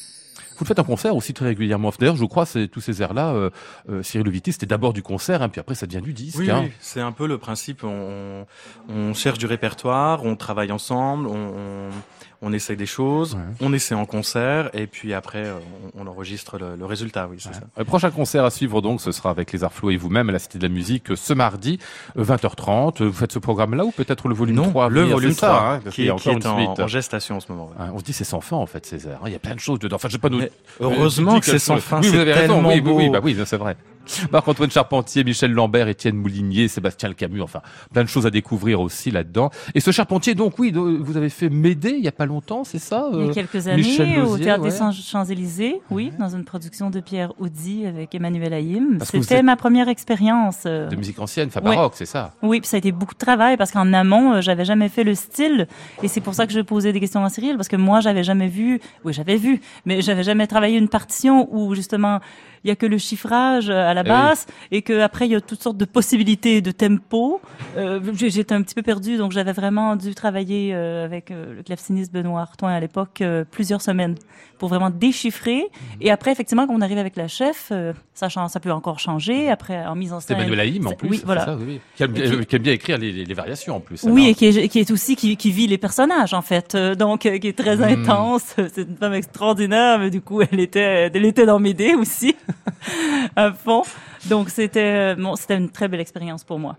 Vous 0.58 0.66
faites 0.66 0.80
en 0.80 0.84
concert 0.84 1.16
aussi 1.16 1.34
très 1.34 1.46
régulièrement. 1.46 1.92
D'ailleurs, 2.00 2.16
je 2.16 2.26
crois, 2.26 2.46
c'est 2.46 2.68
tous 2.68 2.82
ces 2.82 3.02
airs-là, 3.02 3.34
euh, 3.34 3.50
euh, 3.90 4.04
Cyril 4.04 4.26
Levitti, 4.26 4.52
c'était 4.54 4.66
d'abord 4.66 4.94
du 4.94 5.04
concert, 5.04 5.42
hein, 5.42 5.50
puis 5.50 5.60
après 5.60 5.76
ça 5.76 5.86
devient 5.88 6.02
du 6.02 6.14
disque. 6.14 6.38
Oui, 6.40 6.50
hein. 6.52 6.62
oui, 6.66 6.72
c'est 6.80 7.02
un 7.02 7.12
peu 7.12 7.28
le 7.28 7.38
principe. 7.38 7.84
On, 7.84 8.46
on 8.90 9.14
cherche 9.14 9.38
du 9.38 9.46
répertoire, 9.46 10.24
on 10.24 10.36
travaille 10.36 10.72
ensemble, 10.72 11.28
on, 11.28 12.54
essaye 12.54 12.78
des 12.78 12.86
choses, 12.86 13.34
Ouais. 13.34 13.42
on 13.60 13.74
essaie 13.74 13.96
en 13.96 14.06
concert, 14.06 14.70
et 14.76 14.86
puis 14.86 15.14
après, 15.16 15.46
euh, 15.46 15.56
on, 15.96 16.04
on 16.04 16.08
enregistre 16.08 16.60
le, 16.60 16.76
le 16.76 16.86
résultat. 16.86 17.28
Oui, 17.30 17.38
c'est 17.40 17.52
ça. 17.54 17.62
Le 17.76 17.86
prochain 17.86 18.12
concert 18.12 18.46
à 18.46 18.52
suivre 18.52 18.82
donc, 18.82 19.02
ce 19.02 19.12
sera 19.12 19.32
avec 19.32 19.52
les 19.52 19.64
Arts 19.64 19.72
et 19.90 19.98
vous-même 19.98 20.30
à 20.30 20.32
la 20.32 20.38
Cité 20.40 20.60
de 20.60 20.64
la 20.64 20.70
Musique 20.70 21.10
euh, 21.12 21.16
ce 21.16 21.34
mardi, 21.34 21.80
euh, 22.18 22.24
20h30. 22.24 23.02
Euh, 23.02 23.06
Vous 23.08 23.14
faites 23.14 23.32
ce 23.32 23.40
programme-là 23.40 23.84
ou 23.86 23.92
peut-être 23.92 24.28
le 24.28 24.36
volume 24.36 24.58
Non, 24.58 24.70
3 24.70 24.86
à 24.86 24.90
le 24.90 25.02
volume 25.06 25.32
c'est 25.32 25.40
ça, 25.40 25.48
3, 25.48 25.62
hein, 25.62 25.80
qui, 25.92 26.06
est 26.06 26.12
en, 26.12 26.88
gestation 26.88 27.38
en 27.38 27.40
ce 27.40 27.52
moment. 27.52 27.70
ouais. 27.70 27.76
Hein, 27.86 27.92
on 27.96 28.00
se 28.00 28.04
dit 28.04 28.14
c'est 28.14 28.24
sans 28.24 28.42
fin 28.42 28.58
en 28.58 28.68
fait 28.68 28.86
ces 28.86 29.08
airs. 29.08 29.18
hein. 29.24 29.26
Il 29.26 29.32
y 29.34 29.36
a 29.36 29.40
plein 29.40 29.56
de 29.56 29.60
choses 29.60 29.80
dedans. 29.80 29.96
Enfin, 29.96 30.08
je 30.08 30.14
sais 30.14 30.20
pas 30.20 30.30
nous. 30.30 30.42
Mais 30.80 30.86
heureusement 30.86 31.36
Euh, 31.36 31.40
que 31.40 31.46
c'est 31.46 31.60
sans 31.60 31.76
oui, 31.76 31.82
fin, 31.82 32.02
vous 32.02 32.16
avez 32.16 32.34
raison. 32.34 32.60
Oui, 32.66 32.82
oui, 32.84 32.92
oui, 32.94 33.06
beau. 33.08 33.12
bah 33.14 33.20
oui, 33.24 33.38
c'est 33.46 33.58
vrai. 33.58 33.76
Marc-Antoine 34.32 34.72
Charpentier, 34.72 35.24
Michel 35.24 35.52
Lambert, 35.52 35.88
Étienne 35.88 36.16
Moulinier, 36.16 36.68
Sébastien 36.68 37.10
Le 37.10 37.16
Camus, 37.16 37.42
enfin 37.42 37.62
plein 37.94 38.04
de 38.04 38.10
choses 38.10 38.26
à 38.26 38.30
découvrir 38.30 38.82
aussi 38.82 39.12
là-dedans. 39.12 39.50
Et 39.74 39.80
ce 39.80 39.92
Charpentier, 39.92 40.36
donc 40.36 40.58
oui, 40.60 40.72
vous 40.72 41.18
avez 41.18 41.30
fait 41.30 41.50
Médée 41.50 41.96
il 41.98 42.04
y 42.04 42.08
a 42.08 42.12
pas 42.12 42.26
longtemps, 42.26 42.64
c'est 42.64 42.80
ça 42.80 43.10
Il 43.14 43.20
y 43.20 43.22
euh, 43.24 43.32
a 43.32 43.34
quelques 43.34 43.56
Michel 43.68 44.08
années, 44.08 44.22
au 44.22 44.38
Théâtre 44.38 44.64
ouais. 44.64 44.70
des 44.72 44.78
Champs- 44.78 44.92
Champs-Élysées, 44.92 45.82
oui, 45.92 46.12
dans 46.20 46.30
une 46.30 46.44
production 46.44 46.90
de 46.90 47.00
Pierre 47.00 47.32
Audi 47.40 47.86
avec 47.86 48.14
Emmanuel 48.16 48.54
Haïm. 48.54 49.00
C'était 49.04 49.36
êtes- 49.38 49.44
ma 49.44 49.56
première 49.56 49.88
expérience. 49.90 50.64
euh, 50.66 50.88
de 50.90 50.96
musique 50.96 51.20
ancienne, 51.20 51.48
enfin 51.48 51.62
baroque, 51.62 51.94
c'est 51.96 52.06
ça. 52.06 52.34
Oui, 52.42 52.60
puis 52.60 52.68
ça 52.68 52.78
a 52.78 52.80
été 52.80 52.92
beaucoup 52.92 53.14
de 53.14 53.20
travail 53.20 53.58
parce 53.58 53.72
qu'en 53.72 53.92
amont, 53.94 54.34
euh, 54.34 54.42
j'avais 54.42 54.66
jamais 54.66 54.90
fait 54.90 55.04
le 55.04 55.16
style 55.16 55.68
et 56.04 56.08
c'est 56.08 56.22
pour 56.22 56.34
ça 56.36 56.46
que 56.48 56.54
je 56.54 56.62
posais 56.62 56.94
des 56.94 57.00
questions 57.00 57.24
à 57.24 57.30
Cyril 57.30 57.56
parce 57.56 57.68
que 57.68 57.76
moi, 57.76 58.00
j'avais 58.02 58.24
jamais 58.24 58.48
vu, 58.48 58.80
oui, 59.04 59.14
j'avais 59.14 59.38
vu, 59.38 59.62
mais 59.86 60.02
j'avais 60.02 60.24
jamais 60.24 60.48
travaillé 60.48 60.78
une 60.78 60.90
partition 60.90 61.48
où 61.52 61.74
justement 61.76 62.20
il 62.66 62.68
y 62.68 62.72
a 62.72 62.76
que 62.76 62.86
le 62.88 62.98
chiffrage 62.98 63.70
euh, 63.70 63.90
à 63.90 63.94
la 63.94 64.02
Eh 64.02 64.04
oui. 64.04 64.10
basse 64.10 64.48
et 64.72 64.82
que 64.82 65.00
après 65.02 65.28
il 65.28 65.32
y 65.32 65.36
a 65.36 65.40
toutes 65.42 65.62
sortes 65.62 65.78
de 65.78 65.86
possibilités 65.86 66.62
de 66.62 66.72
tempo. 66.72 67.40
Euh, 67.78 68.00
J'étais 68.14 68.54
un 68.56 68.62
petit 68.64 68.74
peu 68.76 68.82
perdue, 68.82 69.18
donc 69.18 69.32
j'avais 69.32 69.54
vraiment 69.54 69.96
dû 69.96 70.14
travailler 70.16 70.72
euh, 70.74 71.06
avec 71.06 71.30
euh, 71.32 71.54
le 71.56 71.62
claveciniste 71.64 72.12
Benoît 72.12 72.42
Artoin 72.42 72.74
à 72.74 72.80
l'époque 72.80 73.22
plusieurs 73.52 73.82
semaines 73.82 74.16
pour 74.58 74.70
vraiment 74.70 74.90
déchiffrer. 74.90 75.66
Et 76.02 76.10
après, 76.12 76.32
effectivement, 76.32 76.66
quand 76.66 76.74
on 76.74 76.82
arrive 76.82 76.98
avec 76.98 77.16
la 77.18 77.28
chef, 77.28 77.72
ça, 78.14 78.30
ça 78.30 78.60
peut 78.60 78.72
encore 78.72 79.00
changer. 79.00 79.50
Après, 79.50 79.86
en 79.86 79.96
mise 79.96 80.14
en 80.14 80.20
C'est 80.20 80.28
scène. 80.30 80.38
Emmanuel 80.38 80.60
Haïm 80.62 80.88
en 80.88 80.90
c'est- 80.92 80.96
plus. 80.96 81.10
Oui, 81.10 81.18
c'est 81.20 81.26
voilà. 81.26 81.46
ça, 81.46 81.56
oui, 81.56 81.64
oui. 81.68 81.80
Qui, 81.96 82.04
aime, 82.04 82.16
Et 82.16 82.22
qui- 82.22 82.46
qui 82.46 82.56
aime 82.56 82.62
bien 82.62 82.74
écrire 82.74 82.98
les, 82.98 83.12
les- 83.12 83.26
les 83.26 83.34
variations 83.34 83.76
en 83.76 83.80
plus. 83.82 84.04
Oui, 84.04 84.22
alors. 84.24 84.28
et 84.32 84.34
qui 84.36 84.46
est, 84.48 84.68
qui 84.70 84.80
est 84.80 84.92
aussi 84.92 85.16
qui, 85.16 85.52
vit 85.52 85.68
les 85.68 85.78
personnages 85.78 86.34
en 86.34 86.42
fait, 86.42 86.76
donc 86.76 87.22
qui 87.22 87.28
est 87.48 87.58
très 87.58 87.76
Hmm. 87.76 87.84
intense. 87.84 88.56
C'est 88.74 88.84
une 88.90 88.96
femme 88.98 89.14
extraordinaire, 89.14 90.00
mais 90.00 90.10
du 90.10 90.22
coup 90.22 90.42
elle 90.42 90.60
était, 90.60 91.12
elle 91.14 91.26
était 91.26 91.46
dans 91.46 91.60
mes 91.60 91.74
dés 91.74 91.94
aussi 91.94 92.36
à 93.36 93.52
fond. 93.52 93.84
Donc 94.26 94.50
c'était, 94.50 95.14
euh, 95.14 95.16
bon, 95.16 95.36
c'était 95.36 95.58
une 95.58 95.70
très 95.70 95.88
belle 95.88 96.00
expérience 96.00 96.44
pour 96.44 96.60
moi. 96.60 96.78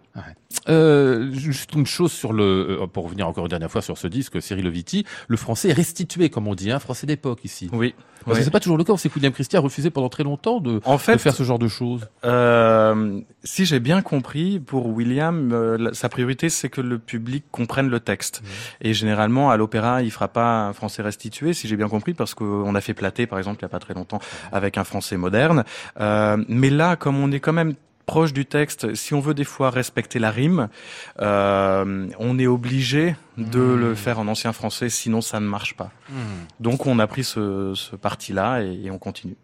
Euh, 0.69 1.31
juste 1.33 1.75
une 1.75 1.87
chose 1.87 2.13
sur 2.13 2.33
le, 2.33 2.79
euh, 2.83 2.87
pour 2.87 3.05
revenir 3.05 3.29
encore 3.29 3.45
une 3.45 3.51
dernière 3.51 3.71
fois 3.71 3.83
sur 3.83 3.99
ce 3.99 4.07
disque, 4.09 4.41
Cyril 4.43 4.67
Oviti, 4.67 5.05
le 5.29 5.37
français 5.37 5.69
est 5.69 5.73
restitué, 5.75 6.31
comme 6.31 6.49
on 6.49 6.55
dit, 6.55 6.71
un 6.71 6.79
français 6.79 7.07
d'époque 7.07 7.45
ici. 7.45 7.69
Oui. 7.73 7.95
Parce 8.25 8.39
Oui. 8.39 8.41
que 8.41 8.45
c'est 8.45 8.51
pas 8.51 8.59
toujours 8.61 8.77
le 8.79 8.83
cas. 8.83 8.93
On 8.93 8.97
sait 8.97 9.09
que 9.09 9.15
William 9.15 9.33
Christie 9.33 9.57
a 9.57 9.61
refusé 9.61 9.91
pendant 9.91 10.09
très 10.09 10.25
longtemps 10.25 10.59
de, 10.61 10.81
En 10.85 10.95
de 10.95 11.01
fait, 11.01 11.19
faire 11.19 11.35
ce 11.35 11.45
genre 11.45 11.61
de 11.61 11.69
choses. 11.69 12.09
Euh, 12.25 13.21
si 13.45 13.65
j'ai 13.67 13.79
bien 13.79 14.03
compris, 14.03 14.59
pour 14.59 14.87
William, 14.89 15.53
euh, 15.53 15.93
sa 15.93 16.09
priorité 16.09 16.49
c'est 16.49 16.69
que 16.69 16.81
le 16.81 16.99
public 16.99 17.45
comprenne 17.53 17.89
le 17.89 18.01
texte. 18.01 18.43
Et 18.81 18.95
généralement, 18.95 19.51
à 19.51 19.57
l'opéra, 19.57 20.03
il 20.03 20.11
fera 20.11 20.27
pas 20.29 20.67
un 20.67 20.73
français 20.73 21.03
restitué, 21.03 21.53
si 21.53 21.69
j'ai 21.69 21.77
bien 21.77 21.89
compris, 21.89 22.15
parce 22.15 22.35
qu'on 22.35 22.75
a 22.75 22.81
fait 22.81 22.95
Platé, 22.95 23.27
par 23.27 23.39
exemple, 23.39 23.59
il 23.61 23.63
y 23.63 23.67
a 23.67 23.69
pas 23.69 23.79
très 23.79 23.95
longtemps, 23.95 24.19
avec 24.51 24.77
un 24.79 24.85
français 24.85 25.17
moderne. 25.17 25.63
Euh, 26.01 26.37
mais 26.49 26.71
là, 26.71 26.97
comme 26.97 27.19
on 27.19 27.31
est 27.31 27.41
quand 27.41 27.53
même 27.53 27.75
proche 28.07 28.33
du 28.33 28.47
texte, 28.47 28.95
si 28.95 29.15
on 29.15 29.21
veut 29.21 29.35
des 29.35 29.45
fois 29.45 29.71
respecter 29.71 30.19
la 30.19 30.31
rime, 30.31 30.69
euh, 31.21 32.09
on 32.19 32.39
est 32.39 32.47
obligé 32.47 33.17
de 33.37 33.61
le 33.61 33.95
faire 33.95 34.19
en 34.19 34.29
ancien 34.29 34.53
français, 34.53 34.89
sinon 34.89 35.21
ça 35.21 35.41
ne 35.41 35.47
marche 35.47 35.75
pas. 35.77 35.91
Donc 36.61 36.87
on 36.87 36.99
a 36.99 37.07
pris 37.07 37.25
ce, 37.25 37.73
ce 37.75 37.97
parti-là 37.97 38.63
et, 38.63 38.85
et 38.85 38.91
on 38.91 38.99
continue. 38.99 39.37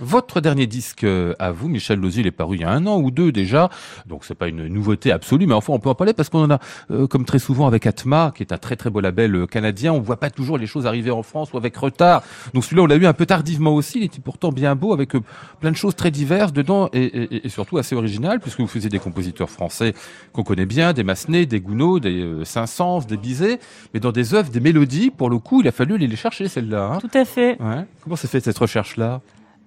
Votre 0.00 0.40
dernier 0.40 0.66
disque 0.66 1.04
euh, 1.04 1.34
à 1.38 1.52
vous, 1.52 1.68
Michel 1.68 2.00
Lozi, 2.00 2.20
il 2.20 2.26
est 2.26 2.32
paru 2.32 2.56
il 2.56 2.62
y 2.62 2.64
a 2.64 2.70
un 2.70 2.84
an 2.86 2.98
ou 2.98 3.10
deux 3.12 3.30
déjà, 3.30 3.70
donc 4.06 4.24
c'est 4.24 4.34
pas 4.34 4.48
une 4.48 4.66
nouveauté 4.66 5.12
absolue, 5.12 5.46
mais 5.46 5.54
enfin 5.54 5.72
on 5.72 5.78
peut 5.78 5.88
en 5.88 5.94
parler 5.94 6.12
parce 6.12 6.28
qu'on 6.28 6.42
en 6.44 6.50
a, 6.50 6.58
euh, 6.90 7.06
comme 7.06 7.24
très 7.24 7.38
souvent 7.38 7.66
avec 7.68 7.86
Atma, 7.86 8.32
qui 8.36 8.42
est 8.42 8.52
un 8.52 8.58
très 8.58 8.74
très 8.74 8.90
beau 8.90 9.00
label 9.00 9.34
euh, 9.36 9.46
canadien, 9.46 9.92
on 9.92 10.00
voit 10.00 10.18
pas 10.18 10.30
toujours 10.30 10.58
les 10.58 10.66
choses 10.66 10.86
arriver 10.86 11.12
en 11.12 11.22
France 11.22 11.52
ou 11.52 11.56
avec 11.58 11.76
retard. 11.76 12.22
Donc 12.54 12.64
celui-là 12.64 12.82
on 12.82 12.86
l'a 12.86 12.96
eu 12.96 13.06
un 13.06 13.12
peu 13.12 13.24
tardivement 13.24 13.72
aussi, 13.74 13.98
il 13.98 14.04
était 14.04 14.20
pourtant 14.20 14.50
bien 14.50 14.74
beau 14.74 14.92
avec 14.92 15.14
euh, 15.14 15.20
plein 15.60 15.70
de 15.70 15.76
choses 15.76 15.94
très 15.94 16.10
diverses 16.10 16.52
dedans 16.52 16.88
et, 16.92 17.04
et- 17.04 17.46
et 17.46 17.48
surtout 17.48 17.78
assez 17.78 17.94
originales 17.94 18.40
puisque 18.40 18.60
vous 18.60 18.66
faisiez 18.66 18.90
des 18.90 18.98
compositeurs 18.98 19.48
français 19.50 19.94
qu'on 20.32 20.42
connaît 20.42 20.66
bien, 20.66 20.92
des 20.92 21.04
Massenet, 21.04 21.46
des 21.46 21.60
Gounod, 21.60 22.02
des 22.02 22.44
Saint-Saëns, 22.44 23.06
des 23.06 23.16
Bizet, 23.16 23.60
mais 23.94 24.00
dans 24.00 24.10
des 24.12 24.34
œuvres, 24.34 24.50
des 24.50 24.60
mélodies, 24.60 25.10
pour 25.10 25.30
le 25.30 25.38
coup 25.38 25.60
il 25.60 25.68
a 25.68 25.72
fallu 25.72 25.94
aller 25.94 26.08
les 26.08 26.16
chercher 26.16 26.48
celles-là. 26.48 26.94
hein. 26.94 26.98
Tout 26.98 27.16
à 27.16 27.24
fait. 27.24 27.60
Ouais. 27.62 27.84
Comment 28.02 28.16
s'est 28.16 28.26
fait 28.28 28.40
cette 28.40 28.58
recherche-là? 28.58 29.20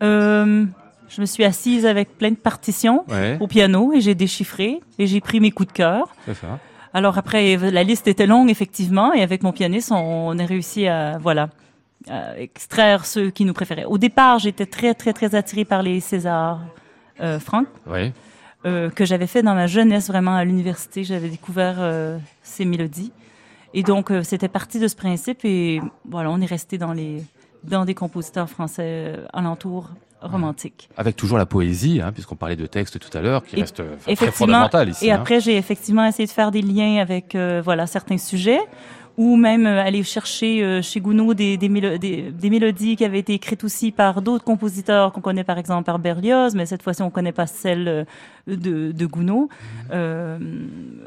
Euh, 0.04 0.66
je 1.10 1.22
me 1.22 1.26
suis 1.26 1.44
assise 1.44 1.86
avec 1.86 2.18
plein 2.18 2.32
de 2.32 2.36
partitions 2.36 3.06
Ouais, 3.08 3.38
au 3.40 3.48
piano 3.48 3.94
et 3.94 4.02
j'ai 4.02 4.14
déchiffré 4.16 4.82
et 5.00 5.08
j'ai 5.08 5.22
pris 5.22 5.40
mes 5.40 5.52
coups 5.52 5.68
de 5.70 5.74
cœur. 5.74 6.14
c'est 6.26 6.34
ça. 6.36 6.60
Alors 6.94 7.18
après, 7.18 7.56
la 7.58 7.84
liste 7.84 8.08
était 8.08 8.26
longue 8.28 8.50
effectivement, 8.50 9.14
et 9.14 9.22
avec 9.22 9.44
mon 9.44 9.52
pianiste, 9.52 9.92
on, 9.92 9.96
on 10.30 10.40
a 10.40 10.46
réussi 10.46 10.88
à 10.88 11.18
voilà 11.20 11.50
à 12.10 12.38
extraire 12.40 13.06
ceux 13.06 13.30
qui 13.32 13.44
nous 13.46 13.54
préféraient. 13.54 13.86
Au 13.86 13.98
départ, 13.98 14.40
j'étais 14.40 14.66
très 14.66 14.94
très 14.94 15.14
très 15.14 15.36
attirée 15.36 15.66
par 15.66 15.82
les 15.84 16.00
César 16.00 16.62
euh, 17.22 17.40
Franck 17.40 17.68
Ouais. 17.86 18.14
euh, 18.66 18.90
que 18.90 19.04
j'avais 19.06 19.28
fait 19.28 19.42
dans 19.44 19.56
ma 19.56 19.68
jeunesse 19.68 20.08
vraiment 20.08 20.36
à 20.36 20.44
l'université. 20.46 21.04
J'avais 21.04 21.30
découvert 21.30 21.76
euh, 21.80 22.18
ces 22.44 22.66
mélodies, 22.66 23.12
et 23.74 23.84
donc 23.84 24.12
euh, 24.12 24.24
c'était 24.24 24.48
parti 24.50 24.80
de 24.80 24.88
ce 24.88 24.96
principe. 24.96 25.40
Et 25.44 25.82
voilà, 26.10 26.30
on 26.32 26.40
est 26.42 26.46
resté 26.46 26.78
dans 26.78 26.94
les 26.94 27.24
dans 27.68 27.86
des 27.86 27.94
compositeurs 27.94 28.50
français 28.50 28.84
euh, 28.88 29.26
alentours 29.34 29.90
romantiques. 30.22 30.90
Avec 30.98 31.16
toujours 31.16 31.38
la 31.38 31.46
poésie, 31.46 32.02
hein, 32.02 32.12
puisqu'on 32.12 32.36
parlait 32.36 32.56
de 32.56 32.66
texte 32.66 32.98
tout 33.00 33.16
à 33.16 33.22
l'heure, 33.22 33.44
qui 33.44 33.58
Et- 33.58 33.62
reste 33.62 33.82
euh, 33.82 33.96
très 34.16 34.32
fondamental 34.32 34.90
ici. 34.90 35.06
Et 35.06 35.12
hein. 35.12 35.16
après, 35.20 35.40
j'ai 35.40 35.58
effectivement 35.58 36.06
essayé 36.06 36.26
de 36.26 36.32
faire 36.32 36.50
des 36.52 36.62
liens 36.64 37.00
avec 37.02 37.36
euh, 37.36 37.62
voilà 37.64 37.86
certains 37.86 38.18
sujets, 38.18 38.60
ou 39.16 39.36
même 39.36 39.66
aller 39.66 40.04
chercher 40.04 40.64
euh, 40.64 40.82
chez 40.82 41.00
Gounod 41.02 41.36
des, 41.38 41.58
des, 41.58 41.70
mélo- 41.70 41.98
des, 42.00 42.32
des 42.32 42.50
mélodies 42.50 42.96
qui 42.96 43.06
avaient 43.06 43.20
été 43.20 43.34
écrites 43.34 43.64
aussi 43.64 43.92
par 43.92 44.22
d'autres 44.22 44.44
compositeurs 44.44 45.12
qu'on 45.12 45.22
connaît 45.22 45.44
par 45.44 45.58
exemple 45.60 45.86
par 45.86 46.00
Berlioz, 46.00 46.56
mais 46.56 46.66
cette 46.66 46.82
fois-ci 46.84 47.02
on 47.04 47.10
connaît 47.12 47.32
pas 47.32 47.48
celle 47.48 48.06
de, 48.48 48.92
de 48.92 49.06
Gounod. 49.06 49.50
Euh, 49.92 50.38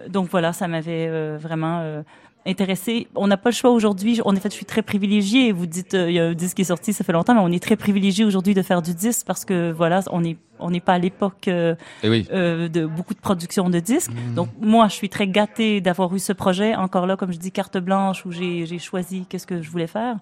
donc 0.08 0.28
voilà, 0.30 0.52
ça 0.52 0.68
m'avait 0.68 1.08
euh, 1.08 1.36
vraiment 1.40 2.02
intéressé. 2.46 3.08
On 3.14 3.26
n'a 3.26 3.36
pas 3.36 3.50
le 3.50 3.54
choix 3.54 3.70
aujourd'hui. 3.70 4.20
En 4.24 4.34
effet, 4.34 4.48
je 4.50 4.54
suis 4.54 4.64
très 4.66 4.82
privilégiée. 4.82 5.52
Vous 5.52 5.66
dites, 5.66 5.94
euh, 5.94 6.10
il 6.10 6.14
y 6.16 6.18
a 6.20 6.26
un 6.26 6.34
disque 6.34 6.56
qui 6.56 6.62
est 6.62 6.66
sorti, 6.66 6.92
ça 6.92 7.04
fait 7.04 7.12
longtemps, 7.12 7.34
mais 7.34 7.40
on 7.40 7.52
est 7.52 7.62
très 7.62 7.76
privilégié 7.76 8.24
aujourd'hui 8.24 8.54
de 8.54 8.62
faire 8.62 8.82
du 8.82 8.94
disque 8.94 9.26
parce 9.26 9.44
que 9.44 9.70
voilà, 9.72 10.00
on 10.10 10.24
est 10.24 10.36
on 10.62 10.70
n'est 10.70 10.80
pas 10.80 10.94
à 10.94 10.98
l'époque. 10.98 11.48
euh, 11.48 11.74
oui. 12.04 12.26
euh, 12.32 12.68
de 12.68 12.84
beaucoup 12.84 13.14
de 13.14 13.20
production 13.20 13.70
de 13.70 13.78
disques. 13.80 14.10
Mmh. 14.12 14.34
Donc 14.34 14.48
moi, 14.60 14.88
je 14.88 14.94
suis 14.94 15.08
très 15.08 15.26
gâtée 15.26 15.80
d'avoir 15.80 16.14
eu 16.14 16.18
ce 16.18 16.32
projet. 16.34 16.74
Encore 16.74 17.06
là, 17.06 17.16
comme 17.16 17.32
je 17.32 17.38
dis, 17.38 17.50
carte 17.50 17.78
blanche 17.78 18.26
où 18.26 18.32
j'ai 18.32 18.78
choisi 18.78 19.24
qu'est-ce 19.28 19.46
que 19.46 19.62
je 19.62 19.70
voulais 19.70 19.86
faire. 19.86 20.16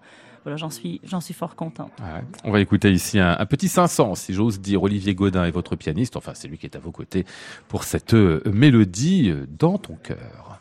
Voilà, 0.45 0.57
j'en 0.57 0.71
suis 0.71 1.01
j'en 1.03 1.21
suis 1.21 1.35
fort 1.35 1.57
contente. 1.57 1.91
Ouais. 2.01 2.23
On 2.45 2.53
va 2.53 2.61
écouter 2.61 2.91
ici 2.93 3.19
un, 3.19 3.37
un 3.39 3.47
petit 3.47 3.69
500, 3.69 4.15
si 4.15 4.33
j'ose 4.33 4.61
dire. 4.61 4.83
Olivier 4.83 5.15
Godin 5.15 5.45
est 5.45 5.51
votre 5.51 5.75
pianiste. 5.75 6.17
Enfin, 6.17 6.33
c'est 6.35 6.47
lui 6.47 6.57
qui 6.59 6.67
est 6.67 6.77
à 6.77 6.79
vos 6.79 6.93
côtés 6.93 7.27
pour 7.67 7.83
cette 7.83 8.15
euh, 8.15 8.41
mélodie 8.47 9.33
dans 9.59 9.79
ton 9.79 9.97
cœur. 9.97 10.58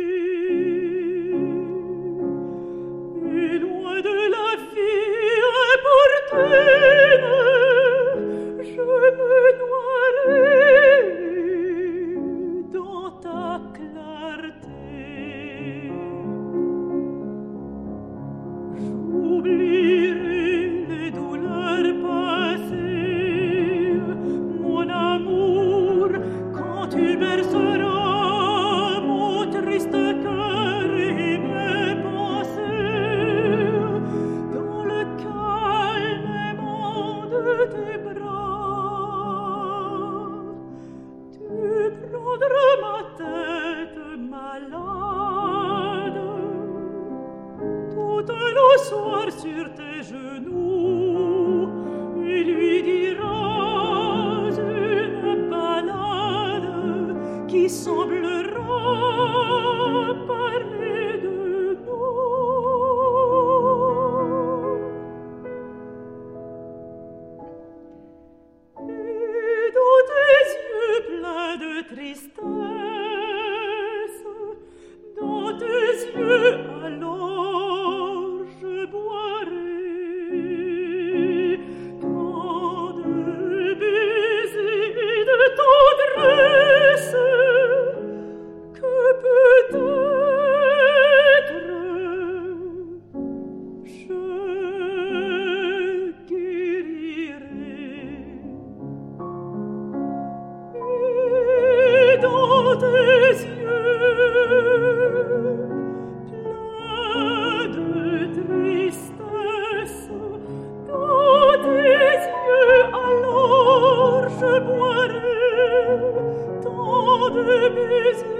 is 118.05 118.36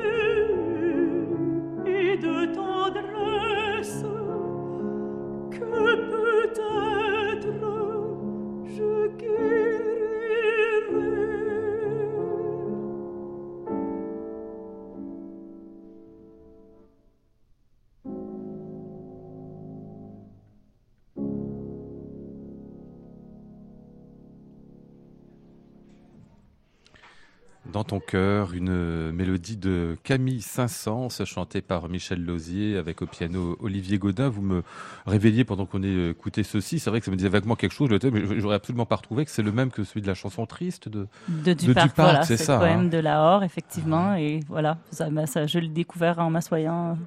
ton 27.98 28.06
cœur, 28.06 28.54
une 28.54 29.12
mélodie 29.12 29.58
de 29.58 29.98
Camille 30.04 30.42
Saint-Saëns, 30.42 31.10
chantée 31.26 31.62
par 31.62 31.90
Michel 31.90 32.24
Lausier 32.24 32.78
avec 32.78 33.02
au 33.02 33.08
piano 33.08 33.58
Olivier 33.60 33.98
Godin. 33.98 34.30
Vous 34.30 34.42
me 34.42 34.64
réveilliez 35.06 35.44
pendant 35.46 35.66
qu'on 35.66 35.82
écoutait 35.84 36.44
ceci. 36.44 36.80
C'est 36.80 36.90
vrai 36.90 37.00
que 37.00 37.06
ça 37.06 37.12
me 37.12 37.16
disait 37.18 37.30
vaguement 37.30 37.56
quelque 37.56 37.74
chose, 37.74 37.90
mais 38.12 38.40
j'aurais 38.40 38.56
absolument 38.56 38.86
pas 38.86 38.98
retrouvé 38.98 39.26
que 39.26 39.32
c'est 39.32 39.42
le 39.42 39.52
même 39.52 39.72
que 39.72 39.84
celui 39.84 40.02
de 40.02 40.08
la 40.08 40.14
chanson 40.14 40.46
triste 40.46 40.90
de, 40.90 41.08
de 41.28 41.54
Duparc 41.54 41.96
voilà, 41.96 42.24
c'est 42.24 42.38
ça. 42.38 42.54
le 42.54 42.60
poème 42.60 42.80
hein. 42.82 42.84
de 42.86 42.98
Lahore, 42.98 43.44
effectivement. 43.44 44.16
Et 44.16 44.42
voilà, 44.48 44.78
ça, 44.92 45.10
m'a- 45.10 45.26
ça- 45.26 45.48
je 45.48 45.58
l'ai 45.60 45.70
découvert 45.70 46.20
en 46.20 46.30
m'assoyant 46.30 46.98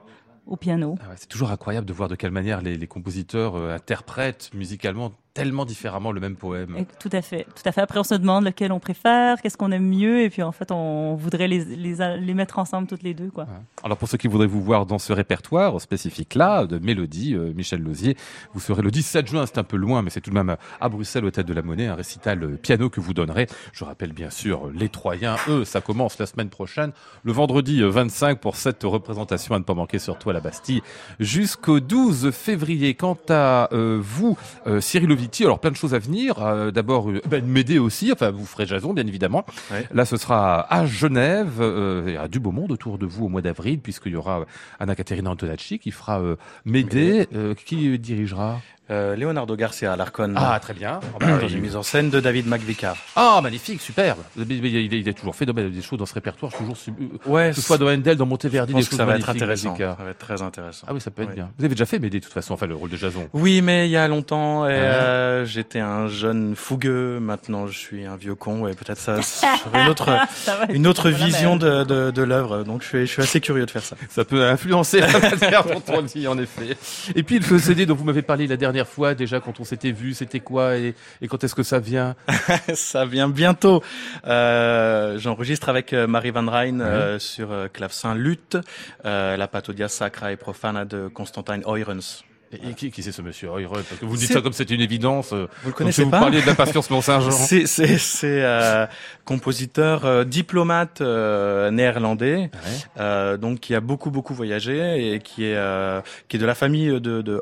au 0.47 0.57
piano. 0.57 0.97
Ah 1.05 1.11
ouais, 1.11 1.15
c'est 1.17 1.29
toujours 1.29 1.53
incroyable 1.53 1.87
de 1.87 1.93
voir 1.93 2.09
de 2.09 2.17
quelle 2.17 2.33
manière 2.33 2.61
les, 2.63 2.77
les 2.77 2.87
compositeurs 2.89 3.55
euh, 3.55 3.75
interprètent 3.75 4.51
musicalement 4.55 5.13
tellement 5.35 5.65
différemment 5.65 6.13
le 6.13 6.21
même 6.21 6.37
poème. 6.37 6.77
Et 6.77 6.87
tout 6.99 7.11
à 7.13 7.23
fait, 7.23 7.47
tout 7.55 7.63
à 7.65 7.73
fait. 7.73 7.81
Après, 7.81 7.99
on 7.99 8.05
se 8.05 8.15
demande 8.15 8.45
lequel 8.45 8.73
on 8.73 8.81
préfère, 8.81 9.41
qu'est-ce 9.41 9.57
qu'on 9.57 9.71
aime 9.73 9.87
mieux, 9.87 10.23
et 10.23 10.31
puis 10.31 10.43
en 10.43 10.53
fait, 10.53 10.71
on 10.73 11.15
voudrait 11.15 11.49
les, 11.49 11.65
les, 11.65 12.19
les 12.19 12.35
mettre 12.35 12.59
ensemble 12.59 12.87
toutes 12.89 13.03
les 13.03 13.15
deux, 13.15 13.31
quoi. 13.31 13.45
Ouais. 13.45 13.51
Alors 13.85 13.97
pour 13.97 14.09
ceux 14.09 14.19
qui 14.19 14.29
voudraient 14.29 14.47
vous 14.47 14.63
voir 14.63 14.87
dans 14.87 14.99
ce 14.99 15.13
répertoire 15.13 15.81
spécifique-là 15.81 16.67
de 16.67 16.79
mélodie, 16.79 17.35
euh, 17.35 17.53
Michel 17.55 17.81
Lausier, 17.83 18.17
vous 18.55 18.61
serez 18.61 18.83
le 18.83 18.91
17 18.91 19.27
juin, 19.27 19.47
c'est 19.47 19.59
un 19.59 19.65
peu 19.65 19.77
loin, 19.77 20.03
mais 20.03 20.11
c'est 20.11 20.21
tout 20.21 20.31
de 20.31 20.35
même 20.35 20.57
à 20.81 20.89
Bruxelles, 20.89 21.25
au 21.25 21.31
Tête 21.31 21.47
de 21.47 21.55
la 21.55 21.63
Monnaie, 21.63 21.87
un 21.87 21.95
récital 21.95 22.43
euh, 22.43 22.57
piano 22.57 22.91
que 22.91 23.01
vous 23.01 23.15
donnerez. 23.15 23.47
Je 23.73 23.85
rappelle 23.85 24.13
bien 24.13 24.31
sûr 24.31 24.67
euh, 24.67 24.73
les 24.75 24.89
Troyens, 24.89 25.37
eux, 25.49 25.65
ça 25.65 25.81
commence 25.81 26.19
la 26.19 26.27
semaine 26.27 26.49
prochaine, 26.49 26.93
le 27.25 27.33
vendredi 27.33 27.83
euh, 27.83 27.89
25 27.91 28.41
pour 28.41 28.57
cette 28.57 28.83
représentation 28.83 29.55
à 29.55 29.59
ne 29.59 29.65
pas 29.65 29.75
manquer 29.75 29.99
surtout 29.99 30.31
à 30.31 30.33
la 30.33 30.41
Bastille, 30.41 30.83
jusqu'au 31.19 31.81
12 31.81 32.31
février. 32.31 32.95
Quant 32.95 33.19
à 33.29 33.69
euh, 33.73 33.99
vous, 34.01 34.37
euh, 34.67 34.81
Cyril 34.81 35.13
Alors 35.45 35.59
plein 35.61 35.71
de 35.71 35.77
choses 35.77 35.95
à 35.95 35.99
venir. 35.99 36.43
Euh, 36.43 36.71
D'abord, 36.71 37.11
euh, 37.11 37.21
ben, 37.29 37.45
m'aider 37.45 37.79
aussi, 37.79 38.13
enfin 38.13 38.31
vous 38.31 38.47
ferez 38.47 38.67
Jason 38.67 38.93
bien 38.93 39.07
évidemment. 39.07 39.45
Ouais. 39.71 39.87
Là, 39.93 40.05
ce 40.05 40.17
sera 40.17 40.73
à 40.73 40.87
Genève. 40.87 41.61
Euh, 41.61 42.05
il 42.07 42.15
y 42.15 42.17
a 42.17 42.29
du 42.29 42.41
beau 42.41 42.53
monde 42.53 42.73
autour 42.73 42.99
de 42.99 43.07
vous 43.07 43.27
au 43.27 43.29
mois 43.29 43.43
d'avril, 43.43 43.81
puisqu'il 43.81 44.13
y 44.13 44.17
aura 44.17 44.45
Anna 44.79 44.95
Caterina 44.95 45.31
Antonacci 45.31 45.79
qui 45.79 45.91
fera 45.91 46.21
euh. 46.21 46.37
Euh, 46.67 47.55
qui 47.55 47.99
dirigera? 47.99 48.61
Euh, 48.91 49.15
Leonardo 49.15 49.55
Garcia 49.57 49.93
Alarcon. 49.93 50.35
Ah, 50.37 50.59
très 50.61 50.75
bien. 50.75 50.99
Ah, 51.03 51.17
bah, 51.21 51.39
dans 51.41 51.49
une 51.49 51.61
mise 51.61 51.77
en 51.77 51.83
scène 51.83 52.11
de 52.11 52.19
David 52.19 52.47
McVicar. 52.49 52.97
Ah, 53.15 53.41
magnifique, 53.43 53.81
superbe. 53.81 54.19
Il, 54.37 54.43
a- 54.43 54.97
il 54.97 55.09
a 55.09 55.13
toujours 55.13 55.35
fait 55.37 55.47
des 55.47 55.83
choses 55.83 55.99
dans 55.99 56.07
ce 56.07 56.15
répertoire, 56.15 56.53
toujours, 56.53 56.77
euh, 56.89 56.93
Ouais, 57.27 57.51
que 57.51 57.57
ce 57.57 57.63
soit 57.63 57.79
dans 57.79 57.89
Handel, 57.89 58.17
dans 58.17 58.27
Monteverdi, 58.27 58.75
des 58.75 58.83
choses 58.83 58.97
ça 58.97 59.05
va 59.05 59.17
être 59.17 59.31
intéressant. 59.31 59.71
Magica. 59.71 59.97
Ça 59.99 60.05
va 60.05 60.11
être 60.11 60.19
très 60.19 60.43
intéressant. 60.43 60.87
Ah 60.89 60.95
oui, 60.95 61.01
ça 61.01 61.11
peut 61.11 61.23
être 61.23 61.35
bien. 61.35 61.51
Vous 61.59 61.65
avez 61.65 61.75
déjà 61.75 61.87
fait 61.87 61.99
Médée, 62.01 62.19
de 62.19 62.25
toute 62.25 62.33
façon, 62.33 62.55
enfin 62.55 62.67
le 62.67 62.75
rôle 62.75 62.91
de 62.91 62.97
Jason. 62.97 63.29
Oui, 63.33 63.63
mais 63.63 63.87
il 63.89 63.93
y 63.93 63.97
a 63.97 64.09
longtemps, 64.09 64.67
et, 64.67 64.71
Ouais. 64.71 64.75
euh, 64.77 65.45
j'étais 65.45 65.81
un 65.81 66.09
jeune 66.09 66.57
fougueux. 66.57 67.21
Maintenant, 67.21 67.67
je 67.69 67.79
suis 67.79 68.05
un 68.07 68.17
vieux 68.17 68.35
con. 68.35 68.67
Et 68.67 68.75
peut-être 68.75 68.99
ça 68.99 69.23
serait 69.23 69.83
une 69.85 69.89
autre, 69.89 70.09
une 70.71 70.87
autre 70.87 71.11
vision 71.11 71.57
de, 71.57 71.85
de, 71.85 72.11
de 72.11 72.23
l'œuvre. 72.23 72.65
Donc, 72.65 72.83
je 72.83 72.89
suis, 72.89 73.07
je 73.07 73.13
suis 73.13 73.23
assez 73.23 73.41
curieux 73.41 73.67
de 73.67 73.71
faire 73.71 73.83
ça. 73.85 73.97
Ça 74.09 74.25
peut 74.25 74.45
influencer 74.47 75.01
la 75.01 75.07
manière 75.19 75.65
dont 75.65 75.83
on 75.89 76.03
dit, 76.03 76.27
en 76.27 76.37
effet. 76.39 76.77
Et 77.15 77.23
puis 77.23 77.39
le 77.39 77.59
CD 77.59 77.87
dont 77.87 77.95
vous 77.95 78.05
m'avez 78.05 78.23
parlé 78.23 78.47
la 78.47 78.57
dernière 78.57 78.80
fois, 78.89 79.15
déjà 79.15 79.41
quand 79.41 79.61
on 79.61 79.65
s'était 79.65 79.93
vu, 79.93 80.15
c'était 80.15 80.41
quoi 80.41 80.77
et, 80.77 80.95
et 81.21 81.29
quand 81.29 81.43
est-ce 81.45 81.55
que 81.55 81.63
ça 81.63 81.79
vient 81.79 82.15
ça 82.75 83.05
vient 83.05 83.29
bientôt. 83.29 83.83
Euh, 84.27 85.19
J'enregistre 85.19 85.69
avec 85.69 85.93
euh, 85.93 86.07
Marie 86.07 86.31
Van 86.31 86.47
Rijn 86.47 86.81
euh, 86.81 87.19
sur 87.19 87.53
euh, 87.53 87.69
clavecin 87.69 88.15
lutte, 88.15 88.59
la 89.05 89.49
Patodia 89.49 89.89
Sacra 89.89 90.33
et 90.33 90.37
Profana 90.37 90.85
de 90.85 91.09
Constantine 91.09 91.63
Oyrens. 91.67 92.25
Et, 92.53 92.71
et 92.71 92.75
qui, 92.75 92.91
qui 92.91 93.03
c'est 93.05 93.13
ce 93.13 93.23
monsieur 93.23 93.49
Heureux 93.49 93.85
Parce 93.89 94.01
que 94.01 94.05
vous 94.07 94.17
dites 94.17 94.27
C'est- 94.29 94.35
ça 94.35 94.41
comme 94.41 94.53
c'était 94.53 94.75
une 94.75 94.81
évidence. 94.81 95.33
euh, 95.33 95.47
Vous 95.63 95.69
le 95.69 95.75
connaissez 95.75 96.03
vous 96.03 96.11
pas 96.11 96.19
parliez 96.21 96.43
de 96.43 96.47
la 96.47 96.55
patience 96.57 96.91
Mont-Saint-Jean. 96.91 97.31
C'est 97.31 97.67
c'est 97.67 97.97
c'est 97.99 98.43
euh, 98.43 98.87
compositeur 99.25 100.05
euh, 100.05 100.25
diplomate 100.25 101.01
euh, 101.01 101.71
néerlandais, 101.71 102.37
Ouais. 102.37 102.51
euh, 102.99 103.37
donc 103.37 103.61
qui 103.61 103.75
a 103.75 103.81
beaucoup 103.81 104.11
beaucoup 104.11 104.35
voyagé 104.35 105.15
et 105.15 105.21
qui 105.21 105.45
est 105.45 105.55
euh, 105.57 106.01
qui 106.29 106.37
est 106.37 106.41
de 106.41 106.47
la 106.47 106.55
famille 106.57 106.89
de 107.01 107.23
de 107.23 107.41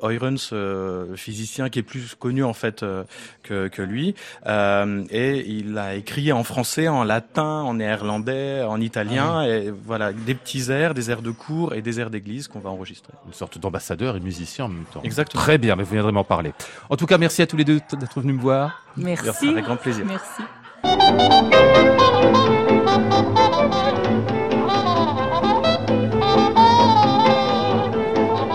euh, 0.52 1.16
physicien 1.16 1.70
qui 1.70 1.78
est 1.78 1.82
plus 1.82 2.14
connu 2.14 2.44
en 2.44 2.52
fait 2.52 2.82
euh, 2.82 3.04
que 3.42 3.68
que 3.68 3.80
lui. 3.82 4.14
Euh, 4.46 5.04
et 5.10 5.38
il 5.50 5.78
a 5.78 5.94
écrit 5.94 6.32
en 6.32 6.44
français, 6.44 6.88
en 6.88 7.04
latin, 7.04 7.62
en 7.62 7.74
néerlandais, 7.74 8.62
en 8.62 8.80
italien 8.80 9.42
et 9.44 9.70
voilà 9.70 10.12
des 10.12 10.34
petits 10.34 10.70
airs, 10.70 10.92
des 10.92 11.10
airs 11.10 11.22
de 11.22 11.30
cour 11.30 11.72
et 11.74 11.80
des 11.80 11.98
airs 12.00 12.10
d'église 12.10 12.48
qu'on 12.48 12.60
va 12.60 12.68
enregistrer. 12.70 13.12
Une 13.26 13.32
sorte 13.32 13.58
d'ambassadeur 13.58 14.16
et 14.16 14.20
musicien 14.20 14.66
en 14.66 14.68
même 14.68 14.84
temps. 14.92 14.97
Exactement. 15.04 15.42
Très 15.42 15.58
bien, 15.58 15.76
mais 15.76 15.82
vous 15.84 15.92
viendrez 15.92 16.12
m'en 16.12 16.24
parler. 16.24 16.52
En 16.90 16.96
tout 16.96 17.06
cas, 17.06 17.18
merci 17.18 17.42
à 17.42 17.46
tous 17.46 17.56
les 17.56 17.64
deux 17.64 17.80
d'être 17.98 18.20
venus 18.20 18.36
me 18.36 18.40
voir. 18.40 18.82
Merci. 18.96 19.48
Avec 19.48 19.64
grand 19.64 19.76
plaisir. 19.76 20.04
Merci. 20.06 20.42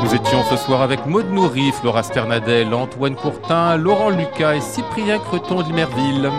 Nous 0.04 0.16
étions 0.16 0.44
ce 0.50 0.58
soir 0.58 0.82
avec 0.82 1.06
Maud 1.06 1.30
Nourri, 1.32 1.72
Flora 1.72 2.04
Sternadel, 2.04 2.74
Antoine 2.74 3.16
Courtin, 3.16 3.78
Laurent 3.78 4.10
Lucas 4.10 4.56
et 4.56 4.62
Cyprien 4.62 5.20
Creton 5.20 5.62
de 5.62 5.68
Limerville. 5.68 6.30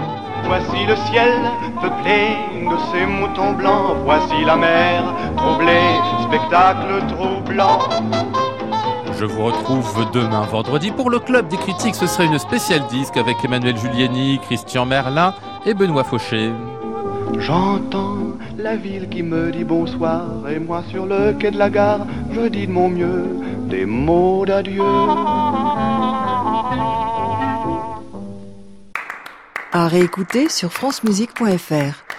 Voici 0.47 0.85
le 0.87 0.95
ciel 1.11 1.33
peuplé 1.81 2.37
de 2.71 2.77
ces 2.93 3.07
moutons 3.07 3.53
blancs. 3.53 3.97
Voici 4.05 4.45
la 4.45 4.57
mer 4.57 5.03
troublée, 5.37 5.97
spectacle 6.29 7.03
troublant. 7.09 7.79
Je 9.19 9.25
vous 9.25 9.45
retrouve 9.45 10.07
demain 10.13 10.43
vendredi 10.43 10.91
pour 10.91 11.09
le 11.09 11.19
Club 11.19 11.49
des 11.49 11.57
critiques. 11.57 11.95
Ce 11.95 12.07
serait 12.07 12.27
une 12.27 12.39
spéciale 12.39 12.87
disque 12.89 13.17
avec 13.17 13.37
Emmanuel 13.45 13.77
Giuliani, 13.77 14.41
Christian 14.43 14.87
Merlin 14.87 15.35
et 15.67 15.75
Benoît 15.75 16.05
Fauché. 16.05 16.51
J'entends 17.39 18.19
la 18.59 18.77
ville 18.77 19.09
qui 19.09 19.23
me 19.23 19.51
dit 19.51 19.65
bonsoir 19.65 20.49
et 20.49 20.59
moi 20.59 20.83
sur 20.91 21.07
le 21.07 21.33
quai 21.33 21.51
de 21.51 21.59
la 21.59 21.71
gare, 21.71 22.07
je 22.33 22.43
dis 22.49 22.67
de 22.67 22.73
mon 22.73 22.89
mieux 22.89 23.27
des 23.69 23.87
mots 23.87 24.45
d'adieu. 24.47 24.83
À 29.73 29.89
réécouter 29.89 30.49
sur 30.49 30.73
francemusique.fr. 30.73 32.14